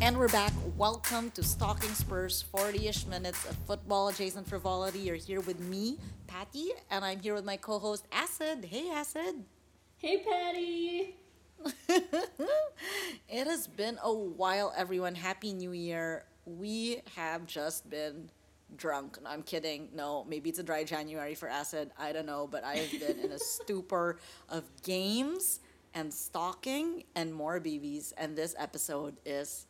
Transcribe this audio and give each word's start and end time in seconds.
And 0.00 0.16
we're 0.16 0.28
back. 0.28 0.52
Welcome 0.76 1.32
to 1.32 1.42
Stalking 1.42 1.90
Spurs 1.90 2.42
40 2.52 2.86
ish 2.86 3.06
minutes 3.06 3.44
of 3.50 3.56
football 3.66 4.08
adjacent 4.08 4.46
frivolity. 4.46 5.00
You're 5.00 5.16
here 5.16 5.40
with 5.40 5.58
me, 5.58 5.98
Patty, 6.28 6.70
and 6.88 7.04
I'm 7.04 7.18
here 7.18 7.34
with 7.34 7.44
my 7.44 7.56
co 7.56 7.80
host, 7.80 8.06
Acid. 8.12 8.64
Hey, 8.64 8.90
Acid. 8.90 9.44
Hey, 9.96 10.18
Patty. 10.18 11.16
it 13.28 13.46
has 13.48 13.66
been 13.66 13.98
a 14.02 14.12
while, 14.12 14.72
everyone. 14.76 15.16
Happy 15.16 15.52
New 15.52 15.72
Year. 15.72 16.24
We 16.46 17.02
have 17.16 17.44
just 17.46 17.90
been 17.90 18.30
drunk. 18.76 19.18
No, 19.20 19.30
I'm 19.30 19.42
kidding. 19.42 19.88
No, 19.92 20.24
maybe 20.28 20.48
it's 20.48 20.60
a 20.60 20.62
dry 20.62 20.84
January 20.84 21.34
for 21.34 21.48
Acid. 21.48 21.90
I 21.98 22.12
don't 22.12 22.26
know, 22.26 22.46
but 22.46 22.62
I 22.62 22.76
have 22.76 23.00
been 23.00 23.18
in 23.18 23.32
a 23.32 23.38
stupor 23.40 24.18
of 24.48 24.64
games 24.84 25.58
and 25.94 26.14
stalking 26.14 27.02
and 27.16 27.34
more 27.34 27.58
babies. 27.58 28.14
And 28.16 28.36
this 28.36 28.54
episode 28.58 29.16
is 29.26 29.66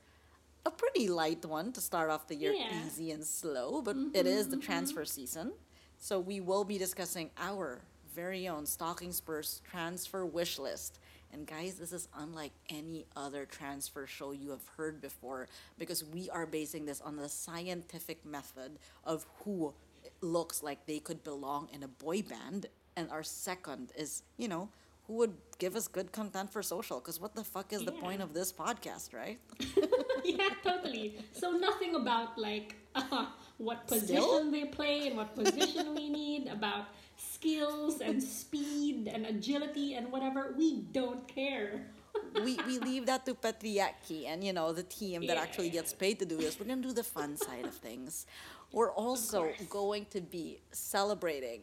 a 0.66 0.70
pretty 0.70 1.08
light 1.08 1.44
one 1.44 1.72
to 1.72 1.80
start 1.80 2.10
off 2.10 2.26
the 2.26 2.34
year 2.34 2.52
Yeah. 2.52 2.86
easy 2.86 3.10
and 3.10 3.24
slow, 3.24 3.82
but 3.82 3.96
it 4.14 4.26
is 4.26 4.48
the 4.48 4.56
mm-hmm, 4.56 4.66
transfer 4.66 5.02
mm-hmm. 5.02 5.20
season. 5.20 5.52
So 5.98 6.20
we 6.20 6.40
will 6.40 6.64
be 6.64 6.78
discussing 6.78 7.30
our 7.38 7.80
very 8.14 8.48
own 8.48 8.66
Stalking 8.66 9.12
Spurs 9.12 9.60
transfer 9.68 10.24
wish 10.24 10.58
list. 10.58 10.98
And 11.32 11.46
guys, 11.46 11.74
this 11.74 11.92
is 11.92 12.08
unlike 12.16 12.52
any 12.70 13.04
other 13.14 13.44
transfer 13.44 14.06
show 14.06 14.32
you 14.32 14.50
have 14.50 14.66
heard 14.76 15.00
before 15.00 15.48
because 15.78 16.02
we 16.04 16.30
are 16.30 16.46
basing 16.46 16.86
this 16.86 17.00
on 17.00 17.16
the 17.16 17.28
scientific 17.28 18.24
method 18.24 18.78
of 19.04 19.26
who 19.44 19.74
looks 20.20 20.62
like 20.62 20.86
they 20.86 20.98
could 20.98 21.22
belong 21.22 21.68
in 21.72 21.82
a 21.82 21.88
boy 21.88 22.22
band. 22.22 22.66
And 22.96 23.10
our 23.10 23.22
second 23.22 23.92
is, 23.96 24.22
you 24.36 24.48
know, 24.48 24.70
who 25.08 25.14
would 25.14 25.34
give 25.58 25.74
us 25.74 25.88
good 25.88 26.12
content 26.12 26.52
for 26.52 26.62
social? 26.62 27.00
Because 27.00 27.18
what 27.18 27.34
the 27.34 27.42
fuck 27.42 27.72
is 27.72 27.82
the 27.84 27.92
point 27.92 28.20
of 28.22 28.34
this 28.34 28.52
podcast, 28.52 29.14
right? 29.14 29.40
yeah, 30.24 30.50
totally. 30.62 31.16
So 31.32 31.50
nothing 31.52 31.94
about 31.96 32.38
like 32.38 32.76
uh, 32.94 33.26
what 33.56 33.86
position 33.88 34.22
Skill? 34.22 34.50
they 34.50 34.64
play 34.66 35.08
and 35.08 35.16
what 35.16 35.34
position 35.34 35.94
we 35.94 36.10
need, 36.10 36.46
about 36.48 36.84
skills 37.16 38.00
and 38.00 38.22
speed 38.22 39.08
and 39.12 39.24
agility 39.26 39.94
and 39.94 40.12
whatever. 40.12 40.54
We 40.56 40.82
don't 40.92 41.26
care. 41.26 41.86
we, 42.44 42.58
we 42.66 42.78
leave 42.78 43.06
that 43.06 43.24
to 43.26 43.34
Paratici 43.34 44.26
and 44.26 44.44
you 44.44 44.52
know 44.52 44.72
the 44.72 44.82
team 44.82 45.26
that 45.26 45.36
actually 45.38 45.66
Yeah. 45.68 45.80
gets 45.80 45.92
paid 45.94 46.18
to 46.20 46.26
do 46.26 46.36
this. 46.36 46.60
We're 46.60 46.66
gonna 46.66 46.82
do 46.82 46.92
the 46.92 47.02
fun 47.04 47.36
side 47.36 47.64
of 47.64 47.74
things. 47.74 48.26
We're 48.72 48.92
also 48.92 49.48
going 49.70 50.06
to 50.10 50.20
be 50.20 50.60
celebrating. 50.70 51.62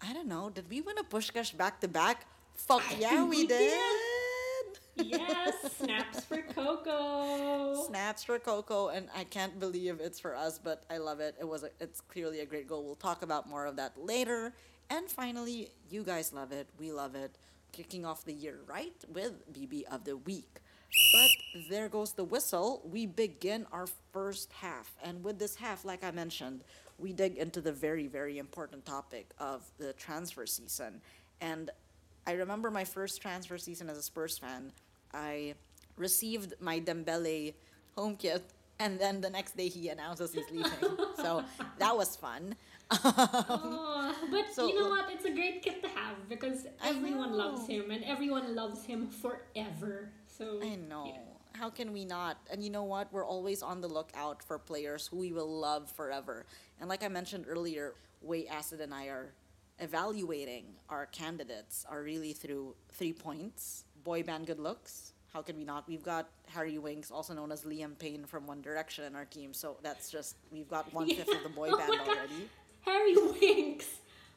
I 0.00 0.12
don't 0.12 0.28
know. 0.28 0.50
Did 0.50 0.70
we 0.70 0.80
win 0.80 0.98
a 0.98 1.02
Puskás 1.04 1.56
back 1.56 1.80
to 1.80 1.88
back? 1.88 2.26
Fuck 2.54 2.82
yeah, 2.98 3.24
we 3.24 3.28
We 3.42 3.46
did. 3.46 3.70
did. 4.96 5.06
Yes, 5.06 5.72
snaps 5.78 6.20
for 6.24 6.40
Coco. 6.42 7.84
Snaps 7.88 8.22
for 8.24 8.38
Coco, 8.38 8.88
and 8.88 9.08
I 9.14 9.24
can't 9.24 9.58
believe 9.58 9.98
it's 10.00 10.20
for 10.20 10.36
us, 10.36 10.58
but 10.62 10.84
I 10.88 10.98
love 10.98 11.18
it. 11.20 11.34
It 11.40 11.48
was 11.48 11.64
a, 11.64 11.70
it's 11.80 12.00
clearly 12.00 12.40
a 12.40 12.46
great 12.46 12.68
goal. 12.68 12.84
We'll 12.84 12.94
talk 12.94 13.22
about 13.22 13.48
more 13.48 13.66
of 13.66 13.76
that 13.76 13.92
later. 13.98 14.52
And 14.90 15.08
finally, 15.08 15.70
you 15.90 16.04
guys 16.04 16.32
love 16.32 16.52
it. 16.52 16.68
We 16.78 16.92
love 16.92 17.16
it. 17.16 17.36
Kicking 17.72 18.06
off 18.06 18.24
the 18.24 18.32
year 18.32 18.60
right 18.68 18.94
with 19.12 19.32
BB 19.52 19.84
of 19.90 20.04
the 20.04 20.16
week. 20.16 20.60
But 21.12 21.30
there 21.68 21.88
goes 21.88 22.12
the 22.12 22.22
whistle. 22.24 22.80
We 22.84 23.06
begin 23.06 23.66
our 23.72 23.86
first 24.12 24.52
half. 24.52 24.92
And 25.02 25.24
with 25.24 25.40
this 25.40 25.56
half, 25.56 25.84
like 25.84 26.04
I 26.04 26.12
mentioned, 26.12 26.62
we 26.98 27.12
dig 27.12 27.36
into 27.36 27.60
the 27.60 27.72
very, 27.72 28.06
very 28.06 28.38
important 28.38 28.84
topic 28.86 29.30
of 29.40 29.64
the 29.78 29.92
transfer 29.94 30.46
season. 30.46 31.00
And 31.40 31.70
I 32.26 32.32
remember 32.32 32.70
my 32.70 32.84
first 32.84 33.20
transfer 33.20 33.58
season 33.58 33.90
as 33.90 33.98
a 33.98 34.02
Spurs 34.02 34.38
fan. 34.38 34.72
I 35.12 35.54
received 35.96 36.54
my 36.60 36.80
Dembele 36.80 37.54
home 37.96 38.16
kit, 38.16 38.42
and 38.78 38.98
then 38.98 39.20
the 39.20 39.30
next 39.30 39.56
day 39.56 39.68
he 39.68 39.88
announces 39.88 40.32
he's 40.32 40.50
leaving. 40.50 40.72
so 41.16 41.44
that 41.78 41.96
was 41.96 42.16
fun. 42.16 42.56
Oh, 42.90 44.14
but 44.30 44.52
So- 44.54 44.66
you 44.68 44.78
know 44.78 44.86
uh, 44.86 44.90
what? 44.90 45.12
It's 45.12 45.24
a 45.24 45.30
great 45.30 45.62
kit 45.62 45.82
to 45.82 45.88
have 45.88 46.28
because 46.28 46.66
everyone 46.82 47.32
loves 47.32 47.66
him 47.66 47.90
and 47.90 48.04
everyone 48.04 48.54
loves 48.54 48.84
him 48.84 49.08
forever. 49.08 50.10
So 50.26 50.60
I 50.62 50.76
know. 50.76 51.06
yeah. 51.06 51.20
How 51.52 51.70
can 51.70 51.92
we 51.92 52.04
not? 52.04 52.38
And 52.50 52.64
you 52.64 52.70
know 52.70 52.82
what? 52.82 53.12
We're 53.12 53.24
always 53.26 53.62
on 53.62 53.80
the 53.80 53.86
lookout 53.88 54.42
for 54.42 54.58
players 54.58 55.06
who 55.06 55.18
we 55.18 55.32
will 55.32 55.48
love 55.60 55.88
forever. 55.90 56.46
And 56.80 56.88
like 56.88 57.04
I 57.04 57.08
mentioned 57.08 57.44
earlier, 57.48 57.94
way 58.22 58.48
Acid 58.48 58.80
and 58.80 58.92
I 58.92 59.06
are 59.06 59.32
evaluating 59.78 60.64
our 60.88 61.06
candidates 61.06 61.84
are 61.88 62.02
really 62.02 62.32
through 62.32 62.74
three 62.92 63.12
points: 63.12 63.84
boy 64.02 64.22
band 64.22 64.46
good 64.46 64.60
looks. 64.60 65.12
How 65.32 65.42
can 65.42 65.56
we 65.56 65.64
not? 65.64 65.88
We've 65.88 66.02
got 66.04 66.28
Harry 66.48 66.78
Winks, 66.78 67.10
also 67.10 67.34
known 67.34 67.50
as 67.50 67.62
Liam 67.64 67.98
Payne 67.98 68.24
from 68.24 68.46
One 68.46 68.62
Direction, 68.62 69.04
in 69.04 69.16
our 69.16 69.24
team. 69.24 69.52
So 69.52 69.76
that's 69.82 70.10
just 70.10 70.36
we've 70.52 70.68
got 70.68 70.92
one 70.94 71.08
fifth 71.08 71.34
of 71.34 71.42
the 71.42 71.48
boy 71.48 71.70
Oh 71.72 71.76
band 71.78 71.90
already. 72.06 72.48
Harry 72.82 73.16
Winks 73.16 73.88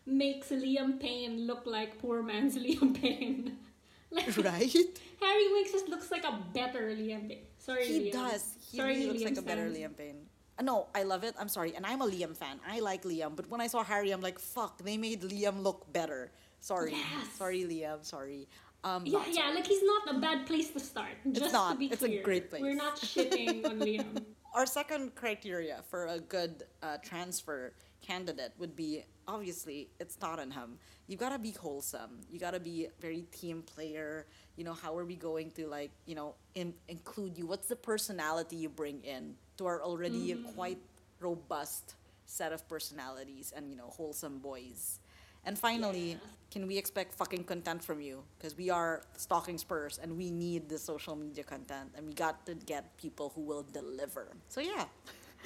makes 0.06 0.50
Liam 0.50 1.00
Payne 1.00 1.46
look 1.46 1.66
like 1.66 2.00
poor 2.00 2.24
man's 2.24 2.58
Liam 2.64 3.00
Payne. 3.00 3.58
like 4.12 4.36
Right? 4.38 4.74
Harry 5.22 5.52
Winks 5.54 5.72
just 5.72 5.88
looks 5.90 6.10
like 6.12 6.24
a 6.26 6.40
better 6.54 6.90
Liam 6.90 7.28
Payne. 7.30 7.46
Sorry, 7.60 7.86
He 7.86 8.10
Liam. 8.10 8.14
does. 8.14 8.54
He 8.72 8.78
Sorry, 8.78 8.94
really 8.96 9.08
looks 9.08 9.22
Liam 9.22 9.26
like 9.26 9.38
a 9.38 9.42
better. 9.44 9.70
Liam 9.70 9.96
Payne. 9.96 10.26
Uh, 10.60 10.64
No, 10.64 10.88
I 10.96 11.04
love 11.04 11.24
it. 11.24 11.36
I'm 11.40 11.50
sorry. 11.50 11.76
And 11.76 11.86
I'm 11.86 12.02
a 12.02 12.08
Liam 12.08 12.36
fan. 12.36 12.60
I 12.68 12.80
like 12.80 13.04
Liam. 13.04 13.36
But 13.36 13.50
when 13.50 13.62
I 13.62 13.68
saw 13.68 13.84
Harry, 13.84 14.12
I'm 14.12 14.22
like, 14.22 14.40
fuck, 14.40 14.84
they 14.84 14.98
made 14.98 15.22
Liam 15.22 15.64
look 15.64 15.92
better. 15.94 16.32
Sorry. 16.60 16.92
Yes. 16.92 17.28
Sorry, 17.38 17.64
Liam. 17.64 18.04
Sorry. 18.04 18.48
Um, 18.84 19.06
Yeah, 19.06 19.24
yeah, 19.28 19.34
sorry. 19.34 19.56
like 19.56 19.68
he's 19.68 19.84
not 19.84 20.16
a 20.16 20.20
bad 20.20 20.46
place 20.46 20.70
to 20.72 20.80
start. 20.80 21.16
Just 21.32 21.54
not. 21.54 21.74
to 21.74 21.78
be 21.78 21.88
It's 21.88 22.04
a 22.04 22.22
great 22.22 22.50
place. 22.50 22.62
We're 22.62 22.76
not 22.76 22.96
shitting 22.98 23.66
on 23.66 23.80
Liam. 23.88 24.24
Our 24.56 24.66
second 24.66 25.14
criteria 25.16 25.84
for 25.90 26.08
a 26.08 26.20
good 26.20 26.64
uh, 26.82 26.98
transfer 27.04 27.74
candidate 28.08 28.54
would 28.58 28.76
be 28.76 29.04
obviously 29.28 29.90
it's 30.00 30.16
Tottenham. 30.16 30.78
You 31.08 31.18
gotta 31.18 31.40
be 31.40 31.52
wholesome. 31.52 32.14
You 32.32 32.40
gotta 32.40 32.60
be 32.60 32.86
a 32.86 33.02
very 33.02 33.24
team 33.40 33.64
player. 33.64 34.26
You 34.56 34.64
know, 34.64 34.74
how 34.74 34.98
are 34.98 35.06
we 35.06 35.16
going 35.16 35.52
to 35.52 35.68
like 35.68 35.92
you 36.06 36.16
know 36.16 36.36
in, 36.56 36.74
include 36.88 37.38
you? 37.38 37.46
What's 37.46 37.68
the 37.68 37.76
personality 37.76 38.56
you 38.56 38.70
bring 38.70 39.04
in 39.04 39.36
to 39.58 39.66
our 39.66 39.84
already 39.84 40.34
mm. 40.34 40.56
quite 40.56 40.80
robust 41.20 41.96
set 42.26 42.52
of 42.52 42.68
personalities 42.68 43.54
and 43.56 43.72
you 43.72 43.78
know 43.78 43.88
wholesome 43.88 44.40
boys. 44.40 45.00
And 45.46 45.58
finally, 45.58 46.12
Yeah. 46.12 46.18
can 46.52 46.68
we 46.68 46.78
expect 46.78 47.16
fucking 47.16 47.46
content 47.46 47.84
from 47.84 48.02
you? 48.02 48.24
Because 48.38 48.58
we 48.58 48.70
are 48.70 49.04
stalking 49.16 49.58
Spurs 49.58 49.98
and 49.98 50.18
we 50.18 50.30
need 50.30 50.68
the 50.68 50.78
social 50.78 51.16
media 51.16 51.44
content 51.44 51.94
and 51.96 52.06
we 52.06 52.14
got 52.14 52.46
to 52.48 52.54
get 52.54 52.98
people 52.98 53.32
who 53.34 53.42
will 53.42 53.64
deliver. 53.64 54.36
So 54.50 54.60
yeah. 54.60 54.86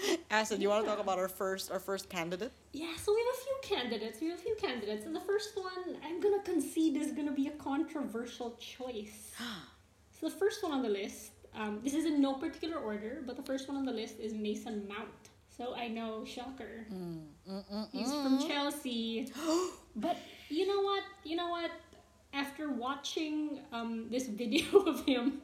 Acid, 0.32 0.62
you 0.62 0.70
want 0.70 0.84
to 0.84 0.90
talk 0.90 1.00
about 1.00 1.20
our 1.20 1.28
first 1.28 1.72
our 1.72 1.80
first 1.80 2.10
candidate? 2.10 2.52
Yeah, 2.74 2.96
so 2.98 3.14
we 3.14 3.20
have 3.20 3.36
a 3.36 3.44
few 3.44 3.78
candidates. 3.78 4.22
We 4.22 4.30
have 4.30 4.40
a 4.40 4.42
few 4.42 4.56
candidates. 4.56 5.06
And 5.06 5.16
the 5.16 5.22
first 5.22 5.56
one, 5.56 5.98
I'm 6.04 6.20
going 6.20 6.40
to 6.40 6.52
concede 6.52 6.98
is 6.98 7.12
going 7.12 7.28
to 7.28 7.34
be 7.34 7.48
a 7.48 7.52
controversial 7.52 8.58
choice. 8.60 9.32
so 10.20 10.30
the 10.30 10.36
first 10.36 10.64
one 10.64 10.72
on 10.72 10.82
the 10.82 10.90
list, 10.90 11.32
um, 11.56 11.80
this 11.84 11.94
is 11.94 12.06
in 12.06 12.22
no 12.22 12.34
particular 12.34 12.78
order, 12.78 13.24
but 13.26 13.36
the 13.36 13.44
first 13.44 13.68
one 13.68 13.78
on 13.78 13.86
the 13.86 13.92
list 13.92 14.20
is 14.20 14.34
Mason 14.34 14.88
Mount. 14.88 15.10
So 15.56 15.76
I 15.76 15.88
know, 15.88 16.26
shocker. 16.26 16.88
He's 17.92 18.12
from 18.12 18.48
Chelsea. 18.48 19.32
but 19.96 20.18
you 20.50 20.68
know 20.68 20.82
what? 20.82 21.04
You 21.24 21.36
know 21.36 21.50
what? 21.50 21.72
After 22.34 22.72
watching 22.72 23.60
um, 23.74 24.08
this 24.10 24.28
video 24.28 24.80
of 24.88 25.06
him 25.06 25.42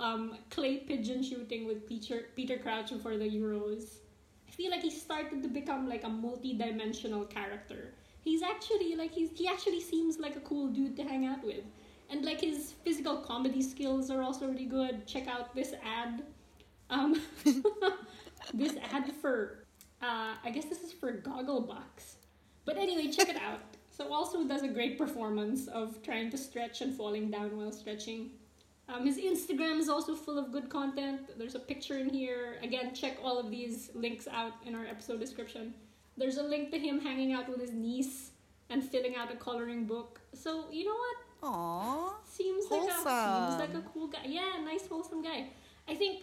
um, 0.00 0.38
clay 0.48 0.78
pigeon 0.78 1.22
shooting 1.22 1.66
with 1.66 1.86
Peter 1.86 2.24
Peter 2.34 2.58
Crouch 2.58 2.90
for 3.02 3.16
the 3.16 3.28
Euros, 3.28 3.98
I 4.48 4.50
feel 4.50 4.70
like 4.70 4.82
he 4.82 4.90
started 4.90 5.42
to 5.42 5.48
become 5.48 5.88
like 5.88 6.04
a 6.04 6.08
multi-dimensional 6.08 7.26
character. 7.26 7.92
He's 8.22 8.42
actually 8.42 8.96
like 8.96 9.12
he's 9.12 9.30
he 9.34 9.46
actually 9.46 9.80
seems 9.80 10.18
like 10.18 10.36
a 10.36 10.40
cool 10.40 10.68
dude 10.68 10.96
to 10.96 11.04
hang 11.04 11.26
out 11.26 11.44
with. 11.44 11.64
And 12.08 12.24
like 12.24 12.40
his 12.40 12.72
physical 12.84 13.18
comedy 13.18 13.62
skills 13.62 14.10
are 14.10 14.22
also 14.22 14.48
really 14.48 14.64
good. 14.64 15.06
Check 15.06 15.28
out 15.28 15.54
this 15.54 15.74
ad. 15.84 16.24
Um, 16.88 17.22
this 18.54 18.74
ad 18.92 19.12
for 19.22 19.64
uh, 20.02 20.34
I 20.42 20.50
guess 20.50 20.64
this 20.64 20.82
is 20.82 20.92
for 20.92 21.12
Gogglebox. 21.12 22.16
But 22.64 22.78
anyway, 22.78 23.12
check 23.12 23.28
it 23.28 23.36
out. 23.36 23.60
So 23.90 24.12
also 24.12 24.44
does 24.44 24.62
a 24.62 24.68
great 24.68 24.96
performance 24.96 25.68
of 25.68 26.02
trying 26.02 26.30
to 26.30 26.38
stretch 26.38 26.80
and 26.80 26.94
falling 26.94 27.30
down 27.30 27.56
while 27.56 27.70
stretching. 27.70 28.30
Um, 28.92 29.06
his 29.06 29.18
Instagram 29.18 29.78
is 29.78 29.88
also 29.88 30.14
full 30.14 30.38
of 30.38 30.50
good 30.50 30.68
content. 30.68 31.20
There's 31.38 31.54
a 31.54 31.60
picture 31.60 31.98
in 31.98 32.08
here. 32.08 32.58
Again, 32.62 32.92
check 32.94 33.18
all 33.22 33.38
of 33.38 33.50
these 33.50 33.90
links 33.94 34.26
out 34.26 34.54
in 34.66 34.74
our 34.74 34.84
episode 34.84 35.20
description. 35.20 35.74
There's 36.16 36.38
a 36.38 36.42
link 36.42 36.70
to 36.72 36.78
him 36.78 37.00
hanging 37.00 37.32
out 37.32 37.48
with 37.48 37.60
his 37.60 37.72
niece 37.72 38.30
and 38.68 38.82
filling 38.82 39.14
out 39.16 39.32
a 39.32 39.36
coloring 39.36 39.84
book. 39.86 40.20
So 40.34 40.64
you 40.72 40.84
know 40.86 40.94
what? 41.04 41.16
Aww. 41.42 42.12
Seems 42.24 42.70
like 42.70 42.82
a 42.82 42.92
seems 42.92 43.60
like 43.64 43.74
a 43.74 43.84
cool 43.92 44.08
guy. 44.08 44.20
Yeah, 44.26 44.58
nice 44.64 44.86
wholesome 44.86 45.22
guy. 45.22 45.46
I 45.88 45.94
think 45.94 46.22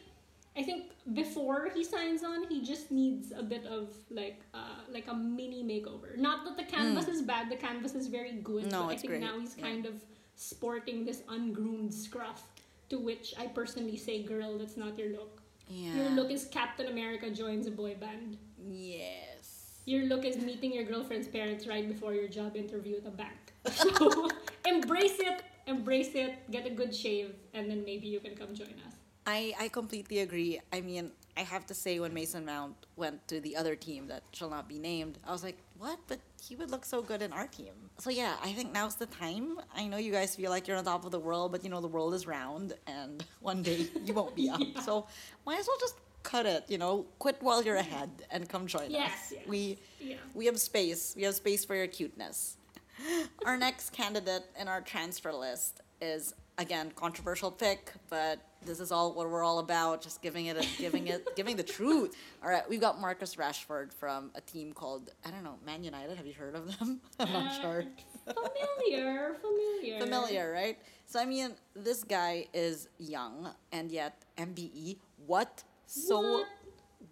I 0.55 0.63
think 0.63 0.91
before 1.13 1.69
he 1.73 1.83
signs 1.83 2.23
on, 2.23 2.47
he 2.49 2.61
just 2.63 2.91
needs 2.91 3.31
a 3.31 3.43
bit 3.43 3.65
of 3.65 3.93
like 4.11 4.41
uh 4.53 4.81
like 4.89 5.07
a 5.07 5.13
mini 5.15 5.63
makeover. 5.63 6.17
Not 6.17 6.45
that 6.45 6.57
the 6.57 6.63
canvas 6.75 7.07
is 7.07 7.21
bad, 7.21 7.49
the 7.49 7.55
canvas 7.55 7.95
is 7.95 8.07
very 8.07 8.33
good. 8.33 8.71
No, 8.71 8.83
but 8.83 8.89
I 8.93 8.95
think 8.97 9.07
great. 9.07 9.21
now 9.21 9.39
he's 9.39 9.55
Yeah. 9.57 9.63
kind 9.65 9.85
of 9.85 9.95
sporting 10.35 11.05
this 11.05 11.23
ungroomed 11.29 11.93
scruff. 11.93 12.43
To 12.89 12.99
which 12.99 13.33
I 13.37 13.47
personally 13.47 13.97
say, 13.97 14.23
girl, 14.23 14.57
that's 14.57 14.77
not 14.77 14.97
your 14.97 15.09
look. 15.09 15.41
Your 15.69 16.09
look 16.11 16.31
is 16.31 16.45
Captain 16.45 16.87
America 16.87 17.29
joins 17.29 17.67
a 17.67 17.71
boy 17.71 17.95
band. 17.95 18.37
Yes. 18.69 19.81
Your 19.85 20.05
look 20.05 20.25
is 20.25 20.37
meeting 20.37 20.73
your 20.73 20.83
girlfriend's 20.83 21.27
parents 21.27 21.67
right 21.67 21.87
before 21.87 22.13
your 22.13 22.27
job 22.27 22.55
interview 22.55 22.95
at 22.97 23.03
the 23.03 23.11
bank. 23.11 23.37
So 23.71 24.29
embrace 24.65 25.19
it, 25.19 25.43
embrace 25.65 26.15
it, 26.15 26.49
get 26.51 26.65
a 26.65 26.69
good 26.69 26.95
shave, 26.95 27.35
and 27.53 27.69
then 27.69 27.83
maybe 27.83 28.07
you 28.07 28.19
can 28.19 28.35
come 28.35 28.55
join 28.55 28.75
us. 28.87 28.95
I, 29.25 29.53
I 29.59 29.67
completely 29.67 30.19
agree. 30.19 30.61
I 30.71 30.79
mean, 30.81 31.11
I 31.37 31.41
have 31.41 31.65
to 31.67 31.73
say, 31.75 31.99
when 31.99 32.13
Mason 32.13 32.43
Mount 32.45 32.75
went 32.95 33.27
to 33.27 33.39
the 33.39 33.55
other 33.55 33.75
team 33.75 34.07
that 34.07 34.23
shall 34.33 34.49
not 34.49 34.67
be 34.67 34.79
named, 34.79 35.19
I 35.25 35.31
was 35.31 35.43
like, 35.43 35.57
what? 35.77 35.99
But 36.07 36.19
he 36.45 36.55
would 36.55 36.71
look 36.71 36.83
so 36.83 37.01
good 37.03 37.21
in 37.21 37.31
our 37.31 37.45
team. 37.47 37.73
So, 37.99 38.09
yeah, 38.09 38.35
I 38.43 38.51
think 38.53 38.73
now's 38.73 38.95
the 38.95 39.05
time. 39.05 39.59
I 39.75 39.85
know 39.87 39.97
you 39.97 40.11
guys 40.11 40.35
feel 40.35 40.49
like 40.49 40.67
you're 40.67 40.77
on 40.77 40.85
top 40.85 41.05
of 41.05 41.11
the 41.11 41.19
world, 41.19 41.51
but 41.51 41.63
you 41.63 41.69
know, 41.69 41.79
the 41.79 41.87
world 41.87 42.13
is 42.15 42.25
round, 42.25 42.73
and 42.87 43.23
one 43.41 43.61
day 43.61 43.87
you 44.03 44.13
won't 44.13 44.35
be 44.35 44.49
up. 44.49 44.59
Yeah. 44.67 44.81
So, 44.81 45.07
might 45.45 45.59
as 45.59 45.67
well 45.67 45.77
just 45.79 45.95
cut 46.23 46.45
it, 46.47 46.63
you 46.67 46.77
know, 46.79 47.05
quit 47.19 47.37
while 47.41 47.63
you're 47.63 47.75
ahead 47.75 48.09
and 48.31 48.49
come 48.49 48.65
join 48.67 48.89
Yes, 48.89 49.11
us. 49.11 49.33
yes. 49.33 49.47
We, 49.47 49.77
Yeah. 50.01 50.15
we 50.33 50.45
have 50.47 50.59
space. 50.59 51.13
We 51.15 51.23
have 51.23 51.35
space 51.35 51.63
for 51.63 51.75
your 51.75 51.87
cuteness. 51.87 52.57
Our 53.45 53.57
next 53.57 53.91
candidate 53.93 54.43
in 54.59 54.67
our 54.67 54.81
transfer 54.81 55.31
list 55.31 55.81
is 56.01 56.33
again 56.57 56.91
controversial 56.95 57.51
pick, 57.51 57.91
but 58.09 58.39
this 58.65 58.79
is 58.79 58.91
all 58.91 59.13
what 59.13 59.29
we're 59.29 59.43
all 59.43 59.59
about. 59.59 60.01
Just 60.01 60.21
giving 60.21 60.47
it, 60.47 60.57
a, 60.57 60.65
giving 60.81 61.07
it, 61.07 61.27
giving 61.35 61.55
the 61.55 61.63
truth. 61.63 62.15
All 62.43 62.49
right, 62.49 62.67
we've 62.69 62.81
got 62.81 62.99
Marcus 62.99 63.35
Rashford 63.35 63.93
from 63.93 64.31
a 64.35 64.41
team 64.41 64.73
called 64.73 65.11
I 65.25 65.31
don't 65.31 65.43
know 65.43 65.55
Man 65.65 65.83
United. 65.83 66.17
Have 66.17 66.25
you 66.27 66.33
heard 66.33 66.55
of 66.55 66.77
them? 66.79 66.99
I'm 67.19 67.31
not 67.31 67.51
Uh, 67.51 67.61
sure. 67.61 67.83
Familiar, 68.25 69.35
familiar. 69.41 69.99
Familiar, 69.99 70.51
right? 70.51 70.77
So 71.05 71.19
I 71.19 71.25
mean, 71.25 71.51
this 71.75 72.03
guy 72.03 72.47
is 72.53 72.89
young 72.97 73.53
and 73.71 73.91
yet 73.91 74.23
MBE. 74.37 74.97
What? 75.25 75.63
So 75.85 76.19
What? 76.21 76.47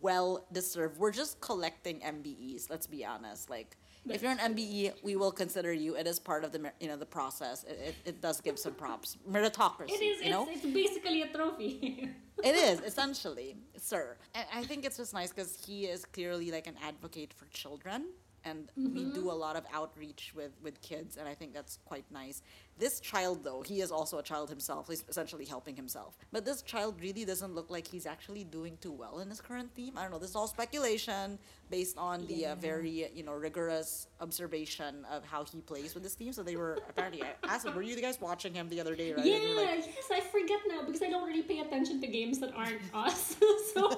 well 0.01 0.45
deserved. 0.51 0.98
We're 0.98 1.12
just 1.12 1.39
collecting 1.39 2.00
MBEs. 2.01 2.69
Let's 2.69 2.88
be 2.88 3.06
honest. 3.06 3.50
Like, 3.50 3.77
if 4.10 4.22
you're 4.22 4.31
an 4.31 4.38
MBE, 4.56 4.94
we 5.04 5.16
will 5.16 5.31
consider 5.31 5.74
you. 5.74 5.96
It 5.96 6.07
is 6.07 6.19
part 6.19 6.44
of 6.44 6.52
the 6.52 6.60
mer- 6.60 6.74
you 6.80 6.88
know 6.88 6.98
the 6.98 7.06
process. 7.06 7.63
It, 7.63 7.80
it, 7.90 7.96
it 8.10 8.22
does 8.22 8.42
give 8.42 8.57
some 8.60 8.74
props. 8.74 9.18
Meritocracy. 9.30 9.90
It 9.90 10.02
is. 10.04 10.24
You 10.24 10.31
know, 10.31 10.48
It's, 10.50 10.63
it's 10.63 10.74
basically 10.74 11.22
a 11.24 11.28
trophy. 11.28 12.10
it 12.44 12.56
is 12.69 12.80
essentially, 12.81 13.57
sir. 13.78 14.18
And 14.34 14.46
I 14.54 14.63
think 14.63 14.86
it's 14.86 14.98
just 14.98 15.13
nice 15.13 15.30
because 15.31 15.57
he 15.66 15.86
is 15.86 16.06
clearly 16.06 16.52
like 16.52 16.68
an 16.68 16.75
advocate 16.84 17.34
for 17.34 17.46
children, 17.48 18.06
and 18.45 18.71
we 18.77 19.03
do 19.06 19.31
a 19.31 19.38
lot 19.45 19.56
of 19.56 19.63
outreach 19.74 20.33
with 20.36 20.51
with 20.63 20.80
kids, 20.81 21.18
and 21.18 21.27
I 21.27 21.33
think 21.33 21.53
that's 21.53 21.80
quite 21.86 22.06
nice. 22.12 22.42
This 22.77 23.00
child, 23.00 23.44
though, 23.44 23.62
he 23.62 23.80
is 23.80 23.89
also 23.92 24.18
a 24.19 24.24
child 24.24 24.50
himself. 24.50 24.89
He's 24.89 25.06
essentially 25.07 25.45
helping 25.45 25.75
himself. 25.77 26.18
But 26.33 26.44
this 26.44 26.62
child 26.62 26.95
really 27.01 27.24
doesn't 27.24 27.56
look 27.56 27.69
like 27.69 27.88
he's 27.88 28.06
actually 28.06 28.44
doing 28.44 28.77
too 28.81 28.92
well 28.92 29.19
in 29.19 29.30
his 29.30 29.39
current 29.39 29.74
team. 29.75 29.94
I 29.97 30.01
don't 30.03 30.12
know. 30.12 30.19
This 30.19 30.31
is 30.31 30.36
all 30.36 30.47
speculation 30.47 31.39
based 31.71 31.97
on 31.97 32.27
the 32.27 32.47
uh, 32.47 32.56
very 32.56 33.09
you 33.15 33.24
know 33.24 33.33
rigorous 33.33 34.07
observation 34.21 35.06
of 35.09 35.24
how 35.25 35.44
he 35.45 35.62
plays 35.62 35.94
with 35.94 36.03
this 36.03 36.15
team. 36.15 36.33
So 36.33 36.44
they 36.44 36.57
were 36.57 36.80
apparently 36.89 37.24
I 37.24 37.27
asked 37.48 37.65
him, 37.65 37.75
were 37.75 37.81
you 37.81 38.00
guys 38.00 38.19
watching 38.21 38.53
him 38.53 38.69
the 38.69 38.80
other 38.81 38.95
day, 38.95 39.12
right? 39.13 39.19
And 39.19 39.25
you 39.25 39.56
were 39.56 39.62
Yeah, 39.62 39.71
like, 39.71 39.86
yes, 39.95 40.09
I 40.12 40.19
forget 40.19 40.59
now 40.68 40.83
because 40.83 41.01
I 41.01 41.09
don't 41.09 41.25
really 41.25 41.44
pay 41.44 41.55
attention 41.75 42.01
to 42.01 42.07
games 42.07 42.39
that 42.39 42.54
aren't 42.56 42.81
us. 42.94 43.36
so 43.74 43.89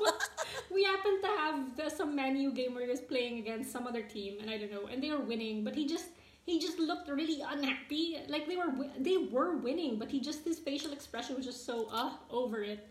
we 0.74 0.84
happen 0.84 1.22
to 1.22 1.28
have 1.28 1.76
the, 1.78 1.90
some 1.90 2.16
Man 2.16 2.36
U 2.38 2.52
game 2.52 2.74
where 2.74 2.84
he 2.84 2.90
was 2.90 3.02
playing 3.02 3.40
against 3.40 3.72
some 3.72 3.88
other 3.88 4.02
team, 4.02 4.38
and 4.42 4.50
I 4.50 4.58
don't 4.58 4.72
know, 4.72 4.88
and 4.88 5.02
they 5.02 5.12
were 5.12 5.20
winning, 5.22 5.64
but 5.64 5.76
he 5.76 5.86
just 5.88 6.08
he 6.46 6.60
just 6.60 6.80
looked 6.80 7.10
really 7.10 7.42
unhappy. 7.42 8.18
Like 8.28 8.48
they 8.48 8.56
were 8.58 8.72
they 9.00 9.18
were 9.18 9.58
winning, 9.58 10.00
but 10.00 10.10
he 10.12 10.20
just 10.20 10.44
his 10.44 10.60
facial 10.60 10.92
expression 10.92 11.36
was 11.36 11.46
just 11.46 11.66
so 11.66 11.88
uh 11.92 12.12
over 12.30 12.64
it. 12.64 12.88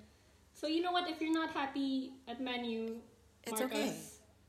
So 0.55 0.67
you 0.67 0.83
know 0.83 0.93
what? 0.93 1.09
If 1.09 1.21
you're 1.21 1.33
not 1.35 1.51
happy 1.51 2.13
at 2.29 2.41
Man 2.41 2.65
U, 2.65 2.97
It's 3.45 3.61
Marcus, 3.61 3.79
okay. 3.79 3.97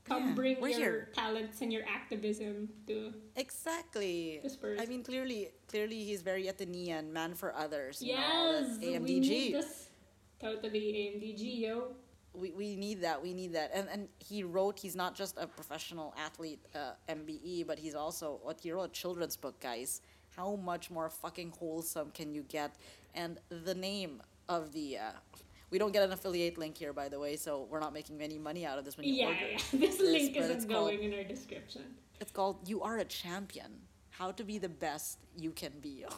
come 0.04 0.28
Yeah, 0.28 0.34
bring 0.34 0.56
your 0.60 0.68
here. 0.78 1.08
talents 1.14 1.60
and 1.60 1.72
your 1.72 1.84
activism 1.86 2.68
to 2.86 3.12
Exactly. 3.36 4.40
I 4.78 4.86
mean, 4.86 5.02
clearly, 5.02 5.50
clearly 5.68 6.04
he's 6.04 6.22
very 6.22 6.44
Atenean, 6.44 7.10
man 7.12 7.34
for 7.34 7.54
others. 7.54 8.00
You 8.00 8.14
know, 8.14 8.64
yes, 8.68 8.78
we 8.80 8.94
AMDG. 8.94 9.28
need 9.28 9.54
this 9.54 9.87
totally 10.40 10.80
AMDG 10.80 11.60
yo. 11.60 11.94
we, 12.34 12.50
we 12.52 12.76
need 12.76 13.00
that. 13.02 13.22
We 13.22 13.32
need 13.34 13.52
that. 13.54 13.70
And 13.74 13.88
and 13.88 14.08
he 14.18 14.42
wrote. 14.42 14.78
He's 14.78 14.94
not 14.96 15.14
just 15.14 15.36
a 15.38 15.46
professional 15.46 16.14
athlete, 16.16 16.60
uh, 16.74 16.92
MBE, 17.08 17.66
but 17.66 17.78
he's 17.78 17.94
also 17.94 18.38
what 18.42 18.60
he 18.60 18.70
wrote 18.72 18.84
a 18.90 18.92
children's 18.92 19.36
book, 19.36 19.58
guys. 19.60 20.00
How 20.36 20.54
much 20.56 20.90
more 20.90 21.08
fucking 21.10 21.52
wholesome 21.58 22.10
can 22.12 22.32
you 22.34 22.42
get? 22.48 22.76
And 23.14 23.38
the 23.48 23.74
name 23.74 24.22
of 24.48 24.72
the. 24.72 24.98
Uh, 24.98 25.10
we 25.70 25.78
don't 25.78 25.92
get 25.92 26.02
an 26.02 26.12
affiliate 26.12 26.56
link 26.56 26.78
here, 26.78 26.94
by 26.94 27.08
the 27.10 27.18
way, 27.20 27.36
so 27.36 27.66
we're 27.70 27.80
not 27.80 27.92
making 27.92 28.22
any 28.22 28.38
money 28.38 28.64
out 28.64 28.78
of 28.78 28.84
this 28.86 28.96
when 28.96 29.06
you 29.06 29.14
Yeah, 29.14 29.26
order. 29.26 29.48
yeah. 29.52 29.58
This 29.84 30.00
link 30.00 30.34
it's 30.36 30.46
isn't 30.48 30.70
called- 30.70 30.90
going 30.90 31.02
in 31.02 31.12
our 31.18 31.24
description. 31.24 31.82
It's 32.20 32.30
called 32.32 32.56
"You 32.68 32.82
Are 32.82 32.98
a 32.98 33.04
Champion: 33.04 33.72
How 34.10 34.30
to 34.32 34.44
Be 34.44 34.58
the 34.58 34.68
Best 34.68 35.18
You 35.36 35.50
Can 35.50 35.72
Be." 35.80 36.04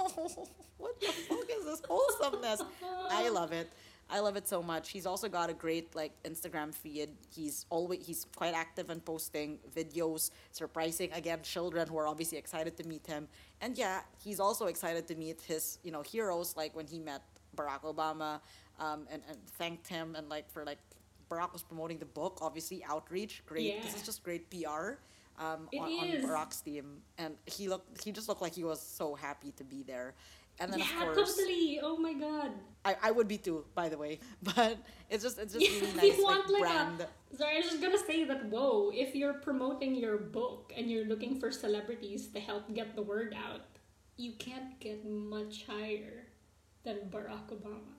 what 0.77 1.01
the 1.01 1.07
fuck 1.29 1.49
is 1.59 1.65
this 1.65 1.83
wholesomeness? 1.89 2.63
I 3.11 3.29
love 3.29 3.53
it. 3.53 3.69
I 4.11 4.21
love 4.21 4.37
it 4.37 4.49
so 4.49 4.63
much. 4.63 4.91
He's 4.91 5.07
also 5.07 5.29
got 5.29 5.51
a 5.51 5.55
great 5.55 5.95
like 5.95 6.13
Instagram 6.25 6.75
feed. 6.75 7.11
He's 7.35 7.67
always 7.71 8.05
he's 8.07 8.27
quite 8.37 8.55
active 8.55 8.91
in 8.91 9.01
posting 9.01 9.59
videos, 9.75 10.31
surprising 10.53 11.13
again 11.13 11.41
children 11.43 11.89
who 11.89 11.97
are 11.99 12.09
obviously 12.09 12.39
excited 12.39 12.77
to 12.79 12.85
meet 12.87 13.07
him. 13.07 13.29
And 13.61 13.79
yeah, 13.79 14.01
he's 14.23 14.41
also 14.41 14.67
excited 14.67 15.07
to 15.09 15.15
meet 15.15 15.41
his 15.43 15.79
you 15.85 15.93
know 15.93 16.03
heroes 16.03 16.57
like 16.57 16.75
when 16.75 16.87
he 16.87 16.99
met 16.99 17.23
Barack 17.57 17.83
Obama, 17.83 18.41
um, 18.79 19.07
and 19.11 19.23
and 19.29 19.39
thanked 19.59 19.87
him 19.87 20.15
and 20.17 20.29
like 20.29 20.51
for 20.51 20.65
like 20.65 20.79
Barack 21.31 21.53
was 21.53 21.63
promoting 21.63 21.99
the 21.99 22.07
book, 22.07 22.39
obviously 22.43 22.83
outreach, 22.85 23.43
great. 23.47 23.83
This 23.83 23.95
is 23.95 24.03
just 24.03 24.23
great 24.23 24.51
PR. 24.51 24.99
Um, 25.39 25.69
on, 25.75 25.89
on. 25.89 26.23
Barack's 26.23 26.61
team, 26.61 26.99
and 27.17 27.35
he 27.47 27.69
looked. 27.69 28.05
He 28.05 28.13
just 28.13 28.29
looked 28.29 28.43
like 28.43 28.55
he 28.55 28.65
was 28.65 28.79
so 28.79 29.15
happy 29.15 29.53
to 29.53 29.65
be 29.65 29.83
there, 29.83 30.13
and 30.61 30.73
then 30.73 30.79
yeah, 30.81 31.09
of 31.09 31.15
course, 31.15 31.37
totally. 31.37 31.81
Oh 31.83 31.97
my 31.97 32.13
god. 32.15 32.53
I, 32.85 32.97
I 33.03 33.11
would 33.11 33.29
be 33.29 33.37
too, 33.39 33.65
by 33.75 33.89
the 33.89 33.99
way. 33.99 34.21
But 34.43 34.79
it's 35.11 35.23
just 35.23 35.39
it's 35.39 35.53
just 35.55 35.65
Yeah, 35.65 35.81
really 35.81 35.97
nice 36.01 36.17
you 36.19 36.25
want 36.25 36.49
like, 36.49 36.63
like 36.63 36.73
brand. 36.73 37.01
a 37.33 37.37
sorry, 37.37 37.57
I 37.57 37.61
was 37.61 37.69
just 37.71 37.83
gonna 37.83 37.99
say 38.07 38.25
that 38.25 38.47
whoa, 38.47 38.91
if 38.95 39.15
you're 39.15 39.35
promoting 39.35 39.95
your 39.95 40.17
book 40.19 40.73
and 40.77 40.91
you're 40.91 41.05
looking 41.07 41.39
for 41.41 41.51
celebrities 41.51 42.29
to 42.29 42.41
help 42.41 42.73
get 42.75 42.95
the 42.97 43.03
word 43.03 43.35
out, 43.37 43.67
you 44.17 44.33
can't 44.39 44.79
get 44.81 45.05
much 45.05 45.65
higher 45.67 46.27
than 46.85 46.97
Barack 47.11 47.49
Obama. 47.53 47.95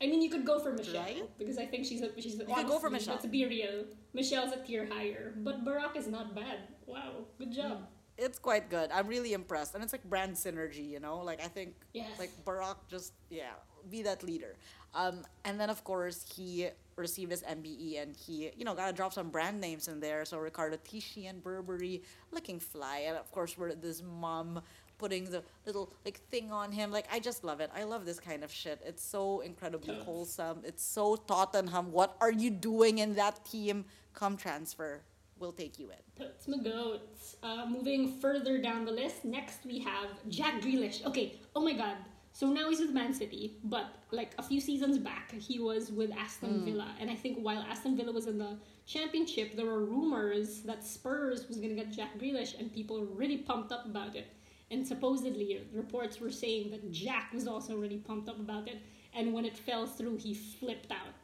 I 0.00 0.06
mean, 0.06 0.22
you 0.22 0.30
could 0.30 0.44
go 0.46 0.58
for 0.60 0.72
Michelle 0.72 1.02
Right? 1.02 1.28
because 1.38 1.58
I 1.58 1.66
think 1.66 1.84
she's 1.84 2.02
a 2.02 2.10
she's. 2.20 2.38
You 2.38 2.46
could 2.54 2.68
go 2.68 2.78
for 2.78 2.90
Michelle. 2.90 3.14
Let's 3.14 3.26
be 3.26 3.44
real. 3.46 3.84
Michelle's 4.14 4.52
a 4.52 4.60
tier 4.64 4.86
higher, 4.86 5.34
but 5.38 5.64
Barack 5.64 5.96
is 5.96 6.06
not 6.06 6.34
bad. 6.34 6.58
Wow, 6.86 7.26
good 7.38 7.52
job. 7.52 7.82
Mm. 7.82 7.86
It's 8.18 8.38
quite 8.38 8.68
good. 8.68 8.90
I'm 8.92 9.06
really 9.06 9.32
impressed, 9.32 9.74
and 9.74 9.82
it's 9.84 9.92
like 9.92 10.02
brand 10.04 10.34
synergy. 10.34 10.88
You 10.90 10.98
know, 11.00 11.18
like 11.18 11.40
I 11.40 11.48
think 11.48 11.74
Yes. 11.94 12.18
like 12.18 12.30
Barack 12.44 12.76
just 12.90 13.12
yeah 13.30 13.54
be 13.90 14.02
that 14.02 14.22
leader. 14.22 14.56
Um, 14.94 15.24
and 15.44 15.58
then 15.60 15.70
of 15.70 15.84
course 15.84 16.24
he 16.36 16.68
received 16.96 17.30
his 17.30 17.42
MBE, 17.42 18.02
and 18.02 18.16
he 18.16 18.50
you 18.56 18.64
know 18.64 18.74
gotta 18.74 18.92
drop 18.92 19.12
some 19.12 19.30
brand 19.30 19.60
names 19.60 19.86
in 19.86 20.00
there. 20.00 20.24
So 20.24 20.38
Riccardo 20.38 20.78
Tisci 20.78 21.28
and 21.30 21.42
Burberry 21.42 22.02
looking 22.32 22.58
fly, 22.58 23.04
and 23.06 23.16
of 23.16 23.30
course 23.30 23.56
we're 23.56 23.74
this 23.74 24.02
mom 24.02 24.62
putting 24.98 25.30
the 25.30 25.44
little 25.64 25.92
like 26.04 26.18
thing 26.28 26.50
on 26.50 26.72
him. 26.72 26.90
Like 26.90 27.06
I 27.12 27.20
just 27.20 27.44
love 27.44 27.60
it. 27.60 27.70
I 27.72 27.84
love 27.84 28.04
this 28.04 28.18
kind 28.18 28.42
of 28.42 28.50
shit. 28.50 28.80
It's 28.84 29.04
so 29.04 29.40
incredibly 29.40 29.94
Totes. 29.94 30.04
wholesome. 30.06 30.62
It's 30.64 30.82
so 30.82 31.14
Tottenham. 31.14 31.92
What 31.92 32.16
are 32.20 32.32
you 32.32 32.50
doing 32.50 32.98
in 32.98 33.14
that 33.14 33.44
team? 33.44 33.84
Come 34.12 34.36
transfer. 34.36 35.02
We'll 35.40 35.52
take 35.52 35.78
you 35.78 35.90
in. 35.90 36.24
Totes 36.24 36.48
my 36.48 36.58
goats. 36.58 37.36
Uh, 37.42 37.66
moving 37.68 38.20
further 38.20 38.58
down 38.58 38.84
the 38.84 38.92
list, 38.92 39.24
next 39.24 39.64
we 39.64 39.78
have 39.80 40.08
Jack 40.28 40.60
Grealish. 40.60 41.04
Okay, 41.04 41.38
oh 41.54 41.62
my 41.62 41.72
god. 41.72 41.96
So 42.32 42.46
now 42.46 42.68
he's 42.70 42.78
with 42.80 42.90
Man 42.90 43.12
City, 43.12 43.56
but 43.64 43.86
like 44.12 44.32
a 44.38 44.42
few 44.42 44.60
seasons 44.60 44.98
back, 44.98 45.32
he 45.32 45.58
was 45.58 45.90
with 45.90 46.12
Aston 46.12 46.64
Villa. 46.64 46.94
And 47.00 47.10
I 47.10 47.16
think 47.16 47.38
while 47.38 47.60
Aston 47.62 47.96
Villa 47.96 48.12
was 48.12 48.26
in 48.26 48.38
the 48.38 48.58
championship, 48.86 49.56
there 49.56 49.66
were 49.66 49.84
rumors 49.84 50.60
that 50.62 50.84
Spurs 50.84 51.48
was 51.48 51.56
going 51.56 51.70
to 51.70 51.74
get 51.74 51.90
Jack 51.90 52.18
Grealish, 52.18 52.58
and 52.58 52.72
people 52.72 53.00
were 53.00 53.06
really 53.06 53.38
pumped 53.38 53.72
up 53.72 53.86
about 53.86 54.14
it. 54.14 54.28
And 54.70 54.86
supposedly, 54.86 55.66
reports 55.72 56.20
were 56.20 56.30
saying 56.30 56.70
that 56.70 56.92
Jack 56.92 57.32
was 57.32 57.48
also 57.48 57.76
really 57.76 57.96
pumped 57.96 58.28
up 58.28 58.38
about 58.38 58.68
it. 58.68 58.78
And 59.14 59.32
when 59.32 59.44
it 59.44 59.56
fell 59.56 59.86
through, 59.86 60.18
he 60.18 60.34
flipped 60.34 60.92
out. 60.92 61.14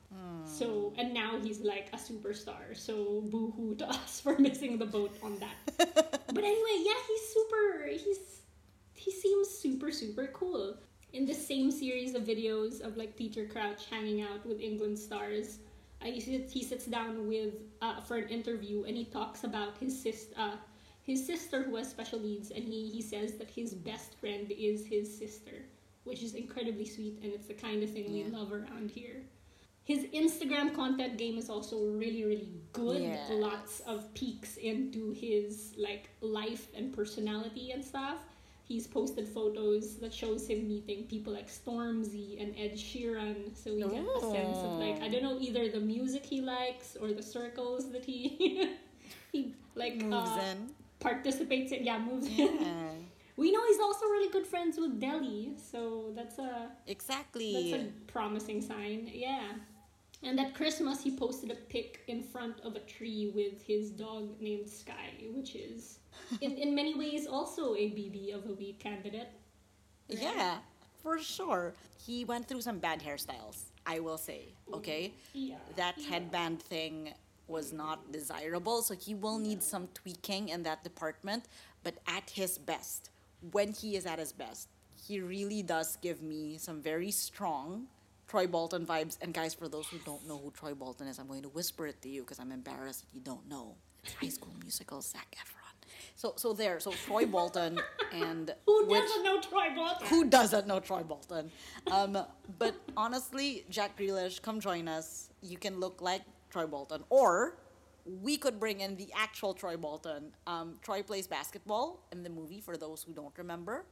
So, 0.45 0.93
and 0.99 1.13
now 1.15 1.41
he's 1.43 1.61
like 1.61 1.89
a 1.93 1.97
superstar. 1.97 2.77
So, 2.77 3.23
boo 3.31 3.53
hoo 3.57 3.75
to 3.79 3.89
us 3.89 4.21
for 4.21 4.39
missing 4.39 4.79
the 4.79 4.87
boat 4.87 5.17
on 5.23 5.39
that. 5.39 5.57
but 5.77 6.45
anyway, 6.45 6.77
yeah, 6.85 7.01
he's 7.09 7.23
super. 7.35 7.87
He's 7.89 8.19
he 8.95 9.11
seems 9.11 9.49
super 9.49 9.91
super 9.91 10.27
cool. 10.29 10.77
In 11.13 11.27
the 11.27 11.35
same 11.35 11.71
series 11.71 12.15
of 12.15 12.23
videos 12.25 12.81
of 12.81 12.97
like 12.97 13.17
Peter 13.17 13.47
Crouch 13.47 13.87
hanging 13.91 14.21
out 14.23 14.45
with 14.47 14.61
England 14.61 14.99
stars, 14.99 15.59
uh, 16.03 16.07
he, 16.07 16.21
sits, 16.21 16.53
he 16.53 16.63
sits 16.65 16.87
down 16.87 17.29
with 17.29 17.55
uh, 17.83 18.01
for 18.01 18.17
an 18.17 18.29
interview 18.29 18.83
and 18.85 18.97
he 18.97 19.05
talks 19.05 19.45
about 19.45 19.79
his 19.79 19.99
sister. 20.01 20.35
Uh, 20.37 20.57
his 21.03 21.25
sister 21.27 21.63
who 21.63 21.77
has 21.77 21.89
special 21.91 22.19
needs, 22.19 22.51
and 22.51 22.65
he, 22.65 22.89
he 22.89 23.03
says 23.03 23.35
that 23.35 23.51
his 23.51 23.75
best 23.75 24.15
friend 24.15 24.51
is 24.51 24.87
his 24.87 25.07
sister, 25.19 25.53
which 26.05 26.23
is 26.23 26.35
incredibly 26.35 26.87
sweet, 26.87 27.19
and 27.23 27.31
it's 27.33 27.47
the 27.47 27.53
kind 27.55 27.83
of 27.83 27.91
thing 27.91 28.07
Yeah. 28.09 28.25
we 28.25 28.31
love 28.31 28.53
around 28.53 28.91
here. 28.91 29.21
His 29.85 30.05
Instagram 30.15 30.75
content 30.75 31.19
game 31.19 31.37
is 31.37 31.51
also 31.51 31.77
really, 31.85 32.25
really 32.25 32.53
good. 32.73 33.03
Yes. 33.03 33.29
Lots 33.31 33.81
of 33.81 34.13
peeks 34.15 34.57
into 34.57 35.13
his 35.13 35.75
like 35.77 36.09
life 36.23 36.69
and 36.75 36.91
personality 36.93 37.71
and 37.71 37.85
stuff. 37.85 38.19
He's 38.67 38.87
posted 38.87 39.29
photos 39.29 39.97
that 39.97 40.13
shows 40.15 40.49
him 40.49 40.67
meeting 40.67 41.05
people 41.05 41.35
like 41.35 41.49
Stormzy 41.51 42.41
and 42.43 42.55
Ed 42.59 42.77
Sheeran, 42.77 43.55
so 43.55 43.75
we 43.75 43.83
get 43.83 44.07
a 44.17 44.21
sense 44.21 44.57
of 44.57 44.73
like 44.79 45.03
I 45.03 45.09
don't 45.09 45.23
know 45.23 45.39
either 45.39 45.69
the 45.69 45.81
music 45.81 46.25
he 46.25 46.41
likes 46.41 46.97
or 46.99 47.13
the 47.13 47.23
circles 47.23 47.93
that 47.93 48.07
he 48.07 48.71
he 49.33 49.55
like 49.75 49.97
Moves 49.97 50.31
uh, 50.31 50.45
in. 50.53 50.71
participates 50.99 51.73
in. 51.73 51.85
Yeah, 51.85 51.99
moves 51.99 52.27
in. 52.27 52.59
We 53.37 53.51
know 53.51 53.61
he's 53.67 53.81
also 53.81 54.07
really 54.07 54.31
good 54.31 54.47
friends 54.47 54.79
with 54.79 55.01
Dele, 55.01 55.55
so 55.71 56.13
that's 56.15 56.39
a 56.39 56.71
Exactly. 56.87 57.73
that's 57.73 57.83
a 57.83 57.87
promising 58.13 58.63
sign. 58.63 59.11
Yeah. 59.13 59.43
And 60.25 60.41
at 60.41 60.55
Christmas, 60.55 61.03
he 61.03 61.15
posted 61.15 61.51
a 61.51 61.55
pic 61.55 62.01
in 62.09 62.23
front 62.23 62.61
of 62.61 62.77
a 62.77 62.81
tree 62.81 63.31
with 63.35 63.63
his 63.63 63.91
dog 63.91 64.41
named 64.41 64.69
Sky, 64.69 65.13
which 65.35 65.55
is, 65.55 65.99
in, 66.41 66.53
in 66.53 66.75
many 66.75 66.95
ways, 66.95 67.27
also 67.27 67.75
a 67.75 67.91
BB 67.91 68.35
of 68.35 68.49
a 68.49 68.55
Week 68.55 68.79
candidate. 68.81 69.29
right? 70.09 70.19
Yeah, 70.23 70.59
for 71.03 71.19
sure. 71.19 71.75
He 72.05 72.25
went 72.25 72.49
through 72.49 72.63
some 72.63 72.79
bad 72.79 73.03
hairstyles, 73.03 73.65
I 73.87 74.01
will 74.01 74.17
say, 74.17 74.55
okay? 74.73 75.13
Yeah. 75.35 75.57
That 75.77 75.97
yeah. 75.99 76.09
headband 76.09 76.63
thing 76.63 77.13
was 77.47 77.75
not 77.75 78.11
desirable, 78.11 78.81
so 78.81 78.95
he 78.95 79.15
will 79.15 79.39
need 79.39 79.63
some 79.63 79.89
tweaking 79.93 80.49
in 80.49 80.63
that 80.63 80.83
department. 80.83 81.45
But 81.83 81.97
at 82.07 82.31
his 82.31 82.57
best, 82.57 83.11
when 83.53 83.73
he 83.73 83.97
is 83.97 84.07
at 84.07 84.19
his 84.19 84.33
best, 84.33 84.69
he 85.07 85.21
really 85.21 85.63
does 85.63 85.97
give 86.01 86.23
me 86.23 86.57
some 86.57 86.81
very 86.81 87.11
strong 87.11 87.89
Troy 88.27 88.47
Bolton 88.47 88.87
vibes. 88.87 89.19
And 89.21 89.33
guys, 89.35 89.55
for 89.55 89.69
those 89.69 89.87
who 89.89 89.99
don't 89.99 90.27
know 90.27 90.39
who 90.39 90.51
Troy 90.51 90.75
Bolton 90.75 91.07
is, 91.09 91.19
I'm 91.19 91.27
going 91.29 91.43
to 91.43 91.49
whisper 91.49 91.87
it 91.87 92.01
to 92.03 92.09
you 92.09 92.23
because 92.23 92.39
I'm 92.39 92.53
embarrassed 92.53 93.01
that 93.03 93.15
you 93.15 93.21
don't 93.21 93.49
know. 93.49 93.77
It's 94.03 94.15
High 94.15 94.29
School 94.29 94.55
Musical 94.63 95.01
Zac 95.01 95.35
Efron. 95.37 95.61
So, 96.17 96.33
so 96.37 96.53
there. 96.53 96.81
So 96.81 96.93
Troy 97.07 97.27
Bolton 97.27 97.81
and 98.13 98.55
Who 98.67 98.87
which- 98.87 99.01
doesn't 99.03 99.25
know 99.25 99.41
Troy 99.41 99.69
Bolton? 99.75 100.07
who 100.09 100.25
doesn't 100.27 100.67
know 100.67 100.81
Troy 100.81 101.03
Bolton? 101.03 101.51
Um, 101.91 102.19
but 102.59 102.75
honestly, 102.97 103.65
Jack 103.71 103.99
Grealish, 103.99 104.41
come 104.43 104.61
join 104.61 104.89
us. 104.89 105.31
You 105.43 105.57
can 105.59 105.81
look 105.81 106.01
like 106.01 106.23
Troy 106.51 106.67
Bolton, 106.67 107.03
or 107.11 107.59
we 108.23 108.37
could 108.37 108.61
bring 108.61 108.81
in 108.81 108.97
the 108.97 109.09
actual 109.15 109.55
Troy 109.55 109.77
Bolton. 109.77 110.33
Um, 110.47 110.77
Troy 110.83 111.03
plays 111.03 111.27
basketball 111.27 112.01
in 112.13 112.23
the 112.23 112.31
movie. 112.31 112.61
For 112.61 112.77
those 112.77 113.03
who 113.03 113.13
don't 113.13 113.37
remember. 113.39 113.85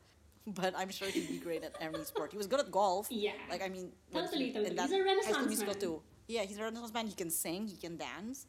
But 0.60 0.74
I'm 0.76 0.90
sure 0.90 1.08
he'd 1.08 1.28
be 1.28 1.38
great 1.38 1.62
at 1.62 1.76
any 1.80 2.02
sport. 2.04 2.32
He 2.32 2.36
was 2.38 2.46
good 2.46 2.60
at 2.60 2.70
golf. 2.70 3.06
Yeah. 3.10 3.32
Like 3.50 3.62
I 3.62 3.68
mean, 3.68 3.92
Totally, 4.12 4.46
he- 4.46 4.52
totally. 4.52 4.74
that 4.76 4.88
He's 4.90 4.98
a 4.98 5.04
Renaissance 5.04 5.46
Musical 5.46 5.74
man. 5.74 5.80
too. 5.80 6.02
Yeah, 6.28 6.42
he's 6.42 6.58
a 6.58 6.62
Renaissance 6.62 6.92
man. 6.92 7.06
He 7.06 7.14
can 7.14 7.30
sing. 7.30 7.66
He 7.66 7.76
can 7.76 7.96
dance. 7.96 8.46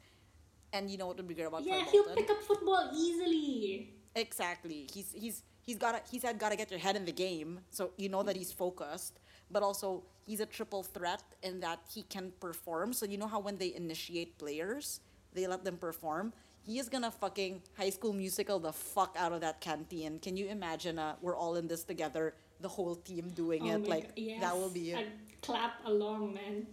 And 0.72 0.90
you 0.90 0.98
know 0.98 1.06
what 1.08 1.18
would 1.18 1.28
be 1.28 1.36
great 1.36 1.46
about 1.46 1.64
yeah, 1.64 1.82
Troy 1.82 1.92
he'll 1.92 2.04
Bolton? 2.06 2.24
pick 2.24 2.32
up 2.32 2.42
football 2.42 2.90
easily. 2.96 3.94
Exactly. 4.16 4.88
He's 4.94 5.12
he's 5.14 5.44
he's 5.62 5.78
got 5.78 6.02
he's 6.10 6.24
had 6.24 6.40
got 6.40 6.50
to 6.50 6.56
get 6.56 6.72
your 6.72 6.80
head 6.80 6.96
in 6.96 7.06
the 7.06 7.12
game, 7.12 7.60
so 7.70 7.92
you 7.98 8.10
know 8.10 8.24
that 8.24 8.36
he's 8.36 8.52
focused. 8.52 9.20
But 9.52 9.62
also, 9.62 10.04
he's 10.26 10.40
a 10.40 10.46
triple 10.48 10.82
threat 10.82 11.22
in 11.44 11.60
that 11.60 11.80
he 11.94 12.02
can 12.04 12.32
perform. 12.40 12.94
So 12.94 13.06
you 13.06 13.18
know 13.18 13.28
how 13.28 13.40
when 13.40 13.58
they 13.58 13.74
initiate 13.76 14.38
players, 14.40 15.00
they 15.34 15.46
let 15.46 15.64
them 15.64 15.78
perform. 15.78 16.34
He 16.66 16.80
is 16.80 16.88
gonna 16.88 17.12
fucking 17.12 17.62
High 17.78 17.90
School 17.90 18.14
Musical 18.14 18.58
the 18.58 18.72
fuck 18.72 19.16
out 19.20 19.34
of 19.34 19.42
that 19.42 19.60
canteen. 19.60 20.20
Can 20.20 20.38
you 20.38 20.48
imagine? 20.48 20.98
Uh, 20.98 21.16
we're 21.22 21.36
all 21.36 21.58
in 21.58 21.68
this 21.68 21.84
together, 21.84 22.36
the 22.62 22.70
whole 22.70 22.96
team 22.96 23.30
doing 23.36 23.70
Oh 23.70 23.76
it. 23.76 23.88
Like 23.88 24.12
yes. 24.16 24.40
that 24.42 24.56
will 24.56 24.70
be. 24.70 24.96
I'd 24.96 25.12
clap 25.42 25.86
along, 25.86 26.36
man. 26.36 26.66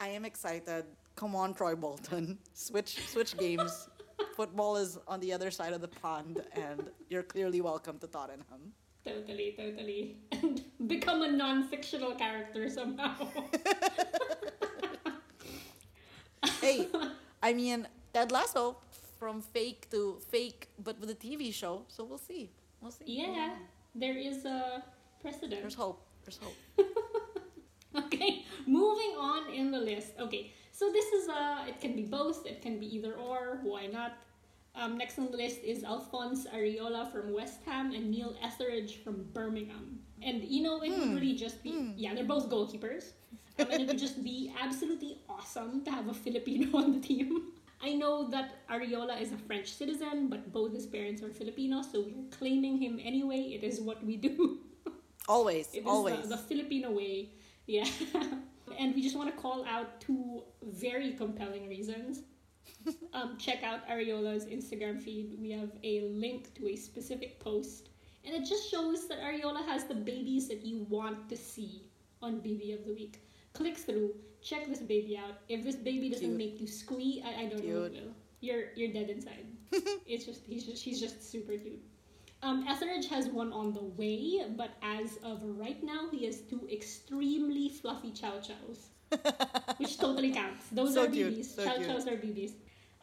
I 0.00 0.08
am 0.08 0.24
excited. 0.24 0.86
Come 1.16 1.36
on, 1.36 1.52
Troy 1.52 1.74
Bolton. 1.74 2.38
Switch 2.54 2.98
switch 3.08 3.36
games. 3.36 3.90
Football 4.36 4.76
is 4.76 4.98
on 5.06 5.20
the 5.20 5.32
other 5.34 5.50
side 5.50 5.74
of 5.74 5.82
the 5.82 5.88
pond, 5.88 6.42
and 6.54 6.90
you're 7.10 7.22
clearly 7.22 7.60
welcome 7.60 7.98
to 7.98 8.06
Tottenham. 8.06 8.72
Totally, 9.04 9.54
totally. 9.56 10.16
And 10.32 10.62
become 10.88 11.22
a 11.22 11.30
non-fictional 11.30 12.14
character 12.14 12.68
somehow. 12.68 13.28
hey, 16.60 16.88
I 17.42 17.52
mean, 17.52 17.86
Ted 18.12 18.32
Lasso 18.32 18.78
from 19.18 19.40
fake 19.40 19.88
to 19.90 20.18
fake, 20.30 20.68
but 20.82 20.98
with 21.00 21.10
a 21.10 21.14
TV 21.14 21.52
show. 21.52 21.84
So 21.88 22.04
we'll 22.04 22.18
see. 22.18 22.50
We'll 22.80 22.90
see. 22.92 23.04
yeah, 23.06 23.54
there 23.94 24.16
is 24.16 24.44
a 24.44 24.82
precedent. 25.20 25.60
There's 25.62 25.74
hope. 25.74 26.02
There's 26.24 26.38
hope. 26.38 26.56
Okay, 27.96 28.44
moving 28.66 29.16
on 29.18 29.52
in 29.54 29.70
the 29.70 29.78
list. 29.80 30.12
Okay, 30.20 30.52
so 30.70 30.92
this 30.92 31.06
is 31.12 31.28
uh 31.30 31.64
it 31.66 31.80
can 31.80 31.96
be 31.96 32.02
both, 32.02 32.44
it 32.44 32.60
can 32.60 32.78
be 32.78 32.86
either 32.94 33.14
or, 33.14 33.60
why 33.62 33.86
not? 33.86 34.12
Um, 34.74 34.98
next 34.98 35.18
on 35.18 35.30
the 35.30 35.36
list 35.38 35.64
is 35.64 35.82
Alphonse 35.82 36.46
Areola 36.54 37.10
from 37.10 37.32
West 37.32 37.60
Ham 37.64 37.94
and 37.94 38.10
Neil 38.10 38.36
Etheridge 38.42 39.02
from 39.02 39.24
Birmingham. 39.32 39.98
And 40.20 40.44
you 40.44 40.62
know, 40.62 40.82
it 40.82 40.90
would 40.90 41.14
really 41.14 41.34
just 41.34 41.62
be 41.62 41.94
yeah, 41.96 42.12
they're 42.14 42.24
both 42.24 42.50
goalkeepers. 42.50 43.12
Um, 43.58 43.68
and 43.72 43.80
it 43.82 43.88
would 43.88 43.98
just 43.98 44.22
be 44.22 44.52
absolutely 44.60 45.16
awesome 45.30 45.82
to 45.84 45.90
have 45.90 46.08
a 46.08 46.12
Filipino 46.14 46.76
on 46.82 46.92
the 46.92 47.00
team. 47.00 47.52
I 47.82 47.92
know 47.92 48.28
that 48.30 48.66
Areola 48.68 49.20
is 49.20 49.32
a 49.32 49.36
French 49.36 49.72
citizen, 49.72 50.28
but 50.28 50.52
both 50.52 50.72
his 50.72 50.86
parents 50.86 51.22
are 51.22 51.30
Filipino, 51.30 51.82
so 51.82 52.00
we're 52.00 52.30
claiming 52.30 52.78
him 52.78 52.98
anyway. 53.02 53.40
It 53.54 53.64
is 53.64 53.80
what 53.80 54.04
we 54.04 54.16
do. 54.16 54.60
Always. 55.28 55.68
It 55.74 55.80
is 55.80 55.86
always. 55.86 56.22
The, 56.22 56.28
the 56.28 56.36
Filipino 56.36 56.92
way. 56.92 57.30
Yeah. 57.66 57.88
and 58.78 58.94
we 58.94 59.02
just 59.02 59.16
want 59.16 59.34
to 59.34 59.40
call 59.40 59.64
out 59.64 60.00
two 60.00 60.44
very 60.62 61.12
compelling 61.12 61.68
reasons. 61.68 62.22
um, 63.12 63.36
check 63.36 63.64
out 63.64 63.88
Areola's 63.88 64.44
Instagram 64.44 65.02
feed. 65.02 65.36
We 65.40 65.50
have 65.50 65.70
a 65.82 66.02
link 66.02 66.54
to 66.54 66.68
a 66.68 66.76
specific 66.76 67.40
post. 67.40 67.88
And 68.24 68.34
it 68.34 68.48
just 68.48 68.70
shows 68.70 69.08
that 69.08 69.20
Ariola 69.20 69.64
has 69.66 69.84
the 69.84 69.94
babies 69.94 70.48
that 70.48 70.64
you 70.64 70.86
want 70.88 71.28
to 71.28 71.36
see 71.36 71.82
on 72.22 72.40
BB 72.40 72.78
of 72.78 72.84
the 72.84 72.92
Week. 72.92 73.25
Click 73.56 73.76
through, 73.76 74.14
check 74.42 74.66
this 74.68 74.80
baby 74.80 75.16
out. 75.16 75.34
If 75.48 75.64
this 75.64 75.76
baby 75.76 76.10
doesn't 76.10 76.26
Cute. 76.26 76.38
make 76.44 76.60
you 76.60 76.66
squee, 76.66 77.22
I, 77.24 77.42
I 77.42 77.46
don't 77.46 77.64
know 77.64 77.80
what 77.80 77.92
Cute. 77.92 78.04
will. 78.04 78.12
You're 78.40 78.64
you're 78.76 78.92
dead 78.92 79.08
inside. 79.10 79.46
it's 80.06 80.24
just 80.26 80.42
he's 80.46 80.64
just 80.64 80.82
she's 80.82 81.00
just 81.00 81.30
super 81.32 81.56
cute. 81.56 81.80
Um, 82.42 82.66
Etheridge 82.68 83.08
has 83.08 83.28
one 83.28 83.52
on 83.52 83.72
the 83.72 83.82
way, 83.82 84.44
but 84.56 84.70
as 84.82 85.16
of 85.24 85.40
right 85.42 85.82
now, 85.82 86.08
he 86.12 86.26
has 86.26 86.40
two 86.42 86.68
extremely 86.70 87.70
fluffy 87.70 88.12
chow 88.12 88.38
chows, 88.40 88.90
which 89.78 89.98
totally 89.98 90.30
counts. 90.32 90.66
Those 90.70 90.94
So 90.94 91.04
are 91.04 91.08
cute, 91.08 91.32
BBs. 91.38 91.44
so 91.56 91.64
chow 91.64 91.74
cute. 91.76 91.88
chows 91.88 92.06
are 92.06 92.16
BBs. 92.16 92.52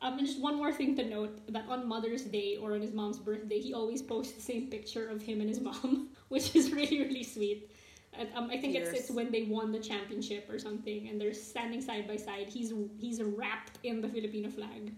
Um, 0.04 0.18
and 0.20 0.28
just 0.28 0.40
one 0.42 0.58
more 0.58 0.72
thing 0.72 0.96
to 0.98 1.04
note 1.06 1.40
that 1.52 1.66
on 1.70 1.88
Mother's 1.88 2.24
Day 2.26 2.58
or 2.62 2.74
on 2.76 2.82
his 2.82 2.94
mom's 2.94 3.20
birthday, 3.20 3.60
he 3.60 3.74
always 3.74 4.02
posts 4.02 4.34
the 4.34 4.42
same 4.42 4.68
picture 4.70 5.08
of 5.10 5.22
him 5.22 5.40
and 5.40 5.50
his 5.50 5.62
mom, 5.70 6.10
which 6.30 6.56
is 6.56 6.72
really 6.72 7.00
really 7.02 7.24
sweet. 7.24 7.72
And, 8.18 8.30
um, 8.36 8.50
I 8.52 8.58
think 8.58 8.76
it's, 8.76 8.92
it's 8.92 9.12
when 9.12 9.32
they 9.32 9.44
won 9.44 9.72
the 9.72 9.80
championship 9.80 10.48
or 10.50 10.60
something, 10.60 11.08
and 11.10 11.20
they're 11.20 11.34
standing 11.34 11.82
side 11.82 12.08
by 12.08 12.16
side. 12.16 12.48
He's 12.48 12.72
he's 13.00 13.22
wrapped 13.22 13.80
in 13.84 14.02
the 14.02 14.08
Filipino 14.08 14.50
flag, 14.50 14.70
and 14.88 14.96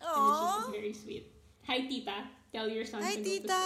it's 0.00 0.56
just 0.56 0.70
very 0.70 0.92
sweet. 0.92 1.32
Hi, 1.66 1.80
Tita. 1.86 2.24
Tell 2.52 2.68
your 2.68 2.84
son. 2.84 3.02
Hi, 3.02 3.14
to 3.16 3.22
Tita. 3.22 3.60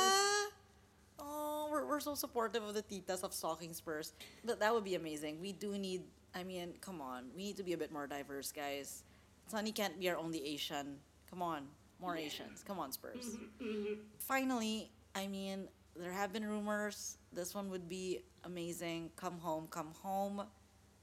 Oh, 1.19 1.69
we're, 1.71 1.87
we're 1.87 2.01
so 2.01 2.15
supportive 2.15 2.63
of 2.63 2.75
the 2.75 2.83
titas 2.83 3.23
of 3.25 3.33
stalking 3.33 3.73
Spurs. 3.73 4.13
But 4.45 4.61
that 4.61 4.73
would 4.75 4.85
be 4.85 4.95
amazing. 4.95 5.41
We 5.41 5.53
do 5.53 5.79
need, 5.79 6.03
I 6.35 6.45
mean, 6.45 6.75
come 6.81 7.01
on. 7.01 7.25
We 7.37 7.45
need 7.45 7.57
to 7.57 7.63
be 7.63 7.73
a 7.73 7.79
bit 7.79 7.93
more 7.93 8.07
diverse, 8.07 8.53
guys. 8.53 9.05
Sunny 9.47 9.73
can't 9.73 9.99
be 9.99 10.09
our 10.11 10.17
only 10.17 10.45
Asian. 10.45 10.99
Come 11.31 11.41
on. 11.43 11.67
More 12.01 12.17
Yeah. 12.17 12.27
Asians. 12.27 12.63
Come 12.67 12.79
on, 12.79 12.93
Spurs. 12.93 13.37
Mhm. 13.63 13.99
Finally, 14.19 14.91
I 15.15 15.27
mean, 15.29 15.69
there 15.97 16.13
have 16.13 16.33
been 16.33 16.47
rumors. 16.47 17.19
This 17.33 17.55
one 17.55 17.71
would 17.71 17.89
be 17.89 18.21
amazing. 18.45 19.11
Come 19.17 19.39
home, 19.39 19.67
come 19.71 19.93
home. 20.03 20.43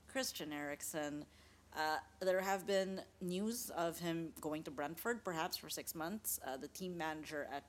Christian 0.08 0.52
Eriksen. 0.52 1.26
Uh, 1.74 1.98
there 2.20 2.42
have 2.42 2.68
been 2.68 3.02
news 3.22 3.70
of 3.78 3.98
him 3.98 4.34
going 4.42 4.64
to 4.64 4.72
Brentford, 4.72 5.24
perhaps 5.24 5.56
for 5.56 5.70
six 5.70 5.96
months. 5.96 6.40
Uh, 6.46 6.58
the 6.58 6.68
team 6.68 6.98
manager 6.98 7.48
at 7.54 7.64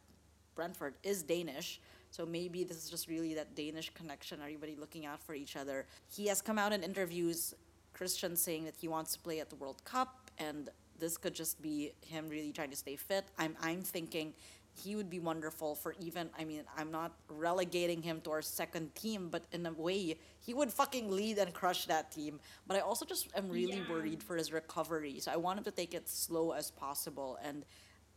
Brentford 0.56 0.94
is 1.04 1.22
Danish, 1.22 1.80
so 2.10 2.26
maybe 2.26 2.64
this 2.64 2.76
is 2.76 2.90
just 2.90 3.06
really 3.06 3.34
that 3.34 3.54
Danish 3.54 3.90
connection. 3.94 4.40
Everybody 4.42 4.74
looking 4.74 5.06
out 5.06 5.22
for 5.22 5.34
each 5.34 5.56
other. 5.56 5.86
He 6.08 6.26
has 6.26 6.42
come 6.42 6.58
out 6.58 6.72
in 6.72 6.82
interviews, 6.82 7.54
Christian 7.92 8.34
saying 8.34 8.64
that 8.64 8.74
he 8.76 8.88
wants 8.88 9.12
to 9.12 9.20
play 9.20 9.38
at 9.38 9.50
the 9.50 9.56
World 9.56 9.84
Cup, 9.84 10.30
and 10.36 10.68
this 10.98 11.16
could 11.16 11.34
just 11.34 11.62
be 11.62 11.92
him 12.00 12.28
really 12.28 12.52
trying 12.52 12.70
to 12.70 12.76
stay 12.76 12.96
fit. 12.96 13.26
I'm 13.38 13.56
I'm 13.62 13.82
thinking 13.82 14.34
he 14.74 14.96
would 14.96 15.10
be 15.10 15.18
wonderful 15.18 15.74
for 15.74 15.94
even. 16.00 16.30
I 16.38 16.44
mean, 16.44 16.62
I'm 16.76 16.90
not 16.90 17.12
relegating 17.28 18.02
him 18.02 18.20
to 18.22 18.30
our 18.30 18.42
second 18.42 18.94
team, 18.94 19.28
but 19.30 19.44
in 19.52 19.66
a 19.66 19.72
way, 19.72 20.16
he 20.40 20.54
would 20.54 20.72
fucking 20.72 21.10
lead 21.10 21.38
and 21.38 21.52
crush 21.52 21.84
that 21.86 22.10
team. 22.10 22.40
But 22.66 22.76
I 22.76 22.80
also 22.80 23.04
just 23.04 23.28
am 23.36 23.48
really 23.50 23.78
Yeah. 23.78 23.90
worried 23.90 24.22
for 24.22 24.36
his 24.36 24.52
recovery, 24.52 25.20
so 25.20 25.30
I 25.30 25.36
want 25.36 25.58
him 25.58 25.64
to 25.64 25.70
take 25.70 25.94
it 25.94 26.08
slow 26.08 26.52
as 26.52 26.70
possible 26.70 27.38
and 27.42 27.64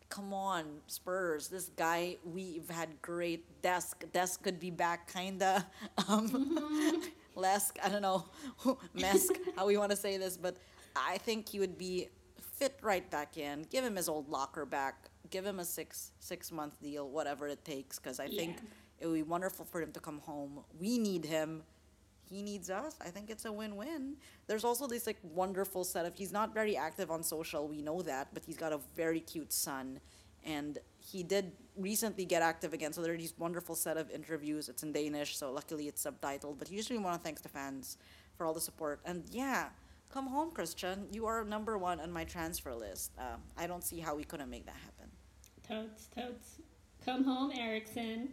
come 0.08 0.34
on, 0.34 0.82
Spurs. 0.88 1.48
This 1.50 1.70
guy, 1.76 2.18
we've 2.24 2.70
had 2.70 3.02
great 3.02 3.62
desk. 3.64 4.06
Desk 4.14 4.42
could 4.44 4.60
be 4.60 4.70
back, 4.72 5.12
kinda. 5.12 5.66
Um, 6.08 7.02
Lesk, 7.36 7.78
I 7.84 7.90
don't 7.90 8.02
know, 8.04 8.26
Mesk, 8.96 9.36
how 9.58 9.66
we 9.68 9.76
want 9.78 9.92
to 9.92 9.98
say 9.98 10.18
this, 10.18 10.38
but 10.38 10.56
I 10.96 11.18
think 11.18 11.50
he 11.50 11.60
would 11.60 11.78
be 11.78 12.08
fit 12.40 12.78
right 12.82 13.10
back 13.12 13.36
in. 13.38 13.64
Give 13.70 13.84
him 13.84 13.96
his 13.98 14.08
old 14.08 14.30
locker 14.30 14.66
back. 14.66 15.10
Give 15.30 15.46
him 15.46 15.60
a 15.60 15.66
six 15.66 16.12
six 16.20 16.52
month 16.52 16.82
deal, 16.82 17.10
whatever 17.10 17.48
it 17.48 17.64
takes. 17.66 18.00
Because 18.00 18.20
I 18.20 18.28
think 18.28 18.58
it 19.00 19.08
would 19.08 19.16
be 19.16 19.24
wonderful 19.24 19.66
for 19.66 19.82
him 19.82 19.92
to 19.92 20.00
come 20.00 20.20
home. 20.20 20.60
We 20.80 20.98
need 20.98 21.26
him. 21.26 21.64
He 22.30 22.42
needs 22.42 22.70
us. 22.70 22.96
I 23.02 23.10
think 23.10 23.30
it's 23.30 23.46
a 23.46 23.52
win 23.52 23.76
win. 23.76 24.16
There's 24.48 24.64
also 24.64 24.88
this 24.88 25.06
like 25.06 25.18
wonderful 25.22 25.84
set 25.84 26.06
of. 26.06 26.16
He's 26.16 26.32
not 26.32 26.54
very 26.54 26.76
active 26.76 27.12
on 27.12 27.24
social. 27.24 27.68
We 27.68 27.82
know 27.82 28.02
that, 28.02 28.30
but 28.34 28.44
he's 28.46 28.58
got 28.58 28.74
a 28.74 28.80
very 28.96 29.20
cute 29.20 29.54
son, 29.54 30.00
and 30.44 30.80
he 30.98 31.22
did 31.22 31.52
recently 31.78 32.26
get 32.26 32.42
active 32.42 32.74
again. 32.74 32.94
So 32.94 33.02
there 33.02 33.14
are 33.14 33.18
these 33.18 33.34
wonderful 33.38 33.76
set 33.76 33.98
of 33.98 34.10
interviews. 34.10 34.70
It's 34.70 34.82
in 34.82 34.92
Danish, 34.92 35.38
so 35.38 35.52
luckily 35.52 35.88
it's 35.88 36.04
subtitled. 36.04 36.58
But 36.58 36.72
usually, 36.72 36.98
we 36.98 37.04
want 37.04 37.16
to 37.22 37.24
thanks 37.24 37.42
the 37.42 37.50
fans 37.50 37.98
for 38.38 38.46
all 38.46 38.54
the 38.54 38.62
support. 38.62 39.02
And 39.06 39.24
yeah, 39.32 39.70
come 40.10 40.28
home, 40.28 40.52
Christian. 40.52 41.08
You 41.12 41.28
are 41.28 41.44
number 41.44 41.78
one 41.78 42.00
on 42.00 42.12
my 42.12 42.24
transfer 42.24 42.74
list. 42.74 43.12
Um, 43.20 43.42
I 43.58 43.68
don't 43.68 43.84
see 43.84 44.00
how 44.00 44.16
we 44.16 44.24
couldn't 44.24 44.50
make 44.50 44.66
that 44.66 44.78
happen. 44.78 44.95
Totes, 45.68 46.08
totes. 46.16 46.62
Come 47.04 47.24
home, 47.24 47.52
Eriksen. 47.58 48.30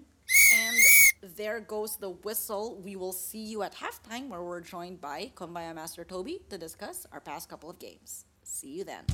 And 0.55 1.33
there 1.37 1.61
goes 1.61 1.97
the 1.97 2.11
whistle. 2.11 2.79
We 2.85 2.95
will 2.97 3.13
see 3.13 3.43
you 3.43 3.63
at 3.63 3.75
halftime 3.75 4.29
where 4.29 4.43
we're 4.43 4.61
joined 4.61 5.01
by 5.01 5.33
Kumbaya 5.35 5.75
Master 5.75 6.05
Toby 6.05 6.41
to 6.51 6.59
discuss 6.59 7.07
our 7.11 7.21
past 7.21 7.49
couple 7.49 7.71
of 7.71 7.79
games. 7.79 8.27
See 8.43 8.77
you 8.77 8.85
then. 8.85 9.05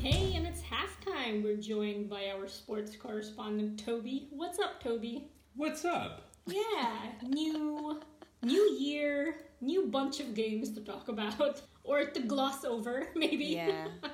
Hey, 0.00 0.34
and 0.34 0.46
it's 0.46 0.62
halftime. 0.62 1.42
We're 1.42 1.56
joined 1.56 2.08
by 2.08 2.30
our 2.34 2.48
sports 2.48 2.96
correspondent, 2.96 3.84
Toby. 3.84 4.28
What's 4.30 4.58
up, 4.58 4.82
Toby? 4.82 5.28
What's 5.56 5.84
up? 5.84 6.30
Yeah, 6.46 7.12
new 7.22 8.00
new 8.42 8.76
year, 8.78 9.40
new 9.60 9.86
bunch 9.86 10.20
of 10.20 10.34
games 10.34 10.70
to 10.74 10.80
talk 10.80 11.08
about 11.08 11.60
or 11.84 12.04
to 12.06 12.20
gloss 12.20 12.64
over, 12.64 13.08
maybe. 13.14 13.44
Yeah. 13.46 13.88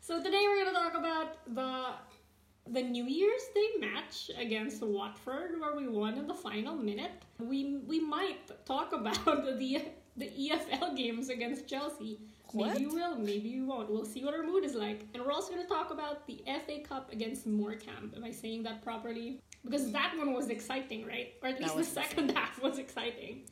So 0.00 0.22
today 0.22 0.40
we're 0.46 0.64
gonna 0.64 0.78
talk 0.78 0.94
about 0.96 1.54
the 1.54 2.72
the 2.72 2.82
New 2.82 3.04
Year's 3.04 3.42
Day 3.54 3.68
match 3.78 4.30
against 4.38 4.82
Watford, 4.82 5.60
where 5.60 5.76
we 5.76 5.86
won 5.86 6.16
in 6.16 6.26
the 6.26 6.32
final 6.34 6.74
minute. 6.76 7.10
We 7.38 7.76
we 7.86 8.00
might 8.00 8.40
talk 8.64 8.92
about 9.00 9.24
the 9.26 9.82
the 10.16 10.30
EFL 10.44 10.96
games 10.96 11.28
against 11.28 11.68
Chelsea. 11.68 12.20
What? 12.52 12.72
Maybe 12.72 12.86
we 12.86 12.94
will, 12.94 13.16
maybe 13.18 13.60
we 13.60 13.62
won't. 13.66 13.90
We'll 13.90 14.06
see 14.06 14.24
what 14.24 14.32
our 14.32 14.42
mood 14.42 14.64
is 14.64 14.74
like. 14.74 15.06
And 15.12 15.22
we're 15.22 15.32
also 15.32 15.52
gonna 15.52 15.66
talk 15.68 15.90
about 15.90 16.26
the 16.26 16.42
FA 16.64 16.80
Cup 16.88 17.12
against 17.12 17.46
Morecambe. 17.46 18.12
Am 18.16 18.24
I 18.24 18.30
saying 18.30 18.62
that 18.62 18.82
properly? 18.82 19.40
Because 19.62 19.92
that 19.92 20.16
one 20.16 20.32
was 20.32 20.48
exciting, 20.48 21.06
right? 21.06 21.34
Or 21.42 21.50
at 21.50 21.60
least 21.60 21.76
the 21.76 21.84
second 21.84 22.30
half 22.30 22.62
was 22.62 22.78
exciting. 22.78 23.42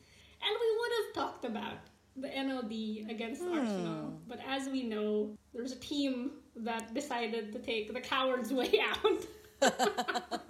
And 0.43 0.53
we 0.65 0.69
would 0.79 0.93
have 0.99 1.15
talked 1.23 1.45
about 1.45 1.79
the 2.16 2.28
NLD 2.28 3.11
against 3.11 3.42
hmm. 3.42 3.58
Arsenal. 3.58 4.20
But 4.26 4.40
as 4.46 4.68
we 4.68 4.82
know, 4.82 5.37
there's 5.54 5.73
a 5.73 5.78
team 5.78 6.32
that 6.56 6.94
decided 6.94 7.52
to 7.52 7.58
take 7.58 7.92
the 7.92 8.00
coward's 8.00 8.52
way 8.61 8.80
out 8.80 9.26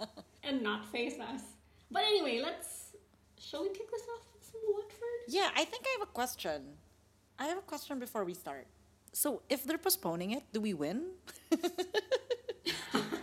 and 0.43 0.61
not 0.61 0.85
face 0.91 1.19
us. 1.19 1.41
But 1.91 2.03
anyway, 2.03 2.41
let's. 2.43 2.93
Shall 3.39 3.63
we 3.63 3.69
kick 3.69 3.89
this 3.91 4.01
off 4.01 4.25
with 4.33 4.43
some 4.51 4.61
Watford? 4.69 5.23
Yeah, 5.27 5.49
I 5.55 5.63
think 5.63 5.85
I 5.85 5.99
have 5.99 6.07
a 6.07 6.11
question. 6.11 6.63
I 7.39 7.45
have 7.45 7.57
a 7.57 7.61
question 7.61 7.99
before 7.99 8.25
we 8.25 8.33
start. 8.33 8.65
So, 9.13 9.41
if 9.49 9.63
they're 9.63 9.77
postponing 9.77 10.31
it, 10.31 10.43
do 10.51 10.59
we 10.59 10.73
win? 10.73 11.11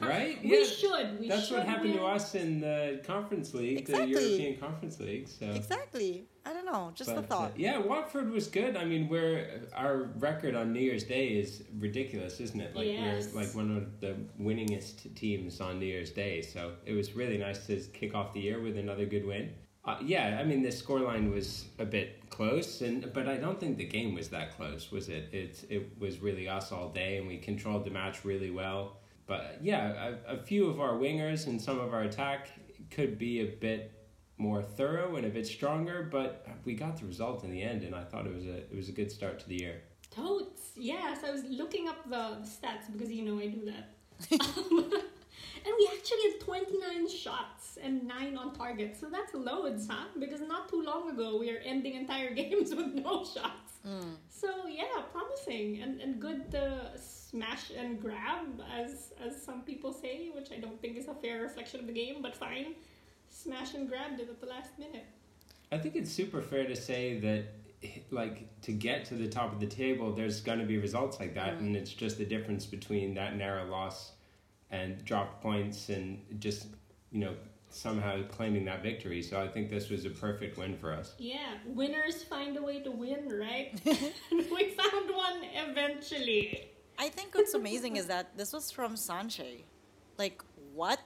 Right? 0.08 0.38
We 0.42 0.64
should. 0.64 1.18
We 1.20 1.28
That's 1.28 1.46
should 1.49 1.58
what 1.58 1.66
happened 1.66 1.94
to 1.94 2.04
us 2.04 2.34
in 2.34 2.61
the 2.61 3.00
Conference 3.06 3.54
League, 3.54 3.78
Exactly. 3.80 4.14
the 4.14 4.20
European 4.20 4.58
Conference 4.61 5.00
League. 5.00 5.29
So. 5.29 5.46
Exactly. 5.50 6.24
I 6.46 6.52
don't 6.52 6.66
know. 6.66 6.92
Just 6.94 7.11
a 7.11 7.14
But, 7.14 7.24
uh, 7.24 7.26
thought. 7.26 7.52
yeah, 7.59 7.79
Watford 7.79 8.31
was 8.31 8.48
good. 8.48 8.76
I 8.76 8.85
mean, 8.85 9.09
we're 9.09 9.62
our 9.74 10.11
record 10.18 10.55
on 10.55 10.72
New 10.72 10.81
Year's 10.81 11.05
Day 11.05 11.29
is 11.29 11.64
ridiculous, 11.79 12.38
isn't 12.40 12.61
it? 12.61 12.76
Like 12.76 12.87
Yes. 12.87 13.33
we're 13.33 13.40
like 13.42 13.55
one 13.55 13.74
of 13.76 14.00
the 14.00 14.14
winningest 14.40 15.14
teams 15.14 15.61
on 15.61 15.79
New 15.81 15.87
Year's 15.87 16.11
Day. 16.11 16.42
So 16.42 16.72
it 16.85 16.92
was 16.92 17.14
really 17.16 17.38
nice 17.38 17.66
to 17.68 17.76
kick 17.94 18.14
off 18.14 18.33
the 18.35 18.40
year 18.40 18.61
with 18.61 18.76
another 18.76 19.07
good 19.07 19.26
win. 19.26 19.55
Uh, 19.87 19.98
yeah, 20.02 20.38
I 20.40 20.44
mean 20.44 20.62
the 20.62 20.70
scoreline 20.70 21.31
was 21.33 21.66
a 21.79 21.85
bit 21.85 22.29
close, 22.31 22.81
and 22.81 23.11
but 23.12 23.29
I 23.29 23.37
don't 23.37 23.61
think 23.61 23.76
the 23.76 23.85
game 23.85 24.14
was 24.14 24.29
that 24.31 24.57
close, 24.57 24.90
was 24.90 25.09
it? 25.11 25.29
It 25.33 25.64
it 25.68 25.98
was 26.00 26.20
really 26.20 26.48
us 26.48 26.72
all 26.72 26.88
day, 26.88 27.18
and 27.18 27.26
we 27.26 27.37
controlled 27.37 27.85
the 27.85 27.90
match 27.90 28.24
really 28.24 28.50
well. 28.50 28.96
But 29.26 29.58
yeah, 29.62 30.16
a, 30.28 30.34
a 30.34 30.37
few 30.37 30.68
of 30.68 30.80
our 30.80 30.92
wingers 30.92 31.46
and 31.46 31.60
some 31.60 31.80
of 31.80 31.94
our 31.94 32.02
attack 32.02 32.50
could 32.90 33.18
be 33.18 33.40
a 33.40 33.46
bit 33.46 33.92
more 34.37 34.62
thorough 34.62 35.16
and 35.16 35.26
a 35.26 35.30
bit 35.30 35.46
stronger, 35.46 36.08
but 36.10 36.46
we 36.64 36.74
got 36.74 36.98
the 36.98 37.06
result 37.06 37.44
in 37.44 37.50
the 37.50 37.62
end, 37.62 37.84
and 37.84 37.94
I 37.94 38.04
thought 38.04 38.26
it 38.26 38.34
was 38.34 38.46
a 38.46 38.56
it 38.56 38.74
was 38.74 38.88
a 38.88 38.92
good 38.92 39.10
start 39.10 39.38
to 39.40 39.48
the 39.48 39.56
year. 39.56 39.82
Totes. 40.10 40.72
Yes, 40.76 41.18
I 41.26 41.30
was 41.30 41.44
looking 41.44 41.88
up 41.88 42.08
the 42.08 42.38
stats 42.44 42.92
because 42.92 43.10
you 43.10 43.24
know 43.24 43.38
I 43.40 43.46
do 43.46 43.64
that. 43.66 43.90
Um, 44.40 44.78
and 45.64 45.74
we 45.78 45.90
actually 45.96 46.32
had 46.32 46.40
29 46.40 47.08
shots 47.08 47.78
and 47.82 48.06
9 48.06 48.37
on 48.37 48.52
target. 48.52 48.96
So 49.00 49.08
that's 49.08 49.34
loads, 49.34 49.88
huh? 49.88 50.06
Because 50.18 50.40
not 50.40 50.68
too 50.68 50.82
long 50.82 51.10
ago 51.10 51.38
we 51.38 51.52
were 51.52 51.58
ending 51.58 51.94
entire 51.94 52.32
games 52.42 52.74
with 52.74 52.94
no 52.94 53.24
shots. 53.24 53.64
So 54.28 54.66
yeah, 54.66 55.02
promising 55.12 55.82
and, 55.82 56.00
and 56.00 56.20
good 56.20 56.50
to 56.52 56.92
smash 57.35 57.73
and 57.77 58.01
grab 58.01 58.62
as 58.73 59.12
as 59.25 59.42
some 59.42 59.62
people 59.62 59.92
say, 59.92 60.31
which 60.35 60.53
I 60.53 60.61
don't 60.61 60.81
think 60.81 60.97
is 60.97 61.09
a 61.09 61.14
fair 61.14 61.42
reflection 61.42 61.81
of 61.81 61.87
the 61.87 61.92
game, 61.92 62.23
but 62.23 62.37
fine. 62.37 62.75
Smash 63.29 63.75
and 63.75 63.88
grabbed 63.88 64.20
it 64.20 64.29
at 64.29 64.40
the 64.40 64.47
last 64.47 64.79
minute. 64.79 65.07
I 65.73 65.79
think 65.79 65.97
it's 65.97 66.12
super 66.12 66.40
fair 66.40 66.64
to 66.66 66.77
say 66.77 67.18
that 67.20 67.47
like 68.11 68.47
to 68.62 68.73
get 68.73 69.05
to 69.07 69.14
the 69.14 69.29
top 69.29 69.53
of 69.53 69.61
the 69.61 69.66
table 69.66 70.11
there's 70.11 70.40
going 70.40 70.59
to 70.59 70.64
be 70.64 70.79
results 70.79 71.20
like 71.20 71.35
that 71.35 71.55
and 71.55 71.77
mm. 71.77 71.79
it's 71.79 71.92
just 71.92 72.16
the 72.16 72.25
difference 72.25 72.64
between 72.64 73.12
that 73.12 73.37
narrow 73.37 73.66
loss 73.66 74.12
and 74.70 75.05
dropped 75.05 75.42
points 75.42 75.90
and 75.90 76.18
just 76.38 76.68
you 77.12 77.20
know 77.20 77.35
somehow 77.68 78.23
claiming 78.29 78.64
that 78.64 78.83
victory 78.83 79.20
so 79.20 79.38
i 79.38 79.47
think 79.47 79.68
this 79.68 79.90
was 79.90 80.07
a 80.07 80.11
perfect 80.11 80.57
win 80.57 80.75
for 80.79 80.94
us 80.94 81.12
Yeah, 81.18 81.59
winners 81.66 82.23
find 82.23 82.57
a 82.57 82.62
way 82.62 82.81
to 82.81 82.90
win, 82.90 83.29
right? 83.29 83.79
we 84.33 84.70
found 84.70 85.11
one 85.11 85.42
eventually. 85.68 86.70
I 86.98 87.09
think 87.09 87.35
what's 87.35 87.54
amazing 87.54 87.96
is 87.96 88.07
that 88.07 88.37
this 88.37 88.52
was 88.52 88.70
from 88.70 88.94
Sanche. 88.94 89.62
Like, 90.18 90.42
what? 90.74 91.00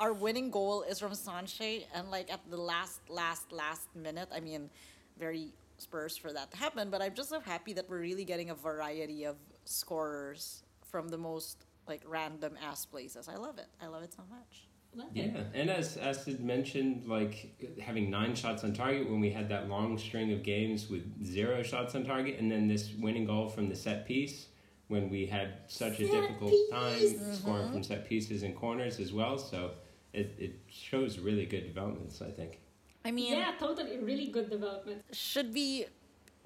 Our 0.00 0.12
winning 0.12 0.50
goal 0.50 0.82
is 0.82 0.98
from 0.98 1.12
Sanche, 1.12 1.84
and 1.94 2.10
like 2.10 2.32
at 2.32 2.40
the 2.50 2.56
last, 2.56 3.00
last, 3.08 3.52
last 3.52 3.94
minute. 3.94 4.28
I 4.34 4.40
mean, 4.40 4.70
very 5.18 5.52
Spurs 5.80 6.16
for 6.16 6.32
that 6.32 6.50
to 6.50 6.56
happen, 6.56 6.90
but 6.90 7.02
I'm 7.02 7.14
just 7.14 7.28
so 7.28 7.40
happy 7.40 7.72
that 7.74 7.88
we're 7.88 8.00
really 8.00 8.24
getting 8.24 8.50
a 8.50 8.54
variety 8.54 9.24
of 9.24 9.36
scorers 9.64 10.62
from 10.90 11.08
the 11.08 11.18
most 11.18 11.64
like 11.86 12.02
random 12.06 12.56
ass 12.62 12.84
places. 12.86 13.28
I 13.28 13.36
love 13.36 13.58
it. 13.58 13.66
I 13.80 13.86
love 13.86 14.02
it 14.02 14.12
so 14.12 14.22
much. 14.30 14.66
Love 14.92 15.08
yeah 15.14 15.24
it. 15.24 15.46
and 15.54 15.70
as 15.70 15.96
as 15.98 16.24
Sid 16.24 16.40
mentioned 16.40 17.06
like 17.06 17.54
having 17.80 18.10
nine 18.10 18.34
shots 18.34 18.64
on 18.64 18.74
target 18.74 19.08
when 19.08 19.20
we 19.20 19.30
had 19.30 19.48
that 19.48 19.68
long 19.68 19.96
string 19.96 20.32
of 20.32 20.42
games 20.42 20.88
with 20.90 21.04
zero 21.24 21.62
shots 21.62 21.94
on 21.94 22.04
target 22.04 22.40
and 22.40 22.50
then 22.50 22.66
this 22.66 22.92
winning 22.98 23.24
goal 23.24 23.48
from 23.48 23.68
the 23.68 23.76
set 23.76 24.04
piece 24.04 24.46
when 24.90 25.08
we 25.08 25.24
had 25.24 25.48
such 25.68 26.00
a 26.00 26.06
difficult 26.16 26.50
piece. 26.50 26.70
time 26.70 27.34
scoring 27.34 27.66
from 27.66 27.74
mm-hmm. 27.74 27.82
set 27.82 28.08
pieces 28.08 28.42
and 28.42 28.54
corners 28.54 29.00
as 29.00 29.12
well 29.12 29.38
so 29.38 29.70
it, 30.12 30.34
it 30.46 30.54
shows 30.68 31.18
really 31.18 31.46
good 31.46 31.64
developments 31.72 32.20
i 32.20 32.30
think 32.30 32.60
I 33.04 33.10
mean, 33.10 33.32
Yeah, 33.32 33.52
totally. 33.58 33.98
Really 33.98 34.26
good 34.26 34.50
development. 34.50 35.02
should 35.12 35.54
we 35.54 35.86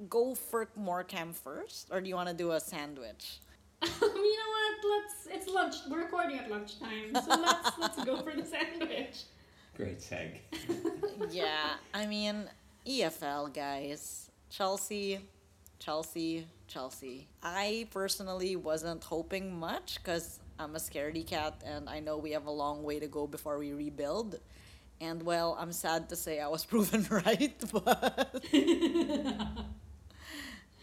go 0.09 0.35
for 0.35 0.69
Morecambe 0.77 1.33
first, 1.33 1.89
or 1.91 2.01
do 2.01 2.09
you 2.09 2.15
want 2.15 2.29
to 2.29 2.35
do 2.35 2.53
a 2.53 2.61
sandwich? 2.61 3.41
you 3.83 3.89
know 3.91 4.51
what? 4.57 4.77
Let's. 4.91 5.37
It's 5.37 5.49
lunch. 5.49 5.75
We're 5.91 6.03
recording 6.03 6.39
at 6.39 6.51
lunchtime, 6.51 7.15
so 7.15 7.29
let's 7.29 7.79
let's 7.79 8.05
go 8.05 8.23
for 8.23 8.33
the 8.33 8.45
sandwich. 8.45 9.25
great 9.77 9.99
seg 9.99 10.39
yeah, 11.31 11.75
I 11.93 12.07
mean, 12.07 12.49
EFL 12.87 13.53
guys, 13.53 14.31
Chelsea, 14.49 15.19
Chelsea, 15.81 16.47
Chelsea. 16.75 17.29
I 17.41 17.87
personally 17.93 18.57
wasn't 18.57 19.05
hoping 19.05 19.55
much 19.61 20.01
because 20.03 20.41
I'm 20.59 20.75
a 20.75 20.81
scaredy 20.81 21.25
cat 21.25 21.63
and 21.65 21.89
I 21.89 22.01
know 22.01 22.17
we 22.19 22.33
have 22.33 22.47
a 22.47 22.51
long 22.51 22.83
way 22.83 22.99
to 22.99 23.07
go 23.07 23.29
before 23.29 23.59
we 23.59 23.73
rebuild. 23.73 24.41
And 25.01 25.23
well, 25.23 25.57
I'm 25.61 25.71
sad 25.71 26.09
to 26.09 26.17
say 26.17 26.41
I 26.41 26.49
was 26.49 26.65
proven 26.73 27.07
right, 27.09 27.55
but 27.73 28.43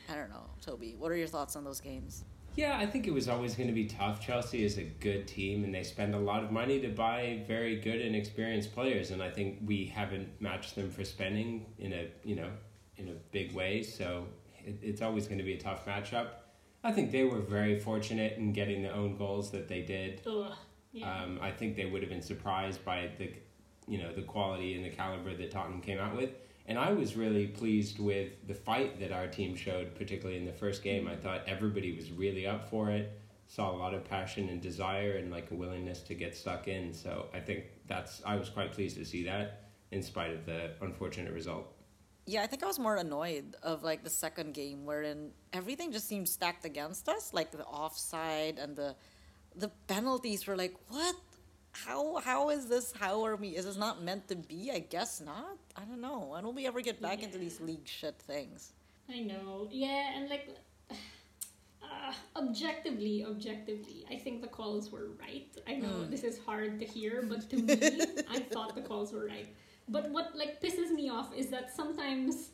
I 0.09 0.15
don't 0.15 0.29
know, 0.29 0.45
Toby. 0.61 0.95
What 0.97 1.11
are 1.11 1.17
your 1.17 1.27
thoughts 1.27 1.57
on 1.57 1.65
those 1.65 1.81
games? 1.81 2.23
Yeah, 2.55 2.77
I 2.77 2.85
think 2.85 3.05
it 3.05 3.13
was 3.13 3.27
always 3.27 3.55
going 3.55 3.67
to 3.67 3.73
be 3.73 3.85
tough. 3.85 4.25
Chelsea 4.25 4.63
is 4.63 4.77
a 4.77 4.83
good 4.83 5.27
team, 5.27 5.65
and 5.65 5.75
they 5.75 5.83
spend 5.83 6.15
a 6.15 6.19
lot 6.19 6.41
of 6.43 6.51
money 6.51 6.79
to 6.81 6.87
buy 6.87 7.43
very 7.47 7.75
good 7.79 8.01
and 8.01 8.15
experienced 8.15 8.73
players. 8.73 9.11
And 9.11 9.21
I 9.21 9.29
think 9.29 9.59
we 9.65 9.85
haven't 9.85 10.29
matched 10.39 10.75
them 10.75 10.89
for 10.89 11.03
spending 11.03 11.65
in 11.79 11.91
a 11.91 12.07
you 12.23 12.35
know 12.37 12.49
in 12.97 13.09
a 13.09 13.13
big 13.31 13.53
way. 13.53 13.83
So 13.83 14.27
it, 14.65 14.79
it's 14.81 15.01
always 15.01 15.27
going 15.27 15.37
to 15.37 15.43
be 15.43 15.53
a 15.53 15.59
tough 15.59 15.85
matchup. 15.85 16.27
I 16.83 16.91
think 16.91 17.11
they 17.11 17.23
were 17.23 17.39
very 17.39 17.79
fortunate 17.79 18.37
in 18.37 18.53
getting 18.53 18.81
the 18.81 18.91
own 18.91 19.17
goals 19.17 19.51
that 19.51 19.67
they 19.67 19.81
did. 19.81 20.21
Ugh. 20.25 20.53
Yeah. 20.93 21.23
Um, 21.23 21.39
I 21.41 21.51
think 21.51 21.75
they 21.75 21.85
would 21.85 22.01
have 22.01 22.09
been 22.09 22.21
surprised 22.21 22.83
by 22.83 23.09
the, 23.17 23.31
you 23.87 23.97
know, 23.97 24.11
the 24.13 24.23
quality 24.23 24.75
and 24.75 24.83
the 24.83 24.89
caliber 24.89 25.35
that 25.35 25.51
Tottenham 25.51 25.81
came 25.81 25.99
out 25.99 26.15
with. 26.15 26.31
And 26.67 26.77
I 26.77 26.91
was 26.91 27.15
really 27.15 27.47
pleased 27.47 27.99
with 27.99 28.47
the 28.47 28.53
fight 28.53 28.99
that 28.99 29.11
our 29.11 29.27
team 29.27 29.55
showed, 29.55 29.95
particularly 29.95 30.37
in 30.37 30.45
the 30.45 30.53
first 30.53 30.83
game. 30.83 31.07
I 31.07 31.15
thought 31.15 31.43
everybody 31.47 31.95
was 31.95 32.11
really 32.11 32.45
up 32.47 32.69
for 32.69 32.89
it. 32.89 33.19
Saw 33.47 33.71
a 33.71 33.75
lot 33.75 33.93
of 33.93 34.05
passion 34.05 34.49
and 34.49 34.61
desire 34.61 35.17
and 35.17 35.31
like 35.31 35.51
a 35.51 35.55
willingness 35.55 36.01
to 36.03 36.15
get 36.15 36.35
stuck 36.35 36.67
in. 36.67 36.93
So 36.93 37.27
I 37.33 37.39
think 37.39 37.65
that's 37.87 38.21
I 38.25 38.35
was 38.35 38.49
quite 38.49 38.71
pleased 38.71 38.97
to 38.97 39.05
see 39.05 39.23
that 39.25 39.71
in 39.91 40.01
spite 40.01 40.31
of 40.31 40.45
the 40.45 40.71
unfortunate 40.81 41.33
result. 41.33 41.73
Yeah, 42.25 42.43
I 42.43 42.47
think 42.47 42.63
I 42.63 42.67
was 42.67 42.79
more 42.79 42.97
annoyed 42.97 43.55
of 43.63 43.83
like 43.83 44.03
the 44.03 44.09
second 44.09 44.53
game 44.53 44.85
wherein 44.85 45.31
everything 45.53 45.91
just 45.91 46.07
seemed 46.07 46.29
stacked 46.29 46.65
against 46.65 47.09
us, 47.09 47.33
like 47.33 47.51
the 47.51 47.65
offside 47.65 48.59
and 48.59 48.75
the 48.75 48.95
the 49.55 49.69
penalties 49.87 50.47
were 50.47 50.55
like, 50.55 50.75
what? 50.89 51.15
How 51.73 52.17
how 52.17 52.49
is 52.49 52.67
this? 52.67 52.93
How 52.93 53.25
are 53.25 53.35
we? 53.35 53.49
Is 53.49 53.65
this 53.65 53.77
not 53.77 54.03
meant 54.03 54.27
to 54.27 54.35
be? 54.35 54.71
I 54.73 54.79
guess 54.79 55.21
not. 55.21 55.57
I 55.75 55.83
don't 55.85 56.01
know. 56.01 56.27
When 56.31 56.43
will 56.43 56.53
we 56.53 56.67
ever 56.67 56.81
get 56.81 57.01
back 57.01 57.23
into 57.23 57.37
these 57.37 57.59
league 57.61 57.87
shit 57.87 58.15
things? 58.19 58.73
I 59.09 59.19
know. 59.21 59.67
Yeah, 59.71 60.11
and 60.15 60.29
like 60.29 60.49
uh, 60.91 62.13
objectively, 62.35 63.25
objectively, 63.25 64.05
I 64.11 64.17
think 64.17 64.41
the 64.41 64.47
calls 64.47 64.91
were 64.91 65.11
right. 65.19 65.47
I 65.67 65.75
know 65.75 66.03
this 66.03 66.23
is 66.23 66.39
hard 66.45 66.79
to 66.79 66.85
hear, 66.85 67.23
but 67.27 67.49
to 67.49 67.55
me, 67.61 67.73
I 68.29 68.39
thought 68.39 68.75
the 68.75 68.81
calls 68.81 69.13
were 69.13 69.25
right. 69.25 69.47
But 69.91 70.09
what 70.09 70.35
like 70.35 70.61
pisses 70.61 70.89
me 70.91 71.09
off 71.09 71.35
is 71.35 71.47
that 71.49 71.75
sometimes 71.75 72.51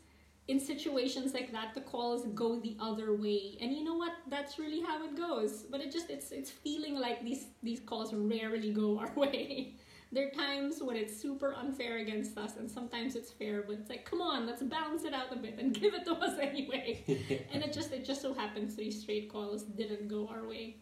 in 0.47 0.60
situations 0.60 1.34
like 1.34 1.52
that 1.52 1.73
the 1.76 1.82
calls 1.82 2.26
go 2.34 2.60
the 2.60 2.76
other 2.80 3.15
way. 3.15 3.58
And 3.62 3.73
you 3.73 3.84
know 3.84 3.95
what? 3.95 4.13
That's 4.30 4.58
really 4.58 4.82
how 4.82 5.04
it 5.04 5.15
goes. 5.15 5.63
But 5.69 5.82
it 5.82 5.91
just 5.91 6.10
it's 6.10 6.32
it's 6.32 6.50
feeling 6.50 6.95
like 6.95 7.23
these 7.23 7.47
these 7.62 7.80
calls 7.80 8.13
rarely 8.13 8.71
go 8.71 8.97
our 9.00 9.12
way. 9.15 9.76
there 10.12 10.28
are 10.28 10.32
times 10.32 10.82
when 10.82 10.95
it's 10.95 11.15
super 11.21 11.54
unfair 11.54 11.97
against 11.97 12.38
us 12.38 12.56
and 12.56 12.71
sometimes 12.71 13.15
it's 13.15 13.30
fair, 13.30 13.63
but 13.67 13.73
it's 13.73 13.89
like, 13.89 14.06
come 14.10 14.21
on, 14.21 14.45
let's 14.47 14.63
balance 14.63 15.04
it 15.04 15.13
out 15.13 15.34
a 15.34 15.36
bit 15.36 15.60
and 15.60 15.73
give 15.82 15.93
it 15.93 16.06
to 16.06 16.13
us 16.13 16.39
anyway. 16.39 17.04
and 17.52 17.62
it 17.63 17.71
just 17.73 17.91
it 17.91 18.04
just 18.06 18.21
so 18.21 18.34
happens 18.34 18.76
three 18.76 18.91
straight 18.91 19.30
calls 19.32 19.63
didn't 19.63 20.08
go 20.08 20.28
our 20.28 20.47
way 20.47 20.78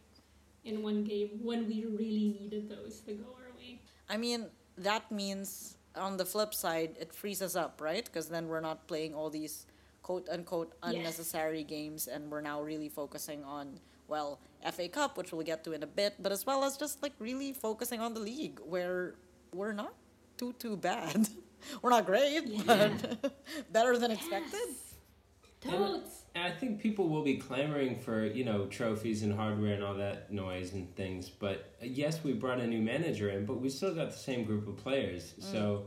in 0.64 0.82
one 0.82 1.04
game 1.04 1.30
when 1.42 1.68
we 1.68 1.86
really 1.86 2.38
needed 2.40 2.70
those 2.70 3.02
to 3.02 3.14
go 3.14 3.26
our 3.38 3.52
way. 3.58 3.82
I 4.10 4.18
mean, 4.18 4.48
that 4.78 5.12
means 5.12 5.75
on 5.98 6.18
the 6.18 6.26
flip 6.26 6.54
side, 6.54 6.96
it 7.00 7.14
frees 7.14 7.42
us 7.42 7.56
up, 7.56 7.82
right? 7.82 8.04
Because 8.06 8.28
then 8.30 8.48
we're 8.48 8.62
not 8.62 8.88
playing 8.88 9.14
all 9.14 9.30
these 9.30 9.66
quote 10.04 10.28
unquote 10.30 10.74
Yes. 10.84 10.94
unnecessary 10.96 11.64
games 11.64 12.08
and 12.08 12.30
we're 12.32 12.42
now 12.42 12.62
really 12.62 12.90
focusing 12.90 13.44
on, 13.44 13.80
well, 14.08 14.40
FA 14.72 14.88
Cup, 14.88 15.18
which 15.18 15.32
we'll 15.32 15.46
get 15.46 15.64
to 15.64 15.74
in 15.74 15.84
a 15.84 15.88
bit, 15.88 16.14
but 16.20 16.32
as 16.32 16.46
well 16.46 16.64
as 16.64 16.78
just 16.78 17.02
like 17.02 17.14
really 17.20 17.54
focusing 17.54 18.00
on 18.02 18.14
the 18.14 18.20
league 18.20 18.60
where 18.66 19.16
we're 19.54 19.74
not 19.74 19.94
too, 20.38 20.54
too 20.60 20.78
bad. 20.78 21.28
we're 21.82 21.90
not 21.90 22.06
great, 22.06 22.66
but 22.66 23.34
better 23.72 23.98
than 23.98 24.12
expected. 24.12 24.68
Totes. 25.70 26.24
And 26.36 26.44
I 26.44 26.52
think 26.52 26.82
people 26.82 27.08
will 27.08 27.24
be 27.24 27.38
clamoring 27.38 27.98
for, 27.98 28.26
you 28.26 28.44
know, 28.44 28.66
trophies 28.66 29.24
and 29.24 29.34
hardware 29.34 29.74
and 29.74 29.84
all 29.84 29.96
that 29.96 30.32
noise 30.32 30.74
and 30.74 30.94
things. 30.96 31.30
But 31.30 31.74
uh, 31.82 31.86
yes, 31.86 32.24
we 32.24 32.34
brought 32.34 32.60
a 32.60 32.68
new 32.68 32.82
manager 32.82 33.30
in, 33.30 33.46
but 33.46 33.62
we 33.62 33.70
still 33.70 33.96
got 33.96 34.12
the 34.12 34.18
same 34.18 34.44
group 34.44 34.68
of 34.68 34.76
players. 34.78 35.34
So, 35.40 35.86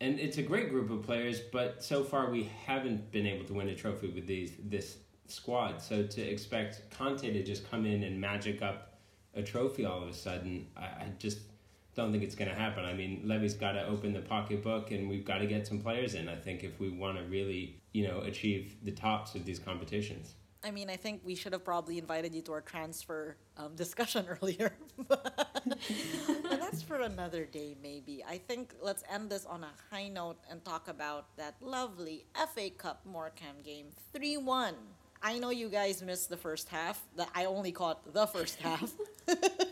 and 0.00 0.18
it's 0.18 0.38
a 0.38 0.42
great 0.42 0.70
group 0.70 0.90
of 0.90 1.02
players, 1.02 1.40
but 1.40 1.84
so 1.84 2.04
far 2.04 2.30
we 2.30 2.50
haven't 2.64 3.10
been 3.12 3.26
able 3.26 3.44
to 3.46 3.54
win 3.54 3.68
a 3.68 3.74
trophy 3.74 4.08
with 4.08 4.26
these 4.26 4.52
this 4.62 4.98
squad. 5.28 5.82
So 5.82 6.04
to 6.04 6.22
expect 6.22 6.90
Conte 6.90 7.30
to 7.30 7.42
just 7.42 7.70
come 7.70 7.84
in 7.84 8.02
and 8.02 8.20
magic 8.20 8.62
up 8.62 8.98
a 9.34 9.42
trophy 9.42 9.84
all 9.84 10.02
of 10.02 10.08
a 10.08 10.14
sudden, 10.14 10.66
I, 10.76 10.84
I 10.84 11.12
just 11.18 11.38
don't 11.94 12.12
think 12.12 12.22
it's 12.22 12.34
going 12.34 12.50
to 12.50 12.54
happen. 12.54 12.84
I 12.84 12.92
mean, 12.92 13.22
Levy's 13.24 13.54
got 13.54 13.72
to 13.72 13.86
open 13.86 14.12
the 14.12 14.20
pocketbook, 14.20 14.90
and 14.90 15.08
we've 15.08 15.24
got 15.24 15.38
to 15.38 15.46
get 15.46 15.66
some 15.66 15.80
players 15.80 16.14
in. 16.14 16.28
I 16.28 16.36
think 16.36 16.62
if 16.62 16.78
we 16.78 16.90
want 16.90 17.18
to 17.18 17.24
really, 17.24 17.80
you 17.96 18.06
know, 18.06 18.20
achieve 18.20 18.76
the 18.82 18.90
tops 18.92 19.34
of 19.34 19.46
these 19.46 19.58
competitions. 19.58 20.34
I 20.62 20.70
mean, 20.70 20.90
I 20.90 20.96
think 20.96 21.22
we 21.24 21.34
should 21.34 21.54
have 21.54 21.64
probably 21.64 21.96
invited 21.96 22.34
you 22.34 22.42
to 22.42 22.52
our 22.52 22.60
transfer 22.60 23.38
um, 23.56 23.74
discussion 23.74 24.26
earlier. 24.42 24.76
but 25.08 25.48
that's 26.50 26.82
for 26.82 27.00
another 27.00 27.46
day, 27.46 27.74
maybe. 27.82 28.22
I 28.28 28.36
think 28.36 28.74
let's 28.82 29.02
end 29.10 29.30
this 29.30 29.46
on 29.46 29.64
a 29.64 29.70
high 29.90 30.08
note 30.08 30.36
and 30.50 30.62
talk 30.62 30.88
about 30.88 31.34
that 31.38 31.54
lovely 31.62 32.26
FA 32.54 32.68
Cup 32.68 33.00
Morecambe 33.06 33.62
game 33.64 33.86
3 34.12 34.36
1. 34.36 34.74
I 35.22 35.38
know 35.38 35.48
you 35.48 35.70
guys 35.70 36.02
missed 36.02 36.28
the 36.28 36.36
first 36.36 36.68
half. 36.68 37.02
That 37.16 37.30
I 37.34 37.46
only 37.46 37.72
caught 37.72 38.12
the 38.12 38.26
first 38.26 38.60
half. 38.60 38.92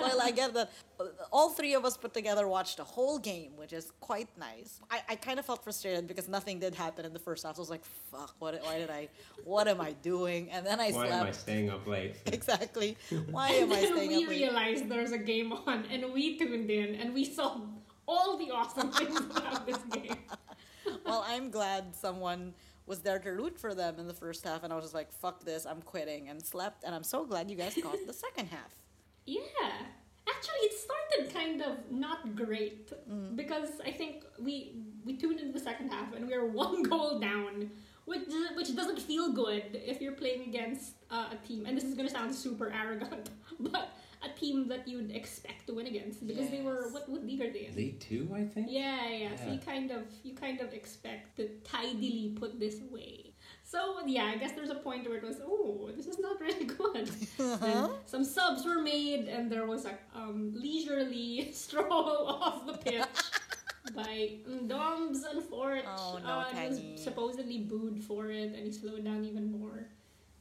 so 0.00 0.20
I, 0.20 0.24
I 0.26 0.30
get 0.30 0.54
that 0.54 0.70
uh, 0.98 1.04
all 1.32 1.50
three 1.50 1.74
of 1.74 1.84
us 1.84 1.96
put 1.96 2.12
together 2.14 2.46
watched 2.48 2.78
a 2.78 2.84
whole 2.84 3.18
game, 3.18 3.52
which 3.56 3.72
is 3.72 3.92
quite 4.00 4.28
nice. 4.38 4.80
I, 4.90 5.00
I 5.10 5.16
kind 5.16 5.38
of 5.38 5.46
felt 5.46 5.62
frustrated 5.64 6.06
because 6.06 6.28
nothing 6.28 6.58
did 6.58 6.74
happen 6.74 7.04
in 7.04 7.12
the 7.12 7.18
first 7.18 7.44
half. 7.44 7.56
So 7.56 7.60
I 7.60 7.62
was 7.62 7.70
like, 7.70 7.84
fuck, 8.10 8.34
what, 8.38 8.60
why 8.62 8.78
did 8.78 8.90
I, 8.90 9.08
what 9.44 9.68
am 9.68 9.80
I 9.80 9.92
doing? 10.02 10.50
And 10.50 10.66
then 10.66 10.80
I 10.80 10.90
Why 10.90 11.06
slept. 11.08 11.12
am 11.12 11.26
I 11.26 11.30
staying 11.32 11.70
up 11.70 11.86
late? 11.86 12.16
Exactly. 12.26 12.96
Why 13.30 13.48
am 13.50 13.72
I 13.72 13.76
then 13.80 13.92
staying 13.94 14.08
we 14.08 14.24
up 14.24 14.28
late? 14.30 14.40
realized 14.40 14.88
there 14.88 15.02
was 15.02 15.12
a 15.12 15.18
game 15.18 15.52
on, 15.52 15.84
and 15.90 16.12
we 16.12 16.38
tuned 16.38 16.70
in, 16.70 16.94
and 16.96 17.12
we 17.14 17.24
saw 17.24 17.60
all 18.06 18.36
the 18.36 18.50
awesome 18.50 18.90
things 18.90 19.16
about 19.36 19.66
this 19.66 19.78
game. 19.92 20.16
well, 21.04 21.24
I'm 21.28 21.50
glad 21.50 21.94
someone 21.94 22.54
was 22.86 23.00
there 23.00 23.20
to 23.20 23.30
root 23.30 23.56
for 23.58 23.72
them 23.74 24.00
in 24.00 24.08
the 24.08 24.14
first 24.14 24.42
half, 24.44 24.64
and 24.64 24.72
I 24.72 24.76
was 24.76 24.86
just 24.86 24.94
like, 24.94 25.12
fuck 25.12 25.44
this, 25.44 25.64
I'm 25.64 25.80
quitting, 25.82 26.28
and 26.28 26.44
slept. 26.44 26.82
And 26.82 26.92
I'm 26.94 27.04
so 27.04 27.24
glad 27.24 27.48
you 27.48 27.56
guys 27.56 27.78
caught 27.80 28.04
the 28.06 28.12
second 28.12 28.46
half. 28.48 28.74
Yeah. 29.30 29.72
Actually, 30.28 30.62
it 30.68 30.74
started 30.86 31.34
kind 31.34 31.62
of 31.62 31.90
not 31.90 32.34
great 32.36 32.92
because 33.36 33.70
I 33.84 33.90
think 33.90 34.24
we 34.38 34.54
we 35.04 35.16
tuned 35.16 35.40
into 35.40 35.52
the 35.52 35.64
second 35.70 35.90
half 35.90 36.14
and 36.14 36.26
we 36.28 36.36
were 36.36 36.46
one 36.64 36.82
goal 36.82 37.18
down, 37.18 37.70
which 38.04 38.26
which 38.56 38.70
doesn't 38.74 39.00
feel 39.00 39.32
good 39.32 39.64
if 39.92 40.00
you're 40.00 40.18
playing 40.22 40.42
against 40.48 40.94
uh, 41.10 41.34
a 41.36 41.46
team. 41.46 41.66
And 41.66 41.76
this 41.76 41.84
is 41.84 41.94
gonna 41.94 42.14
sound 42.18 42.34
super 42.34 42.72
arrogant, 42.72 43.30
but 43.60 43.90
a 44.22 44.28
team 44.38 44.68
that 44.68 44.86
you'd 44.86 45.10
expect 45.10 45.66
to 45.66 45.74
win 45.74 45.86
against 45.86 46.26
because 46.26 46.50
they 46.50 46.60
were 46.60 46.88
what 46.90 47.08
what 47.08 47.24
league 47.24 47.40
are 47.40 47.50
they 47.50 47.66
in? 47.66 47.74
League 47.76 48.00
two, 48.00 48.28
I 48.34 48.44
think. 48.44 48.66
Yeah, 48.70 49.08
yeah. 49.08 49.36
So 49.36 49.50
you 49.52 49.58
kind 49.58 49.90
of 49.90 50.02
you 50.22 50.34
kind 50.34 50.60
of 50.60 50.72
expect 50.74 51.36
to 51.36 51.48
tidily 51.64 52.36
put 52.38 52.60
this 52.60 52.80
away. 52.80 53.29
So 53.70 53.98
yeah, 54.06 54.24
I 54.24 54.36
guess 54.36 54.52
there's 54.52 54.70
a 54.70 54.74
point 54.88 55.08
where 55.08 55.18
it 55.18 55.22
was, 55.22 55.40
oh, 55.44 55.90
this 55.96 56.06
is 56.06 56.18
not 56.18 56.40
really 56.40 56.64
good. 56.80 57.08
Then 57.38 57.90
some 58.06 58.24
subs 58.24 58.64
were 58.64 58.80
made, 58.82 59.28
and 59.28 59.50
there 59.50 59.66
was 59.66 59.84
a 59.84 59.96
um, 60.14 60.52
leisurely 60.54 61.52
stroll 61.64 62.26
off 62.42 62.66
the 62.66 62.72
pitch 62.78 63.04
by 63.94 64.38
Doms 64.66 65.22
and 65.22 65.42
Fort. 65.44 65.84
Oh, 65.86 66.18
no, 66.22 66.28
uh, 66.40 66.44
he 66.52 66.68
was 66.68 66.80
supposedly 66.96 67.58
booed 67.58 68.02
for 68.02 68.30
it, 68.30 68.54
and 68.56 68.66
he 68.66 68.72
slowed 68.72 69.04
down 69.04 69.24
even 69.24 69.52
more. 69.52 69.86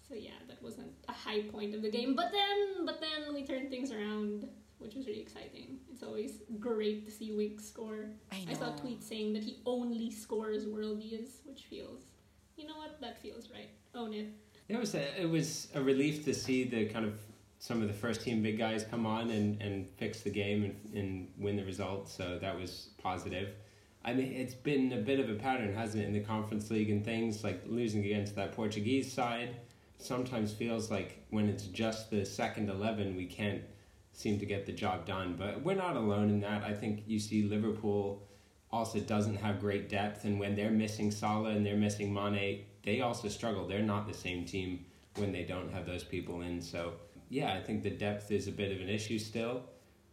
So 0.07 0.15
yeah, 0.15 0.39
that 0.47 0.61
wasn't 0.63 0.91
a 1.07 1.11
high 1.11 1.43
point 1.43 1.75
of 1.75 1.83
the 1.83 1.91
game. 1.91 2.15
But 2.15 2.31
then, 2.31 2.83
but 2.85 2.99
then 2.99 3.31
we 3.33 3.45
turned 3.45 3.69
things 3.69 3.91
around, 3.91 4.47
which 4.79 4.95
was 4.95 5.05
really 5.05 5.21
exciting. 5.21 5.77
It's 5.93 6.01
always 6.01 6.39
great 6.59 7.05
to 7.05 7.11
see 7.11 7.31
Wink 7.31 7.61
score. 7.61 8.09
I 8.31 8.43
I 8.49 8.53
saw 8.53 8.65
a 8.65 8.69
know. 8.71 8.77
tweet 8.77 9.03
saying 9.03 9.33
that 9.33 9.43
he 9.43 9.59
only 9.67 10.09
scores 10.09 10.65
worldies, 10.65 11.45
which 11.45 11.65
feels, 11.65 12.01
you 12.59 12.67
know 12.67 12.77
what, 12.77 12.99
that 13.01 13.21
feels 13.21 13.49
right. 13.51 13.69
Own 13.95 14.13
it. 14.13 14.27
It 14.67 14.77
was 14.77 14.93
a, 14.93 15.21
it 15.21 15.29
was 15.29 15.67
a 15.73 15.81
relief 15.81 16.25
to 16.25 16.33
see 16.33 16.63
the 16.63 16.85
kind 16.85 17.05
of 17.05 17.19
some 17.57 17.81
of 17.81 17.87
the 17.87 17.93
first 17.93 18.21
team 18.21 18.41
big 18.41 18.57
guys 18.57 18.85
come 18.89 19.05
on 19.05 19.31
and, 19.31 19.61
and 19.61 19.87
fix 19.97 20.21
the 20.21 20.29
game 20.29 20.63
and, 20.63 20.95
and 20.95 21.27
win 21.37 21.55
the 21.55 21.65
result. 21.65 22.07
So 22.07 22.37
that 22.39 22.57
was 22.57 22.89
positive. 23.01 23.49
I 24.05 24.13
mean, 24.13 24.31
it's 24.31 24.53
been 24.53 24.93
a 24.93 24.97
bit 24.97 25.19
of 25.19 25.29
a 25.29 25.33
pattern, 25.33 25.73
hasn't 25.73 26.03
it, 26.03 26.07
in 26.07 26.13
the 26.13 26.21
Conference 26.21 26.71
League 26.71 26.89
and 26.89 27.03
things 27.03 27.43
like 27.43 27.61
losing 27.65 28.05
against 28.05 28.35
that 28.35 28.53
Portuguese 28.53 29.11
side. 29.11 29.57
Sometimes 29.97 30.53
feels 30.53 30.89
like 30.89 31.25
when 31.31 31.49
it's 31.49 31.65
just 31.65 32.09
the 32.09 32.25
second 32.25 32.69
eleven, 32.69 33.17
we 33.17 33.25
can't 33.25 33.61
seem 34.13 34.39
to 34.39 34.45
get 34.45 34.65
the 34.65 34.71
job 34.71 35.05
done. 35.05 35.35
But 35.37 35.61
we're 35.63 35.75
not 35.75 35.97
alone 35.97 36.29
in 36.29 36.39
that. 36.41 36.63
I 36.63 36.73
think 36.73 37.03
you 37.07 37.19
see 37.19 37.43
Liverpool 37.43 38.23
also 38.71 38.99
doesn't 38.99 39.37
have 39.37 39.59
great 39.59 39.89
depth, 39.89 40.25
and 40.25 40.39
when 40.39 40.55
they're 40.55 40.71
missing 40.71 41.11
Salah 41.11 41.51
and 41.51 41.65
they're 41.65 41.75
missing 41.75 42.13
Mane, 42.13 42.65
they 42.83 43.01
also 43.01 43.27
struggle. 43.27 43.67
They're 43.67 43.81
not 43.81 44.07
the 44.07 44.13
same 44.13 44.45
team 44.45 44.85
when 45.15 45.31
they 45.31 45.43
don't 45.43 45.71
have 45.71 45.85
those 45.85 46.03
people 46.03 46.41
in. 46.41 46.61
So 46.61 46.93
yeah, 47.29 47.53
I 47.53 47.61
think 47.61 47.83
the 47.83 47.89
depth 47.89 48.31
is 48.31 48.47
a 48.47 48.51
bit 48.51 48.71
of 48.71 48.81
an 48.81 48.89
issue 48.89 49.19
still, 49.19 49.63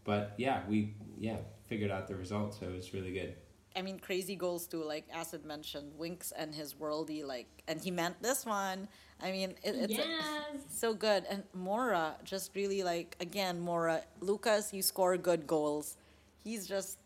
but 0.05 0.35
yeah, 0.37 0.63
we 0.69 0.95
yeah 1.19 1.37
figured 1.67 1.91
out 1.91 2.09
the 2.09 2.15
result, 2.15 2.55
so 2.55 2.67
it's 2.77 2.95
really 2.95 3.13
good. 3.13 3.35
I 3.77 3.83
mean, 3.83 3.99
crazy 3.99 4.37
goals 4.37 4.67
too, 4.67 4.83
like 4.83 5.05
Acid 5.13 5.45
mentioned, 5.45 5.93
Winks 5.99 6.33
and 6.33 6.55
his 6.55 6.73
worldy 6.73 7.25
like, 7.25 7.47
and 7.69 7.79
he 7.79 7.91
meant 7.91 8.23
this 8.23 8.47
one. 8.47 8.89
I 9.23 9.33
mean, 9.33 9.51
it, 9.63 9.75
it's 9.75 9.93
yes. 9.93 10.23
so 10.71 10.95
good. 10.95 11.25
And 11.29 11.43
Moura 11.55 12.15
just 12.25 12.55
really 12.55 12.83
like 12.83 13.17
again, 13.21 13.61
Moura, 13.63 14.03
Lucas, 14.21 14.73
you 14.73 14.81
score 14.81 15.17
good 15.19 15.47
goals. 15.47 15.97
He's 16.43 16.67
just. 16.67 16.99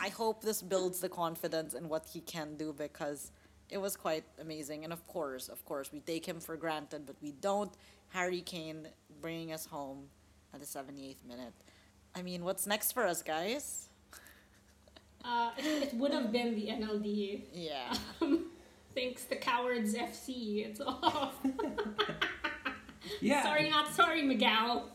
I 0.00 0.08
hope 0.08 0.42
this 0.42 0.62
builds 0.62 1.00
the 1.00 1.08
confidence 1.08 1.74
in 1.74 1.88
what 1.88 2.06
he 2.12 2.20
can 2.20 2.56
do 2.56 2.72
because 2.72 3.32
it 3.70 3.78
was 3.78 3.96
quite 3.96 4.24
amazing. 4.40 4.84
And 4.84 4.92
of 4.92 5.06
course, 5.06 5.48
of 5.48 5.64
course, 5.64 5.92
we 5.92 6.00
take 6.00 6.26
him 6.26 6.40
for 6.40 6.56
granted, 6.56 7.06
but 7.06 7.16
we 7.22 7.32
don't. 7.32 7.72
Harry 8.10 8.40
Kane 8.40 8.88
bringing 9.20 9.52
us 9.52 9.66
home 9.66 10.04
at 10.52 10.60
the 10.60 10.66
78th 10.66 11.24
minute. 11.26 11.54
I 12.14 12.22
mean, 12.22 12.44
what's 12.44 12.66
next 12.66 12.92
for 12.92 13.04
us, 13.04 13.22
guys? 13.22 13.88
Uh, 15.24 15.50
it, 15.56 15.84
it 15.84 15.94
would 15.94 16.12
have 16.12 16.30
been 16.30 16.54
the 16.54 16.66
NLD. 16.66 17.42
Yeah. 17.52 17.94
Um, 18.20 18.50
thanks 18.94 19.24
to 19.24 19.36
Cowards 19.36 19.94
FC, 19.94 20.66
it's 20.66 20.80
off. 20.80 21.34
Yeah. 23.20 23.42
Sorry, 23.42 23.68
not 23.70 23.92
sorry, 23.94 24.22
Miguel. 24.22 24.88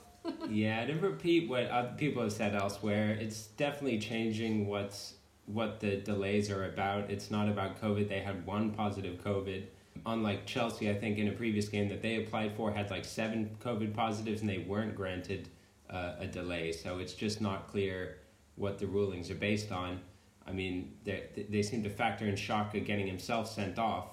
Yeah, 0.50 0.86
to 0.86 0.94
repeat 0.96 1.50
what 1.50 1.68
other 1.68 1.94
people 1.98 2.24
have 2.24 2.34
said 2.34 2.56
elsewhere, 2.56 3.12
it's 3.12 3.48
definitely 3.48 4.00
changing 4.00 4.68
what's 4.68 5.14
what 5.46 5.80
the 5.80 5.98
delays 5.98 6.50
are 6.52 6.66
about. 6.66 7.10
It's 7.10 7.32
not 7.32 7.50
about 7.50 7.82
COVID. 7.82 8.08
They 8.08 8.20
had 8.20 8.46
one 8.46 8.72
positive 8.72 9.24
COVID. 9.24 9.64
Unlike 10.06 10.46
Chelsea, 10.46 10.90
I 10.90 10.94
think 10.94 11.18
in 11.18 11.28
a 11.28 11.32
previous 11.32 11.68
game 11.68 11.90
that 11.90 12.02
they 12.02 12.18
applied 12.18 12.56
for 12.56 12.72
had 12.72 12.90
like 12.92 13.04
seven 13.04 13.58
COVID 13.64 13.94
positives 13.94 14.42
and 14.42 14.50
they 14.50 14.60
weren't 14.60 14.96
granted 14.96 15.50
uh, 15.90 16.14
a 16.20 16.28
delay. 16.28 16.72
So 16.72 17.00
it's 17.00 17.14
just 17.14 17.42
not 17.42 17.68
clear 17.68 18.18
what 18.56 18.78
the 18.78 18.88
rulings 18.88 19.32
are 19.32 19.36
based 19.36 19.72
on. 19.72 20.00
I 20.48 20.52
mean, 20.52 20.94
they 21.04 21.46
they 21.50 21.62
seem 21.62 21.84
to 21.84 21.90
factor 21.90 22.26
in 22.26 22.36
Xhaka 22.36 22.86
getting 22.86 23.08
himself 23.08 23.52
sent 23.52 23.78
off. 23.80 24.08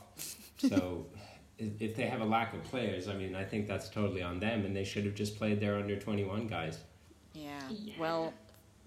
So 0.59 1.07
if 1.59 1.81
if 1.81 1.97
they 1.97 2.07
have 2.07 2.21
a 2.21 2.25
lack 2.25 2.53
of 2.55 2.62
players, 2.64 3.09
I 3.09 3.14
mean, 3.14 3.35
I 3.35 3.45
think 3.45 3.66
that's 3.66 3.88
totally 3.88 4.23
on 4.23 4.38
them, 4.40 4.64
and 4.64 4.75
they 4.77 4.85
should 4.85 5.05
have 5.05 5.14
just 5.14 5.37
played 5.37 5.61
their 5.61 5.77
under 5.79 5.97
twenty 5.99 6.25
one 6.25 6.47
guys. 6.47 6.79
Yeah. 7.35 7.51
Yeah. 7.71 7.95
Well, 7.99 8.33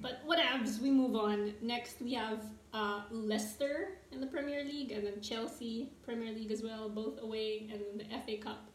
But 0.01 0.25
whatevs, 0.27 0.79
we 0.81 0.91
move 0.91 1.15
on. 1.15 1.53
Next, 1.61 1.99
we 2.01 2.13
have 2.13 2.41
uh, 2.73 3.01
Leicester 3.11 3.97
in 4.11 4.21
the 4.21 4.27
Premier 4.27 4.63
League, 4.63 4.91
and 4.91 5.05
then 5.05 5.19
Chelsea 5.21 5.91
Premier 6.03 6.31
League 6.33 6.51
as 6.51 6.63
well, 6.63 6.87
both 6.89 7.21
away, 7.21 7.67
and 7.71 7.81
then 7.81 7.97
the 7.97 8.05
FA 8.25 8.41
Cup 8.41 8.65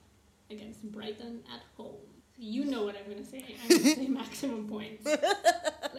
against 0.51 0.83
Brighton 0.93 1.41
at 1.53 1.63
home. 1.77 1.97
You 2.37 2.65
know 2.65 2.83
what 2.85 2.97
I'm 2.97 3.09
gonna 3.11 3.25
say. 3.25 3.43
I'm 3.63 3.69
gonna 3.79 3.95
say 3.95 4.07
maximum 4.23 4.69
points. 4.69 5.07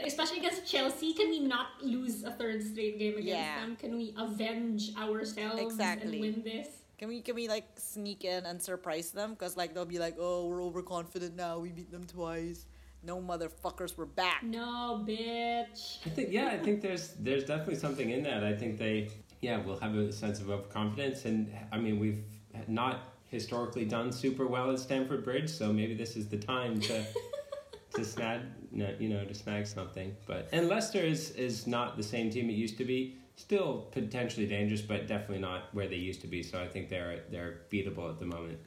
Especially 0.06 0.40
against 0.40 0.66
Chelsea, 0.68 1.14
can 1.14 1.30
we 1.30 1.40
not 1.40 1.68
lose 1.82 2.24
a 2.24 2.32
third 2.32 2.62
straight 2.64 3.00
game 3.00 3.14
against 3.14 3.28
Yeah. 3.30 3.62
them? 3.62 3.76
Can 3.78 3.98
we 3.98 4.14
avenge 4.18 4.92
ourselves 4.98 5.62
Exactly. 5.62 6.12
and 6.12 6.22
win 6.22 6.44
this? 6.44 6.68
Can 6.98 7.10
we 7.10 7.22
can 7.22 7.36
we 7.36 7.48
like 7.48 7.66
sneak 7.76 8.24
in 8.24 8.46
and 8.46 8.62
surprise 8.62 9.12
them? 9.12 9.32
Because 9.32 9.58
like 9.58 9.74
they'll 9.74 9.86
be 9.86 10.00
like, 10.00 10.16
oh, 10.20 10.48
we're 10.48 10.64
overconfident 10.64 11.36
now. 11.36 11.60
We 11.60 11.70
beat 11.70 11.92
them 11.92 12.06
twice. 12.06 12.66
No 13.04 13.22
motherfuckers, 13.22 13.98
we're 13.98 14.06
back. 14.06 14.42
No, 14.42 15.06
bitch. 15.08 16.00
I 16.06 16.10
think 16.10 16.30
yeah, 16.32 16.48
I 16.48 16.58
think 16.58 16.82
there's 16.82 17.14
there's 17.20 17.44
definitely 17.44 17.76
something 17.76 18.10
in 18.10 18.24
that. 18.24 18.44
I 18.44 18.56
think 18.56 18.78
they 18.78 19.10
yeah 19.42 19.58
will 19.64 19.80
have 19.80 19.96
a 19.96 20.12
sense 20.12 20.40
of 20.40 20.50
overconfidence, 20.50 21.26
and 21.26 21.52
I 21.72 21.78
mean 21.78 22.00
we've 22.00 22.24
not 22.68 23.14
historically 23.28 23.86
done 23.86 24.12
super 24.12 24.48
well 24.48 24.72
at 24.72 24.80
Stamford 24.80 25.24
Bridge, 25.24 25.50
so 25.50 25.74
maybe 25.74 25.94
this 25.94 26.16
is 26.16 26.28
the 26.30 26.38
time 26.38 26.80
to 26.82 27.06
to 27.96 28.06
snag 28.06 28.42
you 28.72 29.10
know 29.10 29.26
to 29.26 29.34
snag 29.34 29.68
something. 29.68 30.16
But 30.26 30.50
and 30.52 30.68
Leicester 30.68 31.00
is 31.00 31.32
is 31.32 31.68
not 31.68 31.98
the 31.98 32.04
same 32.04 32.30
team 32.30 32.50
it 32.50 32.54
used 32.54 32.78
to 32.78 32.86
be. 32.86 33.18
Still 33.38 33.88
potentially 33.92 34.46
dangerous, 34.46 34.82
but 34.82 35.08
definitely 35.08 35.40
not 35.40 35.74
where 35.74 35.88
they 35.88 35.98
used 35.98 36.22
to 36.22 36.28
be. 36.28 36.42
So 36.42 36.62
I 36.62 36.68
think 36.68 36.90
they're 36.90 37.24
they're 37.30 37.62
beatable 37.72 38.10
at 38.10 38.20
the 38.20 38.26
moment. 38.26 38.60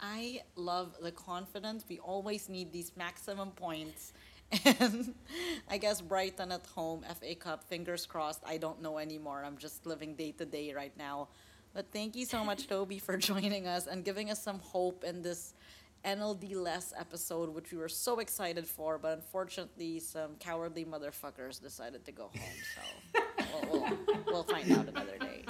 I 0.00 0.42
love 0.56 0.96
the 1.02 1.12
confidence. 1.12 1.84
We 1.88 1.98
always 1.98 2.48
need 2.48 2.72
these 2.72 2.92
maximum 2.96 3.50
points. 3.52 4.12
And 4.64 5.14
I 5.68 5.78
guess 5.78 6.00
Brighton 6.00 6.50
at 6.50 6.66
home, 6.66 7.04
FA 7.20 7.34
Cup, 7.36 7.62
fingers 7.64 8.04
crossed. 8.04 8.42
I 8.44 8.56
don't 8.56 8.82
know 8.82 8.98
anymore. 8.98 9.44
I'm 9.44 9.56
just 9.58 9.86
living 9.86 10.16
day 10.16 10.32
to 10.32 10.44
day 10.44 10.72
right 10.74 10.96
now. 10.98 11.28
But 11.72 11.92
thank 11.92 12.16
you 12.16 12.24
so 12.24 12.44
much, 12.44 12.66
Toby, 12.72 12.98
for 12.98 13.16
joining 13.16 13.68
us 13.68 13.86
and 13.86 14.04
giving 14.04 14.30
us 14.30 14.42
some 14.42 14.58
hope 14.58 15.04
in 15.04 15.22
this 15.22 15.54
NLD 16.04 16.54
less 16.56 16.92
episode, 16.98 17.50
which 17.54 17.70
we 17.70 17.78
were 17.78 17.88
so 17.88 18.18
excited 18.18 18.66
for. 18.66 18.98
But 18.98 19.18
unfortunately, 19.18 20.00
some 20.00 20.34
cowardly 20.40 20.84
motherfuckers 20.84 21.60
decided 21.62 22.04
to 22.06 22.12
go 22.12 22.30
home. 22.34 22.58
So 22.74 23.22
we'll, 23.52 23.80
we'll, 23.80 23.98
we'll 24.26 24.42
find 24.44 24.70
out 24.72 24.88
another 24.88 25.18
day. 25.20 25.44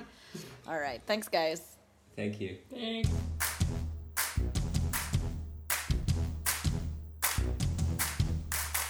All 0.69 0.79
right. 0.79 1.01
Thanks, 1.07 1.29
guys. 1.29 1.77
Thank 2.17 2.41
you. 2.41 2.57
Thanks. 2.71 3.11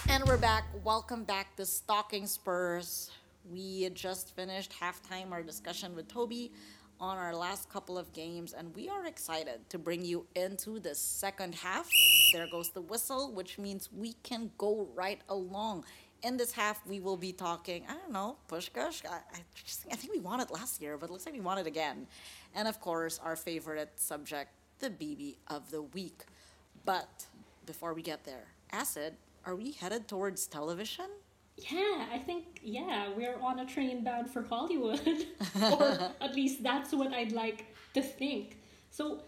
And 0.09 0.23
we're 0.25 0.37
back. 0.37 0.65
Welcome 0.83 1.23
back 1.23 1.55
to 1.55 1.65
Stalking 1.65 2.27
Spurs. 2.27 3.11
We 3.49 3.83
had 3.83 3.95
just 3.95 4.35
finished 4.35 4.73
halftime 4.77 5.31
our 5.31 5.41
discussion 5.41 5.95
with 5.95 6.07
Toby 6.07 6.51
on 6.99 7.17
our 7.17 7.35
last 7.35 7.69
couple 7.69 7.97
of 7.97 8.13
games, 8.13 8.53
and 8.53 8.75
we 8.75 8.87
are 8.87 9.05
excited 9.05 9.67
to 9.69 9.79
bring 9.79 10.05
you 10.05 10.27
into 10.35 10.79
the 10.79 10.93
second 10.93 11.55
half. 11.55 11.89
There 12.33 12.45
goes 12.51 12.69
the 12.69 12.81
whistle, 12.81 13.33
which 13.33 13.57
means 13.57 13.89
we 13.91 14.13
can 14.21 14.51
go 14.57 14.87
right 14.93 15.19
along. 15.29 15.85
In 16.23 16.37
this 16.37 16.51
half, 16.51 16.85
we 16.85 16.99
will 16.99 17.17
be 17.17 17.31
talking, 17.31 17.83
I 17.89 17.93
don't 17.93 18.11
know, 18.11 18.37
Puskás. 18.47 19.03
I, 19.05 19.15
I, 19.15 19.39
just, 19.55 19.85
I 19.91 19.95
think 19.95 20.13
we 20.13 20.19
won 20.19 20.39
it 20.39 20.51
last 20.51 20.81
year, 20.81 20.97
but 20.97 21.09
it 21.09 21.11
looks 21.11 21.25
like 21.25 21.33
we 21.33 21.41
won 21.41 21.57
it 21.57 21.65
again. 21.65 22.05
And 22.53 22.67
of 22.67 22.79
course, 22.79 23.19
our 23.23 23.35
favorite 23.35 23.91
subject, 23.95 24.51
the 24.79 24.89
BB 24.89 25.37
of 25.47 25.71
the 25.71 25.81
week. 25.81 26.25
But 26.85 27.25
before 27.65 27.93
we 27.93 28.03
get 28.03 28.23
there, 28.23 28.45
Acid, 28.71 29.15
are 29.45 29.55
we 29.55 29.71
headed 29.71 30.07
towards 30.07 30.45
television? 30.45 31.07
Yeah, 31.57 32.05
I 32.11 32.19
think 32.19 32.59
yeah, 32.63 33.09
we're 33.15 33.39
on 33.39 33.59
a 33.59 33.65
train 33.65 34.03
bound 34.03 34.29
for 34.29 34.41
Hollywood, 34.43 35.01
or 35.61 36.11
at 36.21 36.35
least 36.35 36.63
that's 36.63 36.91
what 36.91 37.13
I'd 37.13 37.31
like 37.31 37.65
to 37.93 38.01
think. 38.01 38.57
So, 38.89 39.21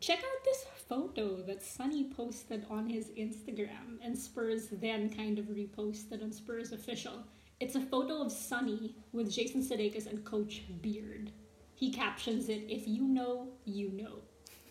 check 0.00 0.18
out 0.18 0.44
this 0.44 0.64
photo 0.90 1.40
that 1.42 1.62
Sunny 1.62 2.10
posted 2.10 2.66
on 2.68 2.88
his 2.88 3.10
Instagram, 3.10 3.98
and 4.02 4.18
Spurs 4.18 4.66
then 4.72 5.08
kind 5.08 5.38
of 5.38 5.44
reposted 5.46 6.20
on 6.20 6.32
Spurs 6.32 6.72
official. 6.72 7.22
It's 7.60 7.76
a 7.76 7.80
photo 7.80 8.20
of 8.20 8.32
Sunny 8.32 8.96
with 9.12 9.30
Jason 9.30 9.62
Sudeikis 9.62 10.06
and 10.06 10.24
Coach 10.24 10.64
Beard. 10.82 11.30
He 11.76 11.92
captions 11.92 12.48
it, 12.48 12.64
"If 12.68 12.88
you 12.88 13.04
know, 13.04 13.48
you 13.64 13.90
know." 13.92 14.16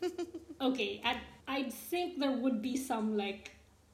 okay, 0.62 1.02
I 1.06 1.22
I 1.48 1.70
think 1.70 2.20
there 2.20 2.38
would 2.44 2.62
be 2.62 2.76
some 2.76 3.16
like 3.16 3.52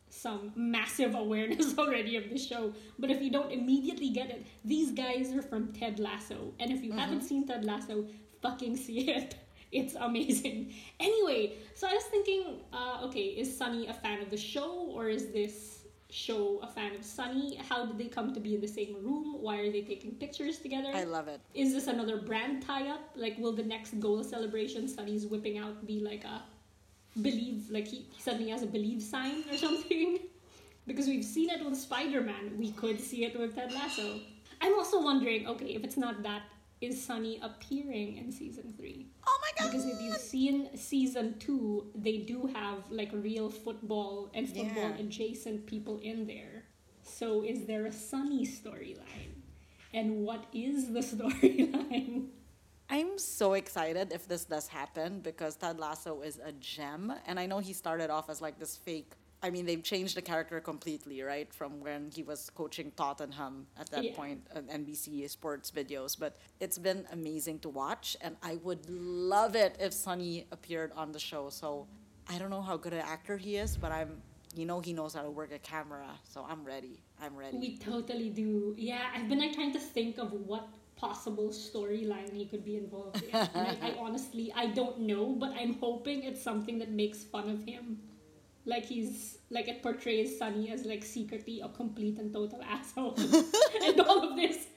some 0.09 0.51
massive 0.55 1.13
awareness 1.13 1.77
already 1.83 2.15
of 2.15 2.29
the 2.31 2.39
show. 2.39 2.73
But 2.97 3.11
if 3.11 3.21
you 3.21 3.29
don't 3.29 3.51
immediately 3.51 4.09
get 4.09 4.31
it, 4.31 4.47
these 4.63 4.91
guys 4.91 5.31
are 5.31 5.43
from 5.43 5.73
Ted 5.73 5.99
Lasso. 5.99 6.53
And 6.59 6.71
if 6.71 6.83
you 6.83 6.91
haven't 6.91 7.19
mm-hmm. 7.19 7.27
seen 7.27 7.47
Ted 7.47 7.65
Lasso, 7.65 8.05
fucking 8.41 8.77
see 8.77 9.11
it. 9.11 9.35
It's 9.71 9.95
amazing. 9.95 10.73
Anyway, 10.99 11.53
so 11.73 11.87
I 11.87 11.93
was 11.93 12.03
thinking, 12.05 12.61
uh, 12.71 13.05
okay, 13.05 13.35
is 13.41 13.55
Sunny 13.55 13.87
a 13.87 13.93
fan 13.93 14.21
of 14.21 14.29
the 14.29 14.37
show 14.37 14.89
or 14.95 15.09
is 15.09 15.27
this 15.31 15.85
show 16.09 16.59
a 16.63 16.67
fan 16.67 16.95
of 16.95 17.03
Sunny? 17.03 17.57
How 17.57 17.85
did 17.85 17.97
they 17.97 18.05
come 18.05 18.33
to 18.33 18.39
be 18.39 18.55
in 18.55 18.61
the 18.61 18.67
same 18.67 18.95
room? 19.03 19.41
Why 19.41 19.57
are 19.57 19.71
they 19.71 19.81
taking 19.81 20.11
pictures 20.11 20.59
together? 20.59 20.91
I 20.93 21.03
love 21.03 21.27
it. 21.27 21.41
Is 21.53 21.73
this 21.73 21.87
another 21.87 22.17
brand 22.17 22.63
tie 22.65 22.87
up? 22.87 23.09
Like, 23.15 23.37
will 23.37 23.51
the 23.51 23.63
next 23.63 23.99
goal 23.99 24.23
celebration 24.23 24.87
Sunny's 24.87 25.25
whipping 25.27 25.57
out 25.57 25.85
be 25.85 25.99
like 25.99 26.23
a 26.23 26.43
believe, 27.21 27.69
like 27.69 27.87
he, 27.87 28.05
he 28.11 28.21
suddenly 28.21 28.51
has 28.51 28.63
a 28.63 28.67
believe 28.67 29.01
sign 29.01 29.43
or 29.51 29.57
something? 29.65 30.19
because 30.87 31.07
we've 31.07 31.25
seen 31.25 31.49
it 31.49 31.63
with 31.63 31.75
Spider 31.77 32.21
Man, 32.21 32.57
we 32.57 32.71
could 32.71 33.01
see 33.01 33.25
it 33.25 33.37
with 33.37 33.55
Ted 33.55 33.71
Lasso. 33.71 34.19
I'm 34.61 34.73
also 34.75 35.01
wondering, 35.01 35.47
okay, 35.47 35.73
if 35.75 35.83
it's 35.83 35.97
not 35.97 36.23
that, 36.23 36.43
is 36.85 37.03
Sunny 37.03 37.39
appearing 37.41 38.17
in 38.17 38.31
season 38.31 38.73
three? 38.77 39.07
Oh 39.27 39.39
my 39.41 39.51
god! 39.57 39.71
Because 39.71 39.85
if 39.85 39.99
you've 40.01 40.17
seen 40.17 40.69
season 40.77 41.35
two, 41.39 41.87
they 41.95 42.17
do 42.19 42.47
have 42.53 42.79
like 42.89 43.09
real 43.13 43.49
football 43.49 44.29
and 44.33 44.47
football 44.47 44.89
Yeah. 44.91 44.99
adjacent 45.03 45.65
people 45.65 45.99
in 45.99 46.25
there. 46.27 46.63
So 47.03 47.43
is 47.43 47.65
there 47.65 47.85
a 47.85 47.91
Sunny 47.91 48.45
storyline? 48.45 49.33
And 49.93 50.23
what 50.25 50.45
is 50.53 50.91
the 50.91 50.99
storyline? 51.11 52.27
I'm 52.89 53.17
so 53.17 53.53
excited 53.53 54.11
if 54.13 54.27
this 54.27 54.45
does 54.45 54.67
happen 54.67 55.19
because 55.21 55.55
Ted 55.55 55.79
Lasso 55.79 56.21
is 56.21 56.39
a 56.43 56.51
gem. 56.51 57.11
And 57.25 57.39
I 57.39 57.45
know 57.47 57.59
he 57.59 57.73
started 57.73 58.09
off 58.09 58.29
as 58.29 58.41
like 58.41 58.59
this 58.59 58.75
fake. 58.77 59.13
I 59.43 59.49
mean, 59.51 59.65
they've 59.65 59.83
changed 59.83 60.15
the 60.17 60.21
character 60.21 60.59
completely, 60.59 61.21
right? 61.21 61.53
From 61.53 61.79
when 61.81 62.09
he 62.15 62.23
was 62.23 62.49
coaching 62.49 62.91
Tottenham 62.95 63.67
at 63.77 63.89
that 63.89 64.03
Yeah. 64.03 64.15
point 64.15 64.47
on 64.55 64.67
NBC 64.69 65.27
Sports 65.27 65.71
videos. 65.71 66.17
But 66.17 66.37
it's 66.59 66.77
been 66.77 67.05
amazing 67.11 67.59
to 67.59 67.69
watch. 67.69 68.17
And 68.21 68.37
I 68.41 68.55
would 68.57 68.89
love 68.89 69.55
it 69.55 69.75
if 69.79 69.93
Sonny 69.93 70.47
appeared 70.51 70.91
on 70.93 71.11
the 71.11 71.19
show. 71.19 71.49
So 71.49 71.87
I 72.27 72.39
don't 72.39 72.49
know 72.49 72.61
how 72.61 72.77
good 72.77 72.93
an 72.93 73.01
actor 73.01 73.37
he 73.37 73.57
is, 73.57 73.77
but 73.77 73.91
I'm, 73.91 74.21
you 74.55 74.65
know, 74.65 74.79
he 74.79 74.93
knows 74.93 75.13
how 75.13 75.21
to 75.21 75.29
work 75.29 75.51
a 75.51 75.59
camera. 75.59 76.09
So 76.23 76.45
I'm 76.49 76.63
ready. 76.63 77.03
I'm 77.21 77.35
ready. 77.35 77.57
We 77.57 77.77
totally 77.77 78.29
do. 78.31 78.73
Yeah, 78.77 79.11
I've 79.13 79.29
been 79.29 79.39
like 79.39 79.53
trying 79.53 79.73
to 79.73 79.79
think 79.79 80.17
of 80.17 80.31
what 80.33 80.67
possible 80.95 81.49
storyline 81.49 82.31
he 82.33 82.45
could 82.45 82.63
be 82.63 82.77
involved 82.77 83.21
in. 83.21 83.35
and 83.35 83.67
I, 83.83 83.89
I 83.89 83.95
honestly, 83.99 84.51
I 84.55 84.67
don't 84.67 85.01
know, 85.01 85.35
but 85.35 85.51
I'm 85.51 85.73
hoping 85.73 86.23
it's 86.23 86.41
something 86.41 86.79
that 86.79 86.89
makes 86.89 87.23
fun 87.23 87.49
of 87.49 87.63
him. 87.63 87.99
Like 88.65 88.85
he's 88.85 89.37
like 89.49 89.67
it 89.67 89.83
portrays 89.83 90.37
Sunny 90.37 90.71
as 90.71 90.85
like 90.85 91.03
secretly 91.03 91.61
a 91.61 91.69
complete 91.69 92.17
and 92.17 92.33
total 92.33 92.61
asshole, 92.77 93.15
and 93.83 93.99
all 94.01 94.29
of 94.29 94.35
this, 94.35 94.67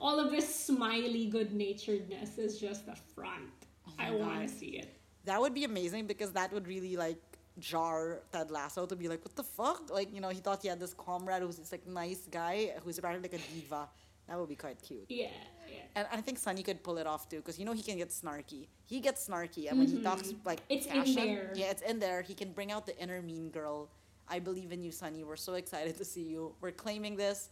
all 0.00 0.18
of 0.20 0.30
this 0.30 0.46
smiley 0.66 1.26
good 1.26 1.52
naturedness 1.52 2.38
is 2.38 2.58
just 2.60 2.88
a 2.88 2.96
front. 3.14 3.50
Oh 3.88 3.92
I 3.98 4.10
want 4.10 4.40
God. 4.40 4.42
to 4.42 4.48
see 4.48 4.72
it. 4.78 4.96
that 5.24 5.40
would 5.40 5.54
be 5.54 5.64
amazing 5.64 6.06
because 6.06 6.32
that 6.32 6.52
would 6.52 6.66
really 6.68 6.96
like 6.96 7.20
jar 7.58 8.22
Ted 8.32 8.50
Lasso 8.50 8.86
to 8.86 8.96
be 8.96 9.08
like, 9.08 9.24
what 9.24 9.34
the 9.36 9.42
fuck? 9.44 9.90
Like, 9.90 10.14
you 10.14 10.20
know, 10.20 10.30
he 10.30 10.40
thought 10.40 10.62
he 10.62 10.68
had 10.68 10.80
this 10.80 10.94
comrade 10.94 11.42
who's 11.42 11.56
this 11.56 11.72
like 11.72 11.86
nice 11.86 12.26
guy 12.30 12.72
who's 12.84 12.98
apparently 12.98 13.28
like 13.28 13.40
a 13.40 13.44
diva. 13.52 13.88
That 14.30 14.38
would 14.38 14.48
be 14.48 14.54
quite 14.54 14.80
cute. 14.80 15.06
Yeah, 15.08 15.26
yeah. 15.68 15.74
And 15.96 16.06
I 16.12 16.20
think 16.20 16.38
Sonny 16.38 16.62
could 16.62 16.84
pull 16.84 16.98
it 16.98 17.06
off 17.06 17.28
too, 17.28 17.38
because 17.38 17.58
you 17.58 17.64
know 17.64 17.72
he 17.72 17.82
can 17.82 17.98
get 17.98 18.10
snarky. 18.10 18.68
He 18.86 19.00
gets 19.00 19.28
snarky, 19.28 19.68
and 19.68 19.76
when 19.80 19.88
he 19.88 19.98
talks 20.00 20.32
like 20.44 20.60
Mm-hmm. 20.68 20.74
It's 20.76 20.86
in 20.86 21.14
there. 21.16 21.50
yeah, 21.56 21.70
it's 21.70 21.82
in 21.82 21.98
there. 21.98 22.22
He 22.22 22.34
can 22.34 22.52
bring 22.52 22.70
out 22.70 22.86
the 22.86 22.96
inner 22.96 23.20
mean 23.22 23.50
girl. 23.50 23.88
I 24.28 24.38
believe 24.38 24.70
in 24.70 24.80
you, 24.82 24.92
Sonny. 24.92 25.24
We're 25.24 25.34
so 25.34 25.54
excited 25.54 25.98
to 25.98 26.04
see 26.04 26.22
you. 26.22 26.54
We're 26.60 26.70
claiming 26.70 27.16
this, 27.16 27.48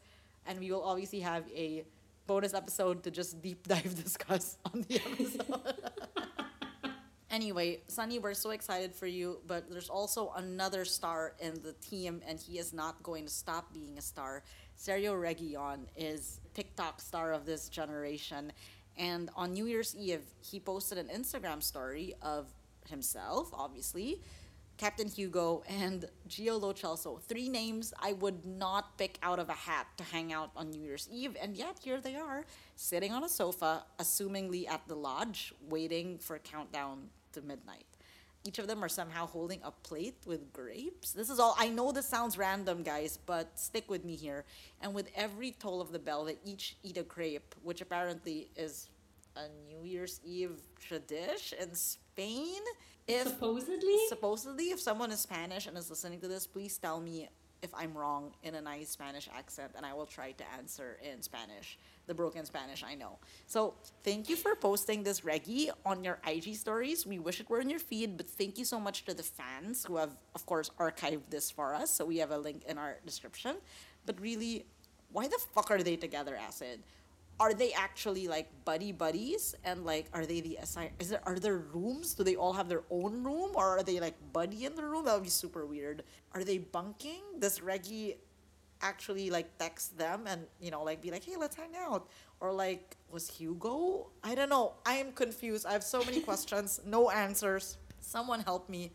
and 0.46 0.60
we 0.60 0.70
will 0.70 0.84
obviously 0.84 1.18
have 1.20 1.44
a 1.52 1.84
bonus 2.28 2.54
episode 2.54 3.02
to 3.02 3.10
just 3.10 3.42
deep 3.42 3.66
dive 3.72 4.00
discuss 4.00 4.56
on 4.72 4.84
the 4.88 5.00
episode. 5.04 5.74
Anyway, 7.38 7.79
Sonny, 7.87 8.18
we're 8.18 8.35
so 8.35 8.51
excited 8.51 8.92
for 8.92 9.07
you, 9.07 9.38
but 9.46 9.70
there's 9.70 9.88
also 9.88 10.33
another 10.35 10.85
star 10.85 11.35
in 11.38 11.55
the 11.62 11.72
team, 11.74 12.20
and 12.27 12.40
he 12.40 12.59
is 12.59 12.72
not 12.72 13.01
going 13.05 13.24
to 13.24 13.31
stop 13.31 13.72
being 13.72 13.96
a 13.96 14.01
star. 14.01 14.42
Sergio 14.77 15.14
Reguilon 15.14 15.87
is 15.96 16.40
TikTok 16.53 17.01
star 17.01 17.33
of 17.33 17.46
this 17.46 17.68
generation, 17.68 18.51
and 18.96 19.31
on 19.37 19.53
New 19.53 19.66
Year's 19.66 19.94
Eve, 19.94 20.22
he 20.40 20.59
posted 20.59 20.98
an 20.98 21.07
Instagram 21.16 21.62
story 21.62 22.12
of 22.22 22.48
himself, 22.90 23.51
obviously, 23.53 24.20
Captain 24.77 25.07
Hugo, 25.07 25.62
and 25.68 26.07
Gio 26.29 26.61
Lo 26.61 26.72
Celso. 26.72 27.22
Three 27.22 27.48
names 27.48 27.94
I 28.01 28.14
would 28.14 28.44
not 28.46 28.98
pick 28.98 29.16
out 29.22 29.38
of 29.38 29.48
a 29.48 29.53
hat 29.53 29.87
to 29.98 30.03
hang 30.03 30.33
out 30.33 30.51
on 30.57 30.70
New 30.70 30.83
Year's 30.83 31.09
Eve, 31.09 31.37
and 31.40 31.57
yet 31.57 31.79
here 31.85 32.01
they 32.01 32.16
are, 32.16 32.46
sitting 32.74 33.12
on 33.12 33.22
a 33.22 33.29
sofa, 33.29 33.85
assumingly 34.01 34.68
at 34.68 34.88
the 34.88 34.96
lodge, 34.96 35.55
waiting 35.68 36.18
for 36.18 36.35
a 36.35 36.40
countdown 36.40 37.11
to 37.40 37.46
midnight. 37.46 37.87
Each 38.44 38.59
of 38.59 38.68
them 38.68 38.85
are 38.85 38.88
somehow 38.88 39.27
holding 39.27 39.61
a 39.64 39.70
plate 39.70 40.16
with 40.24 40.53
grapes. 40.53 41.12
This 41.12 41.29
is 41.29 41.38
all. 41.40 41.57
I 41.59 41.68
know 41.68 41.90
this 41.92 42.07
sounds 42.07 42.38
random, 42.38 42.83
guys, 42.83 43.18
but 43.27 43.59
stick 43.59 43.90
with 43.90 44.05
me 44.05 44.14
here. 44.14 44.44
And 44.81 44.94
with 44.94 45.11
every 45.16 45.51
toll 45.53 45.81
of 45.81 45.92
the 45.92 45.98
bell, 45.98 46.24
they 46.24 46.38
each 46.44 46.77
eat 46.83 46.96
a 46.96 47.03
grape, 47.03 47.55
which 47.62 47.81
apparently 47.81 48.48
is 48.57 48.88
a 49.37 49.48
New 49.68 49.85
Year's 49.85 50.20
Eve 50.24 50.62
tradition 50.79 51.59
in 51.61 51.74
Spain. 51.74 52.61
If 53.07 53.29
Supposedly, 53.29 53.96
supposedly 54.09 54.64
if 54.70 54.81
someone 54.81 55.11
is 55.11 55.20
spanish 55.20 55.66
and 55.66 55.79
is 55.79 55.88
listening 55.88 56.20
to 56.20 56.29
this 56.29 56.46
please 56.46 56.77
tell 56.77 57.01
me 57.01 57.27
if 57.62 57.71
i'm 57.75 57.97
wrong 57.97 58.33
in 58.42 58.55
a 58.55 58.61
nice 58.61 58.90
spanish 58.90 59.29
accent 59.37 59.73
and 59.77 59.85
i 59.85 59.92
will 59.92 60.07
try 60.07 60.33
to 60.33 60.44
answer 60.59 60.99
in 61.03 61.23
spanish 61.23 61.79
the 62.09 62.14
broken 62.14 62.44
spanish 62.44 62.83
i 62.83 62.94
know. 62.94 63.18
So 63.47 63.75
thank 64.03 64.29
you 64.29 64.37
for 64.37 64.57
posting 64.57 65.03
this 65.03 65.25
Reggie 65.25 65.71
on 65.85 66.03
your 66.03 66.18
ig 66.27 66.57
stories. 66.57 67.07
We 67.07 67.18
wish 67.18 67.38
it 67.38 67.49
were 67.49 67.61
in 67.61 67.71
your 67.71 67.79
feed 67.79 68.16
but 68.16 68.29
thank 68.29 68.59
you 68.59 68.64
so 68.64 68.81
much 68.81 69.05
to 69.05 69.14
the 69.14 69.23
fans 69.23 69.85
who 69.85 69.97
have 69.97 70.16
of 70.35 70.44
course 70.47 70.71
archived 70.81 71.29
this 71.31 71.51
for 71.51 71.75
us. 71.75 71.90
So 71.94 72.05
we 72.05 72.16
have 72.16 72.31
a 72.31 72.38
link 72.38 72.64
in 72.66 72.79
our 72.79 72.97
description. 73.05 73.57
But 74.07 74.21
really 74.21 74.64
why 75.12 75.29
the 75.29 75.38
fuck 75.55 75.71
are 75.71 75.83
they 75.83 75.97
together 75.97 76.35
acid 76.37 76.81
are 77.40 77.55
they 77.55 77.72
actually 77.72 78.27
like 78.29 78.48
buddy 78.64 78.92
buddies? 78.92 79.55
And 79.64 79.85
like 79.85 80.07
are 80.12 80.27
they 80.27 80.40
the 80.40 80.57
assign 80.57 80.90
is 80.98 81.11
there 81.11 81.20
are 81.24 81.38
there 81.38 81.59
rooms? 81.59 82.14
Do 82.14 82.24
they 82.24 82.37
all 82.37 82.53
have 82.53 82.68
their 82.68 82.83
own 82.90 83.22
room? 83.22 83.53
Or 83.55 83.79
are 83.79 83.83
they 83.83 84.01
like 84.01 84.14
buddy 84.33 84.64
in 84.64 84.74
the 84.74 84.85
room? 84.85 85.05
That 85.05 85.14
would 85.14 85.22
be 85.22 85.31
super 85.31 85.66
weird. 85.66 86.03
Are 86.33 86.42
they 86.44 86.59
bunking? 86.59 87.22
Does 87.38 87.62
reggie 87.62 88.16
actually 88.81 89.29
like 89.29 89.59
text 89.59 89.98
them 89.98 90.22
and 90.29 90.46
you 90.61 90.70
know 90.70 90.85
like 90.85 91.03
be 91.03 91.11
like 91.11 91.24
hey 91.24 91.37
let's 91.37 91.57
hang 91.57 91.74
out. 91.77 92.09
Or 92.40 92.53
like 92.53 92.96
was 93.11 93.29
hugo? 93.29 94.11
I 94.24 94.35
don't 94.35 94.51
know. 94.51 94.74
I 94.85 94.94
am 94.94 95.12
confused. 95.12 95.66
I 95.66 95.72
have 95.72 95.85
so 95.85 96.03
many 96.03 96.20
questions. 96.29 96.81
No 96.85 97.11
answers. 97.11 97.79
Someone 98.01 98.40
help 98.40 98.68
me. 98.68 98.92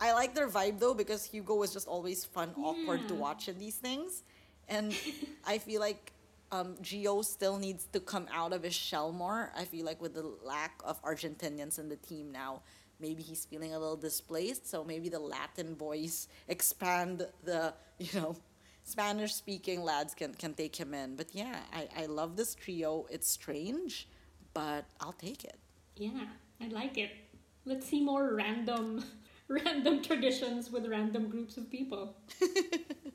I 0.00 0.12
like 0.12 0.34
their 0.34 0.48
vibe 0.48 0.78
though 0.78 0.94
because 0.94 1.24
hugo 1.24 1.54
was 1.54 1.72
just 1.72 1.88
always 1.88 2.24
fun 2.24 2.52
awkward 2.62 3.08
to 3.08 3.14
hmm. 3.14 3.20
watch 3.20 3.48
in 3.48 3.58
these 3.58 3.76
things. 3.76 4.22
And 4.68 4.94
i 5.46 5.58
feel 5.58 5.80
like 5.80 6.12
um, 6.52 6.76
Gio 6.82 7.24
still 7.24 7.58
needs 7.58 7.86
to 7.92 8.00
come 8.00 8.26
out 8.32 8.52
of 8.52 8.62
his 8.62 8.74
shell 8.74 9.12
more. 9.12 9.52
I 9.56 9.64
feel 9.64 9.84
like 9.84 10.00
with 10.00 10.14
the 10.14 10.34
lack 10.44 10.80
of 10.84 11.02
Argentinians 11.02 11.78
in 11.78 11.88
the 11.88 11.96
team 11.96 12.30
now, 12.32 12.62
maybe 13.00 13.22
he's 13.22 13.44
feeling 13.44 13.74
a 13.74 13.78
little 13.78 13.96
displaced. 13.96 14.68
So 14.68 14.84
maybe 14.84 15.08
the 15.08 15.18
Latin 15.18 15.74
voice 15.74 16.28
expand 16.48 17.26
the, 17.44 17.74
you 17.98 18.20
know, 18.20 18.36
Spanish 18.84 19.34
speaking 19.34 19.82
lads 19.82 20.14
can, 20.14 20.34
can 20.34 20.54
take 20.54 20.76
him 20.76 20.94
in. 20.94 21.16
But 21.16 21.34
yeah, 21.34 21.60
I, 21.72 21.88
I 21.96 22.06
love 22.06 22.36
this 22.36 22.54
trio. 22.54 23.06
It's 23.10 23.28
strange, 23.28 24.08
but 24.54 24.84
I'll 25.00 25.12
take 25.12 25.44
it. 25.44 25.58
yeah, 25.96 26.26
I 26.60 26.68
like 26.68 26.96
it. 26.96 27.10
Let's 27.64 27.86
see 27.86 28.00
more 28.00 28.34
random, 28.34 29.04
random 29.48 30.02
traditions 30.02 30.70
with 30.70 30.86
random 30.86 31.28
groups 31.28 31.56
of 31.56 31.68
people. 31.70 32.16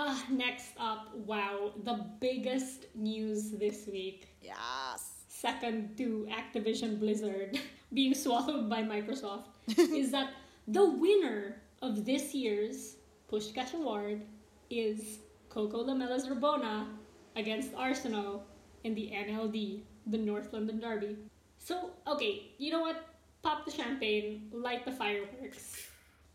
Uh, 0.00 0.16
next 0.30 0.72
up, 0.78 1.14
wow, 1.26 1.72
the 1.84 2.06
biggest 2.20 2.86
news 2.94 3.50
this 3.50 3.86
week. 3.86 4.34
Yes. 4.40 5.26
second 5.28 5.94
to 5.98 6.26
Activision 6.32 6.98
Blizzard 6.98 7.60
being 7.92 8.14
swallowed 8.14 8.70
by 8.70 8.82
Microsoft 8.82 9.48
is 9.76 10.10
that 10.10 10.30
the 10.68 10.88
winner 10.88 11.60
of 11.82 12.06
this 12.06 12.34
year's 12.34 12.96
Puskás 13.30 13.74
Award 13.74 14.22
is 14.70 15.18
Coco 15.50 15.84
Lamela's 15.84 16.26
Rabona 16.26 16.86
against 17.36 17.74
Arsenal 17.74 18.46
in 18.84 18.94
the 18.94 19.12
NLD, 19.14 19.82
the 20.06 20.18
North 20.18 20.50
London 20.54 20.80
Derby. 20.80 21.18
So, 21.58 21.90
okay, 22.06 22.52
you 22.56 22.72
know 22.72 22.80
what? 22.80 23.04
Pop 23.42 23.66
the 23.66 23.70
champagne, 23.70 24.48
light 24.50 24.86
the 24.86 24.92
fireworks. 24.92 25.88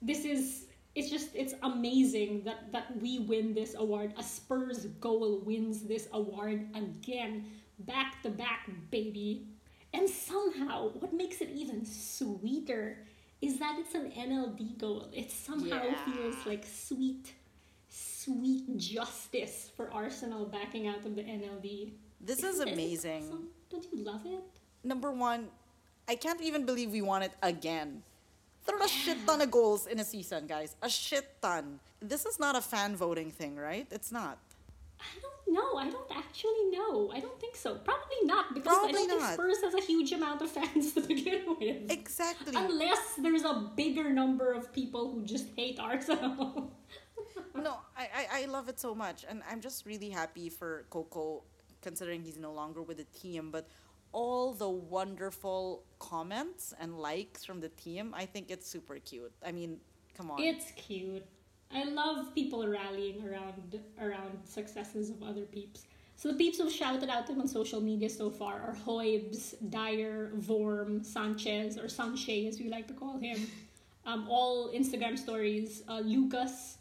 This 0.04 0.23
is 0.23 0.67
it's 0.95 1.10
just 1.10 1.29
it's 1.36 1.53
amazing 1.63 2.43
that 2.45 2.71
that 2.71 2.97
we 3.01 3.19
win 3.19 3.53
this 3.53 3.75
award. 3.75 4.13
A 4.17 4.23
Spurs 4.23 4.86
goal 4.99 5.41
wins 5.45 5.84
this 5.84 6.08
award 6.13 6.67
again, 6.73 7.45
back 7.79 8.21
to 8.23 8.29
back, 8.29 8.69
baby. 8.91 9.47
And 9.93 10.10
somehow, 10.10 10.89
what 10.99 11.13
makes 11.13 11.39
it 11.39 11.49
even 11.53 11.86
sweeter 11.86 12.97
is 13.41 13.60
that 13.60 13.77
it's 13.79 13.95
an 13.95 14.12
NLD 14.12 14.77
goal. 14.77 15.08
It 15.13 15.31
somehow 15.31 15.84
Yeah. 15.86 16.05
feels 16.05 16.36
like 16.45 16.65
sweet, 16.65 17.34
sweet 17.88 18.75
justice 18.77 19.71
for 19.75 19.91
Arsenal 19.91 20.45
backing 20.45 20.88
out 20.88 21.05
of 21.05 21.15
the 21.15 21.23
NLD. 21.23 21.93
This 22.19 22.43
is 22.43 22.60
amazing. 22.60 23.47
Don't 23.69 23.86
you 23.91 24.03
love 24.03 24.25
it? 24.25 24.43
Number 24.84 25.12
one, 25.12 25.49
I 26.08 26.15
can't 26.15 26.41
even 26.41 26.65
believe 26.65 26.91
we 26.91 27.01
won 27.01 27.23
it 27.23 27.31
again. 27.41 28.03
There 28.65 28.75
are 28.75 28.84
a 28.84 28.88
shit 28.88 29.25
ton 29.28 29.41
of 29.41 29.51
goals 29.51 29.88
in 29.88 29.99
a 29.99 30.04
season, 30.04 30.47
guys. 30.47 30.75
A 30.82 30.89
shit 30.89 31.41
ton. 31.41 31.80
This 32.01 32.25
is 32.25 32.39
not 32.39 32.56
a 32.56 32.62
fan 32.62 32.95
voting 32.95 33.32
thing, 33.32 33.56
right? 33.56 33.88
It's 33.91 34.12
not. 34.12 34.39
I 34.99 35.19
don't 35.21 35.54
know. 35.56 35.78
I 35.78 35.89
don't 35.89 36.12
actually 36.12 36.65
know. 36.71 37.12
I 37.13 37.19
don't 37.19 37.39
think 37.39 37.56
so. 37.56 37.75
Probably 37.75 38.21
not 38.23 38.54
because 38.54 38.75
I 38.75 38.91
don't 38.91 38.93
think 38.93 39.21
not. 39.21 39.34
Spurs 39.34 39.62
has 39.62 39.73
a 39.75 39.82
huge 39.82 40.12
amount 40.12 40.41
of 40.41 40.49
fans 40.49 40.93
to 40.95 41.01
begin 41.01 41.43
with. 41.60 41.91
Exactly. 41.91 42.54
Unless 42.56 43.15
there's 43.19 43.43
a 43.43 43.71
bigger 43.75 44.10
number 44.10 44.51
of 44.54 44.73
people 44.73 45.12
who 45.12 45.23
just 45.23 45.47
hate 45.56 45.80
Arsenal. 45.80 46.71
no, 47.56 47.78
I, 47.97 48.08
I, 48.15 48.41
I 48.41 48.45
love 48.45 48.69
it 48.69 48.80
so 48.80 48.95
much. 48.95 49.25
And 49.28 49.43
I'm 49.49 49.62
just 49.62 49.86
really 49.86 50.10
happy 50.10 50.49
for 50.49 50.86
Coco, 50.89 51.43
considering 51.82 52.23
he's 52.23 52.38
no 52.38 52.51
longer 52.51 52.82
with 52.82 52.97
the 52.97 53.19
team. 53.19 53.51
But 53.51 53.67
all 54.15 54.54
the 54.54 54.69
wonderful 54.69 55.84
comments 55.99 56.73
and 56.80 56.97
likes 56.97 57.43
from 57.43 57.60
the 57.60 57.67
team, 57.67 58.13
I 58.15 58.25
think 58.25 58.49
it's 58.49 58.65
super 58.65 58.97
cute. 58.99 59.34
I 59.45 59.51
mean, 59.51 59.78
come 60.17 60.32
on. 60.32 60.41
it's 60.41 60.71
cute. 60.78 61.25
I 61.73 61.84
love 61.84 62.34
people 62.34 62.65
rallying 62.65 63.28
around 63.28 63.82
around 64.01 64.34
successes 64.45 65.10
of 65.10 65.21
other 65.21 65.45
peeps. 65.56 65.84
So 66.15 66.30
the 66.30 66.36
peeps 66.36 66.58
who've 66.60 66.71
shouted 66.71 67.10
out 67.10 67.28
to 67.28 67.34
him 67.34 67.41
on 67.41 67.47
social 67.49 67.82
media 67.82 68.10
so 68.10 68.30
far 68.30 68.54
are 68.62 68.75
Hoibs, 68.86 69.54
Dier, 69.69 70.32
Vorm, 70.38 71.06
Sanchez, 71.06 71.78
or 71.78 71.89
Sanchez 71.89 72.56
as 72.56 72.62
we 72.62 72.69
like 72.69 72.88
to 72.88 72.93
call 72.93 73.17
him. 73.17 73.38
Um, 74.06 74.28
all 74.30 74.72
Instagram 74.72 75.18
stories. 75.20 75.84
Uh, 75.89 75.99
Lucas 75.99 76.78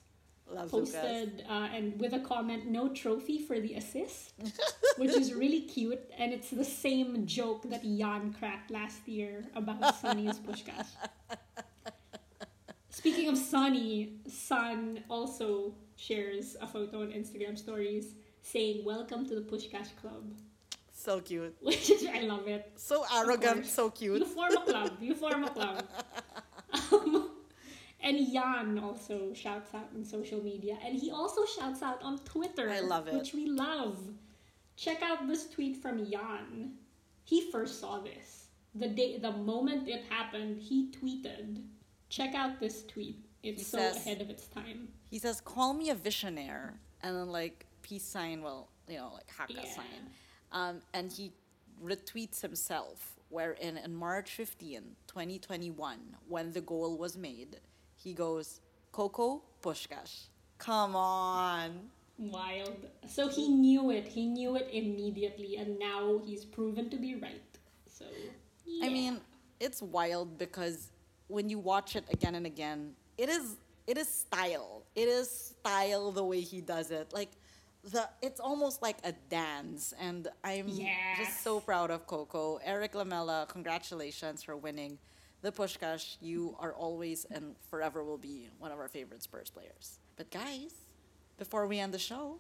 love 0.50 0.70
posted 0.70 1.44
uh, 1.48 1.68
and 1.74 1.98
with 1.98 2.12
a 2.12 2.18
comment 2.20 2.66
no 2.66 2.88
trophy 2.88 3.38
for 3.38 3.58
the 3.60 3.74
assist 3.74 4.34
which 4.98 5.10
is 5.10 5.32
really 5.34 5.62
cute 5.62 6.00
and 6.18 6.32
it's 6.32 6.50
the 6.50 6.64
same 6.64 7.26
joke 7.26 7.62
that 7.70 7.82
jan 7.82 8.32
cracked 8.38 8.70
last 8.70 9.06
year 9.08 9.44
about 9.56 9.94
sonny's 10.00 10.38
puskás 10.38 10.86
speaking 12.90 13.28
of 13.28 13.36
sonny 13.38 14.12
sun 14.28 15.02
also 15.08 15.74
shares 15.96 16.56
a 16.60 16.66
photo 16.66 17.02
on 17.02 17.08
instagram 17.08 17.56
stories 17.56 18.14
saying 18.42 18.84
welcome 18.84 19.26
to 19.26 19.34
the 19.34 19.40
puskás 19.40 19.88
club 20.00 20.24
So 20.92 21.20
cute. 21.20 21.56
which 21.60 21.90
is 21.90 22.06
i 22.06 22.20
love 22.20 22.46
it 22.48 22.70
So 22.76 23.04
arrogant, 23.14 23.66
so 23.66 23.90
cute. 23.90 24.20
you 24.20 24.26
form 24.26 24.56
a 24.56 24.64
club. 24.64 24.92
You 25.00 25.14
form 25.14 25.44
a 25.44 25.50
club. 25.50 25.82
Um, 26.92 27.30
and 28.04 28.16
Jan 28.32 28.78
also 28.78 29.32
shouts 29.34 29.74
out 29.74 29.88
on 29.94 30.04
social 30.04 30.40
media, 30.42 30.78
and 30.84 30.94
he 30.96 31.10
also 31.10 31.44
shouts 31.46 31.82
out 31.82 32.00
on 32.02 32.18
Twitter. 32.18 32.68
I 32.70 32.80
love 32.80 33.08
it. 33.08 33.14
which 33.14 33.32
we 33.34 33.46
love. 33.46 33.98
Check 34.76 35.02
out 35.02 35.26
this 35.26 35.48
tweet 35.48 35.76
from 35.82 36.04
Jan. 36.10 36.74
He 37.24 37.50
first 37.50 37.80
saw 37.80 37.98
this 38.00 38.48
the 38.74 38.88
day, 38.88 39.18
the 39.18 39.32
moment 39.32 39.88
it 39.88 40.02
happened. 40.10 40.60
He 40.60 40.90
tweeted, 40.90 41.64
"Check 42.08 42.34
out 42.34 42.60
this 42.60 42.84
tweet. 42.86 43.24
It's 43.42 43.62
He 43.62 43.64
so 43.64 43.78
says- 43.78 43.96
ahead 43.96 44.20
of 44.20 44.30
its 44.30 44.46
time." 44.48 44.92
He 45.10 45.18
says, 45.18 45.40
"Call 45.40 45.74
me 45.74 45.90
a 45.90 45.94
visionaire," 45.94 46.78
and 47.02 47.16
then 47.16 47.28
like 47.30 47.66
peace 47.82 48.04
sign. 48.04 48.42
Well, 48.42 48.68
you 48.88 48.96
know, 48.96 49.12
like 49.14 49.30
haka 49.30 49.52
Yeah. 49.54 49.74
sign. 49.74 50.10
Um, 50.52 50.82
and 50.92 51.10
he 51.10 51.32
retweets 51.82 52.40
himself, 52.40 53.18
wherein 53.28 53.76
in 53.78 53.94
March 53.94 54.30
15, 54.34 54.96
2021, 55.06 56.16
when 56.28 56.52
the 56.52 56.60
goal 56.60 56.96
was 56.98 57.16
made, 57.16 57.60
he 58.04 58.12
goes, 58.12 58.60
Coco 58.92 59.42
Puskás. 59.62 60.28
Come 60.58 60.94
on. 60.94 61.90
Wild. 62.18 62.86
So 63.08 63.28
he 63.28 63.48
knew 63.48 63.90
it. 63.90 64.06
He 64.06 64.26
knew 64.26 64.56
it 64.56 64.68
immediately, 64.70 65.56
and 65.56 65.78
now 65.78 66.20
he's 66.24 66.44
proven 66.44 66.90
to 66.90 66.96
be 66.96 67.14
right. 67.16 67.40
So. 67.88 68.04
I 68.82 68.88
mean, 68.88 69.20
it's 69.58 69.80
wild 69.82 70.38
because 70.38 70.90
when 71.28 71.48
you 71.48 71.58
watch 71.58 71.96
it 71.96 72.04
again 72.12 72.34
and 72.34 72.46
again, 72.46 72.92
it 73.16 73.28
is 73.28 73.56
it 73.86 73.98
is 73.98 74.08
style. 74.08 74.84
It 74.94 75.08
is 75.08 75.54
style 75.58 76.12
the 76.12 76.24
way 76.24 76.40
he 76.40 76.60
does 76.60 76.90
it. 76.90 77.12
Like 77.12 77.30
the 77.82 78.08
it's 78.22 78.40
almost 78.40 78.80
like 78.82 78.96
a 79.04 79.12
dance 79.28 79.92
and 79.98 80.28
I'm 80.42 80.68
just 81.16 81.42
so 81.42 81.60
proud 81.60 81.90
of 81.90 82.06
Coco. 82.06 82.60
Erik 82.64 82.94
Lamela, 82.94 83.46
congratulations 83.48 84.42
for 84.42 84.56
winning 84.56 84.98
the 85.44 85.52
Puskás. 85.52 86.16
You 86.22 86.56
are 86.58 86.72
always 86.72 87.26
and 87.30 87.54
forever 87.68 88.02
will 88.02 88.16
be 88.16 88.48
one 88.58 88.72
of 88.72 88.78
our 88.78 88.88
favorite 88.88 89.22
Spurs 89.22 89.50
players. 89.50 89.98
But 90.16 90.30
guys, 90.30 90.72
before 91.36 91.66
we 91.66 91.78
end 91.78 91.92
the 91.92 91.98
show, 91.98 92.38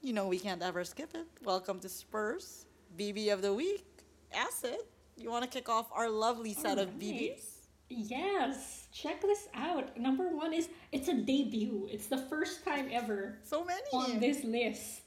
you 0.00 0.12
know 0.12 0.28
we 0.28 0.38
can't 0.38 0.62
ever 0.62 0.84
skip 0.84 1.10
it. 1.16 1.26
Welcome 1.42 1.80
to 1.80 1.88
Spurs, 1.88 2.66
BB 2.96 3.32
of 3.32 3.42
the 3.42 3.52
Week. 3.52 3.84
Acid, 4.32 4.78
you 5.16 5.32
want 5.32 5.42
to 5.42 5.50
kick 5.50 5.68
off 5.68 5.88
our 5.92 6.08
lovely 6.08 6.54
set 6.54 6.78
of 6.78 6.90
BBs? 6.90 7.66
Yes, 7.88 8.86
check 8.92 9.20
this 9.20 9.48
out. 9.54 9.98
Number 9.98 10.28
one 10.28 10.54
is 10.54 10.68
it's 10.92 11.08
a 11.08 11.14
debut. 11.14 11.88
It's 11.90 12.06
the 12.06 12.18
first 12.18 12.64
time 12.64 12.88
ever 12.92 13.38
So 13.42 13.64
many. 13.64 13.82
on 13.92 14.20
this 14.20 14.44
list. 14.44 15.02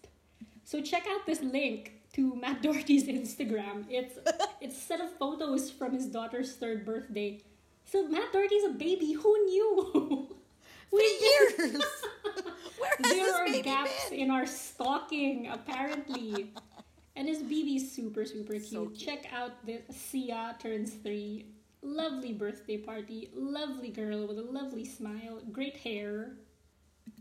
So 0.65 0.81
check 0.81 1.05
out 1.09 1.25
this 1.25 1.41
link 1.41 1.96
to 2.17 2.35
Matt 2.35 2.61
Doherty's 2.61 3.07
Instagram. 3.19 3.85
It's 3.89 4.17
it's 4.61 4.77
a 4.77 4.81
set 4.81 5.01
of 5.01 5.11
photos 5.17 5.71
from 5.71 5.93
his 5.93 6.07
daughter's 6.07 6.55
third 6.57 6.85
birthday. 6.85 7.41
So 7.85 8.07
Matt 8.07 8.33
Doherty's 8.33 8.65
a 8.65 8.69
baby. 8.69 9.13
Who 9.13 9.45
knew? 9.45 10.35
Three 10.91 11.17
years. 11.21 11.81
There 12.99 13.33
are 13.35 13.47
gaps 13.61 14.09
been? 14.09 14.19
in 14.19 14.31
our 14.31 14.45
stalking 14.45 15.47
apparently. 15.47 16.53
and 17.15 17.27
his 17.27 17.41
baby's 17.43 17.91
super 17.91 18.25
super 18.25 18.53
cute. 18.53 18.65
So 18.65 18.85
cute. 18.87 18.99
Check 18.99 19.33
out 19.33 19.65
this 19.65 19.81
Sia 19.91 20.55
turns 20.59 20.93
three. 20.95 21.47
Lovely 21.81 22.33
birthday 22.33 22.77
party. 22.77 23.29
Lovely 23.35 23.89
girl 23.89 24.27
with 24.27 24.39
a 24.39 24.43
lovely 24.43 24.85
smile. 24.85 25.41
Great 25.51 25.77
hair. 25.77 26.37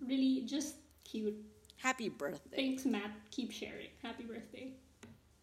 Really 0.07 0.43
just 0.47 0.77
cute. 1.05 1.37
Happy 1.77 2.09
birthday. 2.09 2.57
Thanks, 2.57 2.85
Matt. 2.87 3.11
Keep 3.31 3.53
sharing. 3.53 3.89
Happy 4.03 4.25
birthday. 4.25 4.73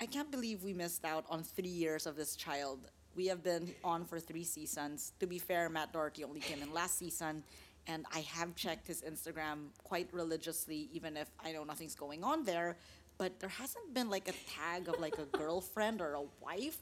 I 0.04 0.06
can't 0.06 0.30
believe 0.30 0.66
we 0.66 0.74
missed 0.74 1.06
out 1.06 1.24
on 1.30 1.44
three 1.44 1.70
years 1.70 2.06
of 2.06 2.18
this 2.18 2.36
child. 2.36 2.90
We 3.16 3.28
have 3.28 3.42
been 3.42 3.74
on 3.86 4.04
for 4.04 4.20
three 4.20 4.44
seasons. 4.44 5.14
To 5.22 5.26
be 5.26 5.40
fair, 5.40 5.70
Matt 5.70 5.94
Doherty 5.94 6.26
only 6.26 6.42
came 6.42 6.62
in 6.62 6.74
last 6.74 6.98
season, 6.98 7.42
and 7.88 8.06
I 8.14 8.20
have 8.20 8.54
checked 8.54 8.86
his 8.86 9.02
Instagram 9.02 9.68
quite 9.82 10.10
religiously, 10.12 10.90
even 10.92 11.16
if 11.16 11.30
I 11.42 11.54
know 11.54 11.64
nothing's 11.64 11.96
going 11.96 12.22
on 12.22 12.44
there. 12.44 12.76
But 13.18 13.40
there 13.40 13.48
hasn't 13.48 13.94
been 13.94 14.10
like 14.10 14.28
a 14.28 14.34
tag 14.60 14.90
of 14.90 15.00
like 15.00 15.20
a 15.20 15.38
girlfriend 15.38 16.02
or 16.02 16.16
a 16.16 16.24
wife. 16.42 16.80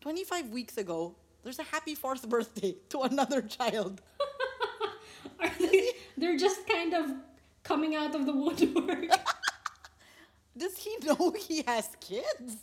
25 0.00 0.48
weeks 0.50 0.76
ago, 0.76 1.14
there's 1.44 1.60
a 1.60 1.68
happy 1.70 1.94
fourth 1.94 2.28
birthday 2.28 2.74
to 2.88 3.02
another 3.02 3.42
child. 3.42 4.02
Are 5.38 5.52
they, 5.60 5.90
they're 6.16 6.36
just 6.36 6.66
kind 6.66 6.94
of 6.94 7.12
coming 7.62 7.94
out 7.94 8.16
of 8.16 8.26
the 8.26 8.32
woodwork. 8.32 9.10
Does 10.56 10.76
he 10.78 10.96
know 11.04 11.34
he 11.36 11.62
has 11.66 11.88
kids? 12.00 12.56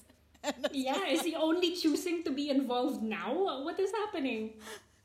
Yeah, 0.71 1.05
is 1.07 1.21
he 1.21 1.35
only 1.35 1.75
choosing 1.75 2.23
to 2.23 2.31
be 2.31 2.49
involved 2.49 3.01
now? 3.01 3.63
What 3.63 3.79
is 3.79 3.91
happening? 3.91 4.55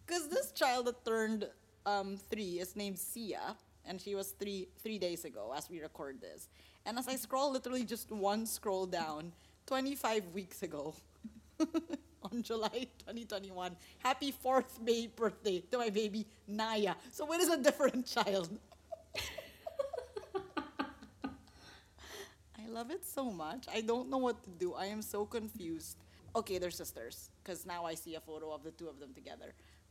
Because 0.05 0.27
this 0.29 0.51
child 0.51 0.87
that 0.87 1.05
turned 1.05 1.49
um, 1.87 2.17
three 2.17 2.59
is 2.59 2.75
named 2.75 2.99
Sia, 2.99 3.55
and 3.87 4.01
she 4.01 4.15
was 4.17 4.33
three 4.33 4.69
three 4.83 4.99
days 4.99 5.25
ago 5.25 5.55
as 5.57 5.71
we 5.71 5.81
record 5.81 6.21
this. 6.21 6.49
And 6.85 6.99
as 6.99 7.07
I 7.07 7.17
scroll, 7.17 7.53
literally 7.53 7.85
just 7.85 8.11
one 8.11 8.47
scroll 8.47 8.87
down, 8.87 9.33
25 9.67 10.33
weeks 10.33 10.63
ago, 10.63 10.95
on 12.33 12.43
July 12.43 12.87
2021, 13.01 13.77
happy 13.99 14.33
fourth 14.33 14.81
May 14.83 15.07
birthday 15.07 15.63
to 15.71 15.79
my 15.79 15.91
baby 15.91 16.27
Naya. 16.47 16.95
So 17.13 17.31
it 17.33 17.41
is 17.41 17.49
a 17.51 17.59
different 17.59 18.07
child. 18.07 18.49
I 22.59 22.68
love 22.79 22.91
it 22.93 23.05
so 23.05 23.25
much. 23.45 23.67
I 23.79 23.81
don't 23.81 24.09
know 24.09 24.23
what 24.29 24.39
to 24.45 24.51
do. 24.51 24.69
I 24.75 24.87
am 24.87 25.03
so 25.03 25.27
confused. 25.27 25.97
Okay, 26.37 26.59
they're 26.59 26.79
sisters, 26.85 27.31
because 27.43 27.67
now 27.67 27.85
I 27.85 27.95
see 27.95 28.15
a 28.15 28.21
photo 28.21 28.53
of 28.57 28.63
the 28.63 28.71
two 28.71 28.89
of 28.93 29.01
them 29.01 29.13
together. 29.21 29.51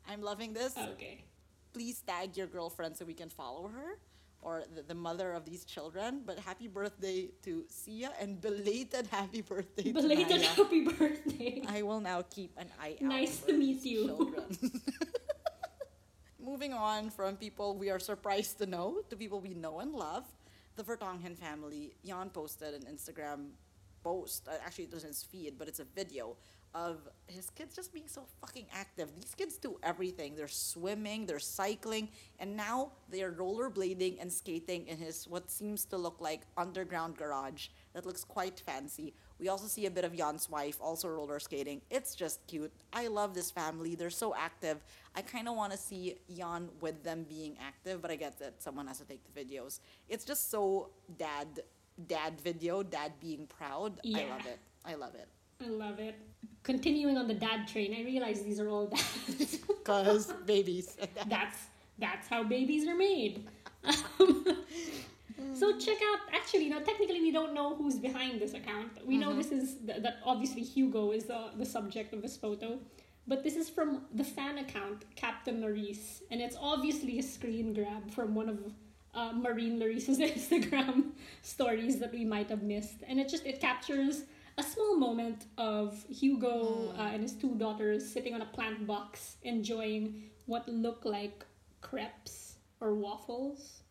I'm 0.09 0.21
loving 0.21 0.53
this. 0.53 0.73
Okay. 0.93 1.25
Please 1.73 1.97
tag 2.11 2.38
your 2.39 2.47
girlfriend 2.47 2.95
so 2.95 3.03
we 3.03 3.13
can 3.13 3.27
follow 3.27 3.67
her 3.67 3.99
or 4.41 4.63
the, 4.73 4.83
the 4.83 4.95
mother 4.95 5.33
of 5.33 5.43
these 5.43 5.65
children. 5.65 6.21
But 6.25 6.39
happy 6.39 6.69
birthday 6.69 7.19
to 7.43 7.65
Sia 7.67 8.11
and 8.21 8.39
belated 8.39 9.05
happy 9.07 9.41
birthday 9.41 9.91
Belated 9.91 10.41
Naya. 10.41 10.55
happy 10.59 10.81
birthday. 10.88 11.63
I 11.67 11.81
will 11.81 11.99
now 11.99 12.21
keep 12.21 12.51
an 12.57 12.69
eye 12.81 12.95
out. 13.01 13.09
Nice 13.17 13.39
to 13.47 13.53
meet 13.63 13.83
you. 13.83 14.33
Moving 16.39 16.73
on 16.73 17.09
from 17.09 17.35
people 17.35 17.75
we 17.75 17.89
are 17.89 17.99
surprised 17.99 18.59
to 18.59 18.65
know 18.65 19.01
to 19.09 19.17
people 19.17 19.41
we 19.41 19.53
know 19.53 19.79
and 19.83 19.91
love, 19.93 20.23
the 20.78 20.84
Vertonghen 20.84 21.36
family. 21.36 21.93
Jan 22.05 22.30
posted 22.30 22.73
an 22.75 22.84
Instagram 22.84 23.49
post. 24.03 24.47
uh, 24.47 24.51
Actually, 24.65 24.86
it 24.86 24.93
was 24.93 25.03
his 25.03 25.23
feed, 25.23 25.55
but 25.57 25.67
it's 25.67 25.80
a 25.80 25.86
video 25.95 26.38
of 26.75 27.09
his 27.28 27.49
kids 27.49 27.75
just 27.75 27.91
being 27.91 28.07
so 28.07 28.25
fucking 28.39 28.67
active. 28.71 29.09
These 29.15 29.34
kids 29.36 29.57
do 29.57 29.80
everything. 29.82 30.36
They're 30.36 30.47
swimming, 30.47 31.25
they're 31.25 31.39
cycling, 31.39 32.09
and 32.39 32.55
now 32.55 32.91
they 33.09 33.23
are 33.23 33.32
rollerblading 33.32 34.21
and 34.21 34.32
skating 34.32 34.88
in 34.88 34.97
his 34.97 35.28
what 35.28 35.49
seems 35.49 35.86
to 35.86 35.97
look 35.97 36.21
like 36.21 36.41
underground 36.55 37.17
garage 37.17 37.69
that 37.93 38.05
looks 38.05 38.23
quite 38.23 38.59
fancy. 38.59 39.13
We 39.39 39.49
also 39.49 39.67
see 39.67 39.85
a 39.85 39.91
bit 39.91 40.03
of 40.03 40.15
Jan's 40.15 40.49
wife 40.49 40.77
also 40.81 41.07
roller 41.09 41.39
skating. 41.39 41.81
It's 41.89 42.15
just 42.15 42.45
cute. 42.47 42.71
I 42.91 43.07
love 43.07 43.33
this 43.33 43.51
family. 43.51 43.95
They're 43.95 44.09
so 44.09 44.35
active. 44.35 44.83
I 45.15 45.21
kind 45.21 45.47
of 45.47 45.55
want 45.55 45.71
to 45.71 45.77
see 45.77 46.15
Jan 46.35 46.69
with 46.81 47.03
them 47.03 47.25
being 47.29 47.55
active, 47.61 48.01
but 48.01 48.11
I 48.11 48.15
get 48.15 48.39
that 48.39 48.61
someone 48.61 48.88
has 48.88 48.97
to 48.99 49.05
take 49.05 49.21
the 49.23 49.39
videos. 49.39 49.79
It's 50.09 50.25
just 50.25 50.49
so 50.49 50.89
dad 51.17 51.47
dad 52.07 52.39
video, 52.41 52.83
dad 52.83 53.13
being 53.19 53.47
proud. 53.47 53.99
I 54.05 54.25
love 54.25 54.45
it. 54.45 54.59
I 54.85 54.95
love 54.95 55.15
it. 55.15 55.27
I 55.63 55.69
love 55.69 55.99
it. 55.99 56.15
Continuing 56.63 57.17
on 57.17 57.27
the 57.27 57.33
dad 57.33 57.67
train, 57.67 57.95
I 57.97 58.03
realize 58.03 58.41
these 58.43 58.59
are 58.59 58.69
all 58.69 58.88
dads. 59.27 59.59
Cause 59.83 60.33
babies. 60.45 60.97
that's 61.27 61.57
that's 61.97 62.27
how 62.27 62.43
babies 62.43 62.88
are 62.88 62.95
made. 62.95 63.47
so 65.53 65.77
check 65.77 65.97
out. 66.09 66.19
Actually, 66.33 66.69
no. 66.69 66.79
Technically, 66.81 67.21
we 67.21 67.31
don't 67.31 67.53
know 67.53 67.75
who's 67.75 67.97
behind 67.97 68.39
this 68.39 68.53
account. 68.53 68.91
We 69.05 69.17
know 69.17 69.33
this 69.33 69.51
is 69.51 69.75
th- 69.85 70.01
that 70.01 70.17
obviously 70.23 70.63
Hugo 70.63 71.11
is 71.11 71.25
the 71.25 71.51
the 71.57 71.65
subject 71.65 72.13
of 72.13 72.21
this 72.21 72.37
photo, 72.37 72.79
but 73.27 73.43
this 73.43 73.55
is 73.55 73.69
from 73.69 74.03
the 74.13 74.23
fan 74.23 74.57
account 74.57 75.05
Captain 75.15 75.59
Maurice, 75.61 76.23
and 76.31 76.41
it's 76.41 76.57
obviously 76.59 77.19
a 77.19 77.23
screen 77.23 77.73
grab 77.73 78.11
from 78.11 78.35
one 78.35 78.49
of. 78.49 78.59
Uh, 79.15 79.33
Marine 79.33 79.79
Lloris's 79.79 80.19
Instagram 80.31 81.09
stories 81.41 81.97
that 81.97 82.13
we 82.13 82.23
might 82.23 82.49
have 82.51 82.61
missed, 82.61 82.97
and 83.07 83.19
it 83.19 83.27
just 83.27 83.47
it 83.47 83.59
captures 83.59 84.25
a 84.59 84.63
small 84.63 84.95
moment 84.97 85.45
of 85.57 86.03
Hugo 86.09 86.93
uh, 86.97 87.01
and 87.13 87.21
his 87.21 87.33
two 87.33 87.55
daughters 87.55 88.07
sitting 88.07 88.33
on 88.33 88.41
a 88.41 88.45
plant 88.45 88.87
box 88.87 89.37
enjoying 89.43 90.23
what 90.45 90.67
look 90.67 91.05
like 91.05 91.45
crepes 91.81 92.55
or 92.79 92.95
waffles 92.95 93.81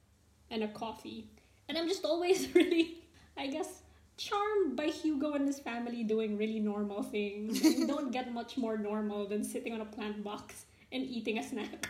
and 0.51 0.63
a 0.63 0.69
coffee. 0.69 1.29
And 1.69 1.77
I'm 1.79 1.89
just 1.89 2.05
always 2.05 2.55
really, 2.55 2.99
I 3.37 3.47
guess, 3.49 3.83
charmed 4.17 4.77
by 4.77 4.87
Hugo 4.87 5.33
and 5.35 5.47
his 5.47 5.59
family 5.59 6.05
doing 6.05 6.37
really 6.39 6.61
normal 6.61 7.03
things. 7.03 7.63
You 7.63 7.87
don't 7.95 8.11
get 8.13 8.33
much 8.33 8.57
more 8.57 8.79
normal 8.79 9.27
than 9.27 9.45
sitting 9.45 9.73
on 9.73 9.81
a 9.81 9.85
plant 9.85 10.23
box 10.25 10.67
and 10.93 11.03
eating 11.05 11.39
a 11.39 11.43
snack. 11.43 11.89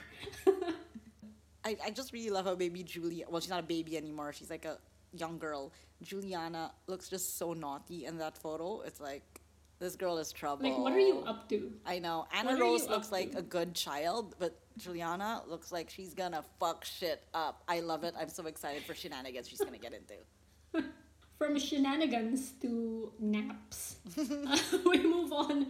I, 1.65 1.77
I 1.85 1.91
just 1.91 2.13
really 2.13 2.31
love 2.31 2.47
how 2.47 2.55
baby 2.55 2.83
Julie, 2.83 3.25
Well, 3.29 3.41
she's 3.41 3.51
not 3.51 3.61
a 3.61 3.67
baby 3.67 3.97
anymore. 3.97 4.33
She's 4.33 4.51
like 4.51 4.65
a 4.65 4.79
young 5.13 5.39
girl. 5.39 5.73
Juliana 6.03 6.73
looks 6.87 7.09
just 7.09 7.39
so 7.39 7.53
naughty 7.53 8.07
in 8.07 8.19
that 8.19 8.39
photo. 8.39 8.83
It's 8.83 9.01
like 9.01 9.41
this 9.79 9.97
girl 9.97 10.19
is 10.19 10.33
trouble. 10.33 10.69
like, 10.69 10.79
what 10.79 10.93
are 10.93 11.01
you 11.01 11.21
up 11.27 11.49
to? 11.51 11.73
I 11.85 11.99
know. 11.99 12.27
Anna 12.33 12.53
What 12.53 12.61
Rose 12.61 12.89
looks 12.89 13.11
like 13.13 13.33
to? 13.33 13.39
a 13.39 13.43
good 13.43 13.75
child, 13.75 14.35
but 14.39 14.59
Juliana 14.77 15.43
looks 15.49 15.73
like 15.73 15.91
she's 15.91 16.15
gonna 16.15 16.45
fuck 16.61 16.85
shit 16.85 17.23
up. 17.35 17.63
I 17.69 17.81
love 17.81 18.05
it. 18.05 18.15
I'm 18.19 18.29
so 18.29 18.47
excited 18.47 18.83
for 18.85 18.95
shenanigans 18.95 19.49
she's 19.49 19.61
gonna 19.61 19.79
get 19.79 19.93
into. 19.93 20.87
From 21.39 21.59
shenanigans 21.59 22.53
to 22.63 23.13
naps, 23.19 23.97
we 24.87 25.03
move 25.03 25.33
on 25.33 25.67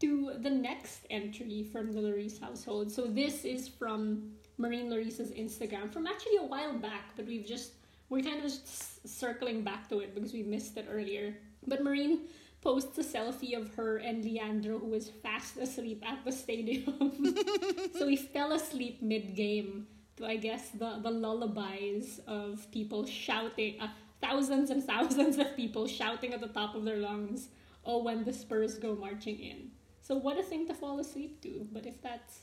to 0.00 0.32
the 0.38 0.48
next 0.48 1.00
entry 1.10 1.68
from 1.70 1.92
the 1.92 2.00
Lloris 2.00 2.40
household. 2.40 2.90
So 2.90 3.06
this 3.06 3.44
is 3.44 3.68
from 3.68 4.32
Marine 4.56 4.88
Lloris's 4.88 5.30
Instagram 5.32 5.92
from 5.92 6.06
actually 6.06 6.36
a 6.36 6.44
while 6.44 6.72
back, 6.72 7.10
but 7.16 7.26
we've 7.26 7.44
just 7.44 7.72
we're 8.08 8.22
kind 8.22 8.42
of 8.42 8.50
circling 8.50 9.62
back 9.62 9.88
to 9.90 10.00
it 10.00 10.14
because 10.14 10.32
we 10.32 10.42
missed 10.42 10.78
it 10.78 10.86
earlier. 10.90 11.36
But 11.66 11.84
Marine 11.84 12.20
posts 12.60 12.98
a 12.98 13.02
selfie 13.02 13.56
of 13.56 13.74
her 13.74 13.96
and 13.98 14.24
Leandro, 14.24 14.78
who 14.78 14.92
is 14.94 15.08
fast 15.08 15.56
asleep 15.56 16.02
at 16.06 16.24
the 16.24 16.32
stadium. 16.32 17.34
so 17.98 18.06
he 18.06 18.16
fell 18.16 18.52
asleep 18.52 19.00
mid 19.02 19.34
game 19.34 19.86
to, 20.16 20.26
I 20.26 20.36
guess, 20.36 20.70
the, 20.70 20.98
the 21.02 21.10
lullabies 21.10 22.20
of 22.26 22.70
people 22.70 23.06
shouting, 23.06 23.80
uh, 23.80 23.88
thousands 24.20 24.70
and 24.70 24.84
thousands 24.84 25.38
of 25.38 25.56
people 25.56 25.86
shouting 25.86 26.34
at 26.34 26.40
the 26.40 26.48
top 26.48 26.74
of 26.74 26.84
their 26.84 26.98
lungs, 26.98 27.48
oh, 27.84 28.02
when 28.02 28.24
the 28.24 28.32
Spurs 28.32 28.78
go 28.78 28.94
marching 28.94 29.38
in. 29.38 29.70
So 30.02 30.16
what 30.16 30.38
a 30.38 30.42
thing 30.42 30.66
to 30.68 30.74
fall 30.74 30.98
asleep 30.98 31.40
to. 31.42 31.66
But 31.72 31.86
if 31.86 32.00
that's 32.02 32.40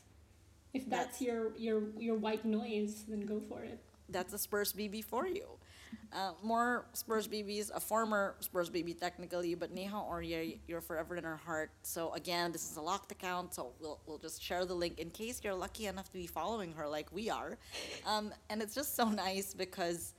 if 0.74 0.88
that's, 0.88 1.18
That's- 1.18 1.20
your 1.22 1.56
your 1.56 1.82
your 1.98 2.16
white 2.16 2.44
noise, 2.44 3.04
then 3.08 3.20
go 3.20 3.40
for 3.40 3.62
it. 3.62 3.80
That's 4.08 4.32
a 4.32 4.38
Spurs 4.38 4.72
BB 4.72 5.02
for 5.02 5.26
you. 5.26 5.57
Uh, 6.12 6.32
more 6.42 6.86
Spurs 6.94 7.28
BBs, 7.28 7.70
a 7.74 7.80
former 7.80 8.34
Spurs 8.40 8.70
BB 8.70 8.98
technically, 8.98 9.54
but 9.54 9.72
Neha 9.72 9.96
Aurier, 9.96 10.58
you're 10.66 10.80
forever 10.80 11.16
in 11.16 11.24
our 11.24 11.36
heart. 11.36 11.70
So 11.82 12.12
again, 12.14 12.50
this 12.50 12.70
is 12.70 12.76
a 12.76 12.80
locked 12.80 13.12
account, 13.12 13.54
so 13.54 13.72
we'll, 13.80 14.00
we'll 14.06 14.18
just 14.18 14.42
share 14.42 14.64
the 14.64 14.74
link 14.74 14.98
in 14.98 15.10
case 15.10 15.40
you're 15.44 15.54
lucky 15.54 15.86
enough 15.86 16.06
to 16.06 16.18
be 16.18 16.26
following 16.26 16.72
her 16.72 16.88
like 16.88 17.12
we 17.12 17.28
are. 17.28 17.58
Um, 18.06 18.32
and 18.48 18.62
it's 18.62 18.74
just 18.74 18.96
so 18.96 19.08
nice 19.26 19.52
because 19.52 20.14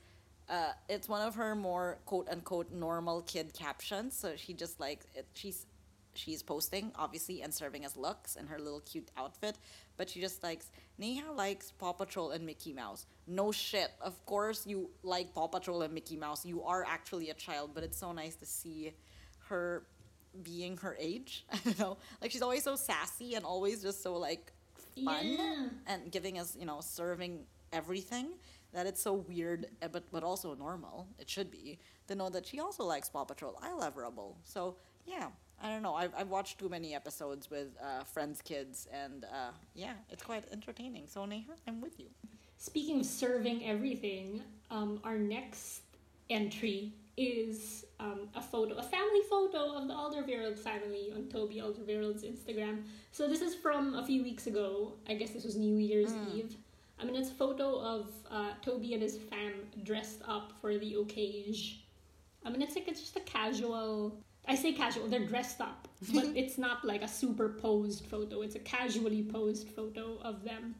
uh, 0.48 0.72
it's 0.88 1.08
one 1.08 1.22
of 1.22 1.34
her 1.34 1.54
more 1.54 1.98
quote 2.06 2.28
unquote 2.28 2.72
normal 2.72 3.22
kid 3.22 3.52
captions. 3.52 4.16
So 4.16 4.34
she 4.36 4.52
just 4.52 4.80
like 4.80 5.00
it, 5.14 5.26
she's 5.34 5.66
she's 6.14 6.42
posting 6.42 6.92
obviously 6.96 7.42
and 7.42 7.52
serving 7.52 7.84
as 7.84 7.96
looks 7.96 8.36
in 8.36 8.46
her 8.46 8.58
little 8.58 8.80
cute 8.80 9.10
outfit, 9.16 9.56
but 9.96 10.08
she 10.10 10.20
just 10.20 10.42
likes 10.42 10.70
Neha 10.98 11.32
likes 11.32 11.70
Paw 11.72 11.92
Patrol 11.92 12.30
and 12.30 12.44
Mickey 12.44 12.72
Mouse. 12.72 13.06
No 13.26 13.52
shit, 13.52 13.90
of 14.00 14.24
course 14.26 14.66
you 14.66 14.90
like 15.02 15.32
Paw 15.34 15.46
Patrol 15.48 15.82
and 15.82 15.94
Mickey 15.94 16.16
Mouse. 16.16 16.44
You 16.44 16.62
are 16.64 16.84
actually 16.86 17.30
a 17.30 17.34
child, 17.34 17.70
but 17.74 17.84
it's 17.84 17.98
so 17.98 18.12
nice 18.12 18.34
to 18.36 18.46
see 18.46 18.92
her 19.48 19.84
being 20.42 20.76
her 20.78 20.96
age. 20.98 21.44
I 21.52 21.58
don't 21.64 21.78
know, 21.78 21.96
like 22.20 22.30
she's 22.30 22.42
always 22.42 22.62
so 22.64 22.76
sassy 22.76 23.34
and 23.34 23.44
always 23.44 23.82
just 23.82 24.02
so 24.02 24.14
like 24.16 24.52
fun 25.04 25.24
Yeah. 25.26 25.66
and 25.86 26.10
giving 26.10 26.38
us 26.38 26.56
you 26.58 26.66
know 26.66 26.80
serving 26.80 27.40
everything 27.72 28.26
that 28.72 28.86
it's 28.86 29.00
so 29.02 29.14
weird 29.14 29.66
eh, 29.82 29.88
but 29.90 30.02
but 30.10 30.22
also 30.24 30.54
normal 30.54 31.06
it 31.18 31.28
should 31.30 31.50
be 31.50 31.78
to 32.08 32.14
know 32.16 32.28
that 32.28 32.44
she 32.46 32.58
also 32.58 32.84
likes 32.84 33.08
paw 33.08 33.24
patrol 33.24 33.56
i 33.62 33.72
love 33.72 33.96
rubble 33.96 34.36
so 34.42 34.74
yeah 35.06 35.28
i 35.62 35.68
don't 35.68 35.82
know 35.82 35.94
i've, 35.94 36.12
I've 36.16 36.28
watched 36.28 36.58
too 36.58 36.68
many 36.68 36.94
episodes 36.94 37.50
with 37.50 37.68
uh, 37.82 38.04
friends 38.04 38.40
kids 38.42 38.88
and 38.92 39.24
uh, 39.24 39.52
yeah 39.74 39.94
it's 40.10 40.22
quite 40.22 40.44
entertaining 40.52 41.06
so 41.06 41.24
neha 41.24 41.52
i'm 41.66 41.80
with 41.80 41.98
you 41.98 42.06
Speaking 42.60 43.00
of 43.00 43.06
serving 43.06 43.64
everything, 43.64 44.42
um, 44.70 45.00
our 45.02 45.16
next 45.16 45.80
entry 46.28 46.92
is 47.16 47.86
um, 47.98 48.28
a 48.34 48.42
photo, 48.42 48.74
a 48.74 48.82
family 48.82 49.22
photo 49.30 49.72
of 49.78 49.88
the 49.88 49.94
Alderweireld 49.94 50.58
family 50.58 51.10
on 51.16 51.28
Toby 51.28 51.54
Alderweireld's 51.54 52.22
Instagram. 52.22 52.82
So 53.12 53.26
this 53.26 53.40
is 53.40 53.54
from 53.54 53.94
a 53.94 54.04
few 54.04 54.22
weeks 54.22 54.46
ago. 54.46 54.92
I 55.08 55.14
guess 55.14 55.30
this 55.30 55.44
was 55.44 55.56
New 55.56 55.78
Year's 55.78 56.12
Eve. 56.34 56.54
I 57.00 57.06
mean, 57.06 57.16
it's 57.16 57.30
a 57.30 57.34
photo 57.34 57.80
of 57.80 58.10
uh, 58.30 58.50
Toby 58.60 58.92
and 58.92 59.02
his 59.02 59.16
fam 59.16 59.54
dressed 59.82 60.20
up 60.28 60.52
for 60.60 60.76
the 60.76 60.96
occasion. 60.96 61.78
I 62.44 62.50
mean, 62.50 62.60
it's 62.60 62.74
like 62.74 62.88
it's 62.88 63.00
just 63.00 63.16
a 63.16 63.20
casual. 63.20 64.22
I 64.48 64.54
say 64.54 64.72
casual. 64.72 65.06
They're 65.08 65.26
dressed 65.26 65.60
up, 65.60 65.86
but 66.12 66.24
it's 66.34 66.58
not 66.58 66.84
like 66.84 67.02
a 67.02 67.08
superposed 67.08 68.06
photo. 68.06 68.42
It's 68.42 68.56
a 68.56 68.60
casually 68.60 69.22
posed 69.22 69.68
photo 69.68 70.18
of 70.22 70.42
them. 70.44 70.74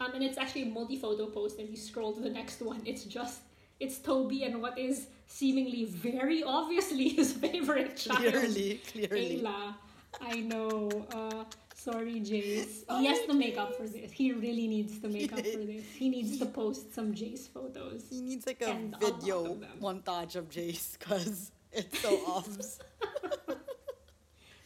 Um, 0.00 0.12
and 0.14 0.24
it's 0.24 0.38
actually 0.38 0.62
a 0.62 0.66
multi-photo 0.66 1.26
post. 1.26 1.58
And 1.58 1.66
if 1.68 1.70
you 1.70 1.76
scroll 1.76 2.12
to 2.14 2.20
the 2.20 2.30
next 2.30 2.60
one, 2.60 2.82
it's 2.84 3.04
just 3.04 3.40
it's 3.78 3.98
Toby 3.98 4.44
and 4.44 4.60
what 4.62 4.78
is 4.78 5.06
seemingly 5.26 5.84
very 5.84 6.42
obviously 6.42 7.08
his 7.18 7.32
favorite 7.32 7.96
child, 7.96 8.18
clearly 8.18 8.80
clearly 8.90 9.40
Ayla. 9.42 9.74
I 10.20 10.40
know. 10.40 10.90
Uh, 11.12 11.44
sorry, 11.74 12.20
Jace. 12.20 12.84
He 12.98 13.06
has 13.06 13.20
to 13.26 13.34
make 13.34 13.56
up 13.56 13.76
for 13.76 13.86
this. 13.88 14.10
He 14.12 14.32
really 14.32 14.66
needs 14.68 14.98
to 15.00 15.08
make 15.08 15.32
up 15.32 15.38
for 15.40 15.58
this. 15.64 15.84
He 15.96 16.08
needs 16.08 16.38
to 16.38 16.46
post 16.46 16.94
some 16.94 17.14
Jace 17.14 17.48
photos. 17.48 18.04
he 18.10 18.20
needs 18.20 18.46
like 18.46 18.62
a 18.62 18.70
a 18.70 18.98
video 19.12 19.52
of 19.52 19.64
montage 19.80 20.36
of 20.36 20.48
jace 20.50 20.98
because 20.98 21.50
it's 21.72 21.98
so 22.00 22.20
obvious 22.26 22.78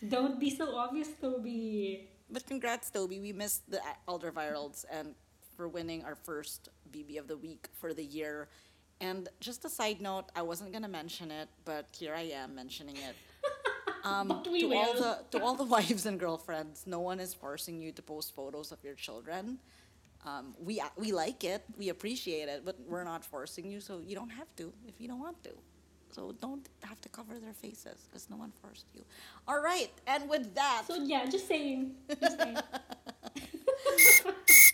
Don't 0.09 0.39
be 0.39 0.51
so 0.51 0.77
obvious, 0.77 1.09
Toby. 1.21 2.09
But 2.31 2.47
congrats, 2.47 2.91
Toby. 2.91 3.21
We 3.21 3.33
missed 3.33 3.71
the 3.71 3.81
Alderweirelds 4.09 4.85
and 4.91 5.15
for 5.57 5.69
winning 5.69 6.05
our 6.05 6.15
first 6.15 6.69
BB 6.93 7.19
of 7.19 7.29
the 7.29 7.37
week 7.37 7.69
for 7.81 7.95
the 7.95 8.05
year. 8.05 8.49
And 9.01 9.29
just 9.41 9.65
a 9.65 9.71
side 9.71 10.01
note, 10.01 10.27
I 10.35 10.43
wasn't 10.43 10.73
gonna 10.73 10.89
mention 10.89 11.31
it, 11.31 11.49
but 11.65 11.87
here 11.97 12.15
I 12.15 12.23
am 12.43 12.55
mentioning 12.55 12.97
it. 12.97 13.17
Um, 14.05 14.29
to 14.45 14.73
all 14.73 14.95
the 14.95 15.19
to 15.33 15.43
all 15.43 15.57
the 15.57 15.65
wives 15.77 16.07
and 16.07 16.17
girlfriends, 16.21 16.85
no 16.87 17.01
one 17.01 17.19
is 17.19 17.35
forcing 17.35 17.81
you 17.81 17.91
to 17.91 18.03
post 18.03 18.37
photos 18.37 18.71
of 18.71 18.79
your 18.85 18.95
children. 18.95 19.59
Um, 20.25 20.55
we 20.61 20.81
we 20.97 21.11
like 21.11 21.43
it, 21.43 21.65
we 21.77 21.89
appreciate 21.89 22.49
it, 22.49 22.63
but 22.65 22.77
we're 22.87 23.03
not 23.03 23.25
forcing 23.25 23.69
you, 23.69 23.81
so 23.81 23.99
you 23.99 24.15
don't 24.15 24.31
have 24.31 24.47
to 24.59 24.73
if 24.87 25.01
you 25.01 25.09
don't 25.09 25.19
want 25.19 25.43
to. 25.43 25.51
So 26.17 26.35
don't 26.41 26.67
have 26.83 26.99
to 27.03 27.11
cover 27.11 27.39
their 27.39 27.53
faces 27.53 28.09
because 28.09 28.31
no 28.31 28.39
one 28.39 28.51
forced 28.63 28.87
you. 28.95 29.03
All 29.47 29.61
right, 29.61 29.91
and 30.07 30.27
with 30.31 30.55
that, 30.55 30.85
So 30.87 30.95
yeah, 30.95 31.27
just 31.27 31.47
saying. 31.47 31.93
Just 32.09 32.41
saying. 32.41 32.57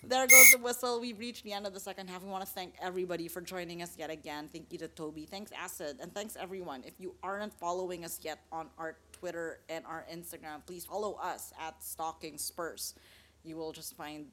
there 0.04 0.28
goes 0.28 0.50
the 0.52 0.58
whistle. 0.58 1.00
We've 1.00 1.18
reached 1.18 1.42
the 1.42 1.52
end 1.52 1.66
of 1.66 1.74
the 1.74 1.80
second 1.80 2.08
half. 2.08 2.22
We 2.22 2.30
want 2.30 2.44
to 2.46 2.50
thank 2.50 2.74
everybody 2.80 3.26
for 3.26 3.40
joining 3.40 3.82
us 3.82 3.96
yet 3.98 4.08
again. 4.08 4.48
Thank 4.52 4.70
you 4.70 4.78
to 4.78 4.86
Toby. 4.86 5.26
Thanks, 5.26 5.50
Acid. 5.50 5.96
And 6.00 6.14
thanks, 6.14 6.36
everyone. 6.38 6.84
If 6.86 6.94
you 7.00 7.16
aren't 7.24 7.52
following 7.54 8.04
us 8.04 8.20
yet 8.22 8.38
on 8.52 8.68
our 8.78 8.98
Twitter 9.10 9.58
and 9.68 9.84
our 9.84 10.06
Instagram, 10.14 10.64
please 10.64 10.84
follow 10.84 11.14
us 11.14 11.52
at 11.60 11.82
Stalking 11.82 12.38
Spurs. 12.38 12.94
You 13.42 13.56
will 13.56 13.72
just 13.72 13.96
find 13.96 14.26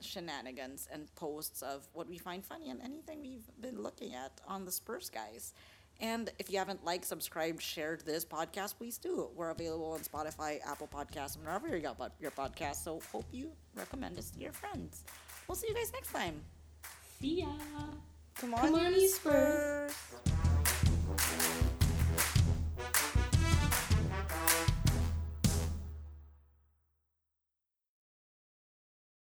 shenanigans 0.00 0.88
and 0.92 1.12
posts 1.14 1.62
of 1.62 1.88
what 1.92 2.08
we 2.08 2.18
find 2.18 2.44
funny 2.44 2.70
and 2.70 2.80
anything 2.82 3.20
we've 3.20 3.48
been 3.60 3.80
looking 3.80 4.14
at 4.14 4.40
on 4.46 4.64
the 4.64 4.72
Spurs 4.72 5.08
guys. 5.08 5.52
And 6.00 6.30
if 6.38 6.50
you 6.50 6.58
haven't 6.58 6.84
liked, 6.84 7.04
subscribed, 7.04 7.60
shared 7.60 8.02
this 8.06 8.24
podcast, 8.24 8.76
please 8.78 8.98
do. 8.98 9.30
We're 9.34 9.50
available 9.50 9.92
on 9.92 10.00
Spotify, 10.00 10.60
Apple 10.64 10.88
Podcasts, 10.92 11.36
and 11.36 11.44
wherever 11.44 11.68
you 11.68 11.82
got 11.82 12.12
your 12.20 12.30
podcast. 12.30 12.84
So 12.84 13.00
hope 13.12 13.26
you 13.32 13.50
recommend 13.74 14.16
us 14.18 14.30
to 14.30 14.38
your 14.38 14.52
friends. 14.52 15.02
We'll 15.48 15.56
see 15.56 15.68
you 15.68 15.74
guys 15.74 15.92
next 15.92 16.12
time. 16.12 16.40
See 17.20 17.40
ya. 17.40 17.46
Come 18.36 18.54
on, 18.54 18.60
Come 18.60 18.74
on, 18.76 19.08
Spurs. 19.08 19.92
Spurs. 21.16 21.64